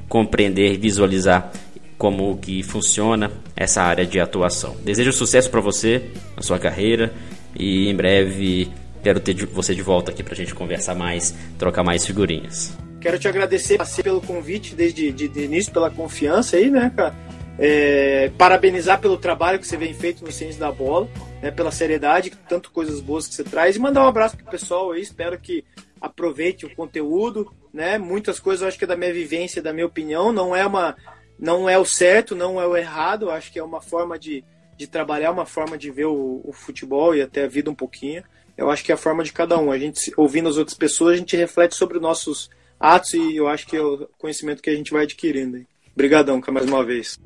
compreender 0.08 0.72
e 0.72 0.78
visualizar 0.78 1.52
como 2.00 2.34
que 2.38 2.62
funciona 2.62 3.30
essa 3.54 3.82
área 3.82 4.06
de 4.06 4.18
atuação. 4.18 4.74
Desejo 4.82 5.12
sucesso 5.12 5.50
para 5.50 5.60
você 5.60 6.02
na 6.34 6.40
sua 6.40 6.58
carreira 6.58 7.12
e 7.54 7.90
em 7.90 7.94
breve 7.94 8.72
quero 9.02 9.20
ter 9.20 9.34
você 9.44 9.74
de 9.74 9.82
volta 9.82 10.10
aqui 10.10 10.22
para 10.22 10.32
a 10.32 10.36
gente 10.36 10.54
conversar 10.54 10.94
mais, 10.94 11.34
trocar 11.58 11.84
mais 11.84 12.06
figurinhas. 12.06 12.74
Quero 13.02 13.18
te 13.18 13.28
agradecer 13.28 13.78
pelo 14.02 14.22
convite 14.22 14.74
desde 14.74 15.12
de, 15.12 15.28
de 15.28 15.40
início, 15.42 15.70
pela 15.74 15.90
confiança 15.90 16.56
aí, 16.56 16.70
né, 16.70 16.90
cara? 16.96 17.14
É, 17.58 18.30
parabenizar 18.38 18.98
pelo 18.98 19.18
trabalho 19.18 19.58
que 19.58 19.66
você 19.66 19.76
vem 19.76 19.92
feito 19.92 20.24
no 20.24 20.32
Ciência 20.32 20.58
da 20.58 20.72
Bola, 20.72 21.06
né, 21.42 21.50
pela 21.50 21.70
seriedade, 21.70 22.32
tanto 22.48 22.70
coisas 22.70 23.02
boas 23.02 23.28
que 23.28 23.34
você 23.34 23.44
traz, 23.44 23.76
e 23.76 23.78
mandar 23.78 24.04
um 24.04 24.08
abraço 24.08 24.38
pro 24.38 24.46
pessoal 24.46 24.92
aí, 24.92 25.02
espero 25.02 25.38
que 25.38 25.62
aproveite 26.00 26.64
o 26.64 26.74
conteúdo, 26.74 27.52
né? 27.74 27.98
Muitas 27.98 28.40
coisas 28.40 28.62
eu 28.62 28.68
acho 28.68 28.78
que 28.78 28.84
é 28.84 28.88
da 28.88 28.96
minha 28.96 29.12
vivência, 29.12 29.60
da 29.60 29.70
minha 29.70 29.84
opinião, 29.84 30.32
não 30.32 30.56
é 30.56 30.66
uma 30.66 30.96
não 31.40 31.68
é 31.68 31.78
o 31.78 31.84
certo, 31.84 32.36
não 32.36 32.60
é 32.60 32.66
o 32.66 32.76
errado, 32.76 33.30
acho 33.30 33.50
que 33.50 33.58
é 33.58 33.64
uma 33.64 33.80
forma 33.80 34.18
de, 34.18 34.44
de 34.76 34.86
trabalhar, 34.86 35.30
uma 35.30 35.46
forma 35.46 35.78
de 35.78 35.90
ver 35.90 36.04
o, 36.04 36.42
o, 36.44 36.52
futebol 36.52 37.14
e 37.14 37.22
até 37.22 37.44
a 37.44 37.48
vida 37.48 37.70
um 37.70 37.74
pouquinho. 37.74 38.22
Eu 38.56 38.70
acho 38.70 38.84
que 38.84 38.92
é 38.92 38.94
a 38.94 38.98
forma 38.98 39.24
de 39.24 39.32
cada 39.32 39.58
um. 39.58 39.72
A 39.72 39.78
gente, 39.78 40.12
ouvindo 40.18 40.50
as 40.50 40.58
outras 40.58 40.76
pessoas, 40.76 41.14
a 41.14 41.16
gente 41.16 41.36
reflete 41.36 41.74
sobre 41.74 41.96
os 41.96 42.02
nossos 42.02 42.50
atos 42.78 43.14
e 43.14 43.36
eu 43.36 43.48
acho 43.48 43.66
que 43.66 43.76
é 43.76 43.80
o 43.80 44.06
conhecimento 44.18 44.62
que 44.62 44.68
a 44.68 44.74
gente 44.74 44.92
vai 44.92 45.04
adquirindo. 45.04 45.64
Obrigadão, 45.94 46.42
mais 46.52 46.66
uma 46.66 46.84
vez. 46.84 47.18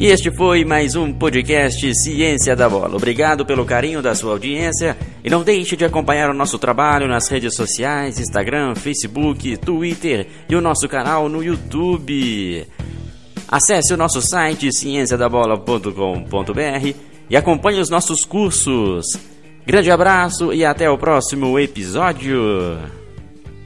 E 0.00 0.06
este 0.06 0.30
foi 0.30 0.64
mais 0.64 0.96
um 0.96 1.12
podcast 1.12 1.94
Ciência 1.94 2.56
da 2.56 2.70
Bola. 2.70 2.96
Obrigado 2.96 3.44
pelo 3.44 3.66
carinho 3.66 4.00
da 4.00 4.14
sua 4.14 4.32
audiência 4.32 4.96
e 5.22 5.28
não 5.28 5.42
deixe 5.42 5.76
de 5.76 5.84
acompanhar 5.84 6.30
o 6.30 6.34
nosso 6.34 6.58
trabalho 6.58 7.06
nas 7.06 7.28
redes 7.28 7.54
sociais, 7.54 8.18
Instagram, 8.18 8.74
Facebook, 8.74 9.58
Twitter 9.58 10.26
e 10.48 10.56
o 10.56 10.60
nosso 10.62 10.88
canal 10.88 11.28
no 11.28 11.44
YouTube. 11.44 12.66
Acesse 13.46 13.92
o 13.92 13.96
nosso 13.98 14.22
site 14.22 14.72
cienciadabola.com.br 14.72 16.94
e 17.28 17.36
acompanhe 17.36 17.78
os 17.78 17.90
nossos 17.90 18.24
cursos. 18.24 19.04
Grande 19.66 19.90
abraço 19.90 20.50
e 20.50 20.64
até 20.64 20.88
o 20.88 20.96
próximo 20.96 21.58
episódio. 21.58 22.99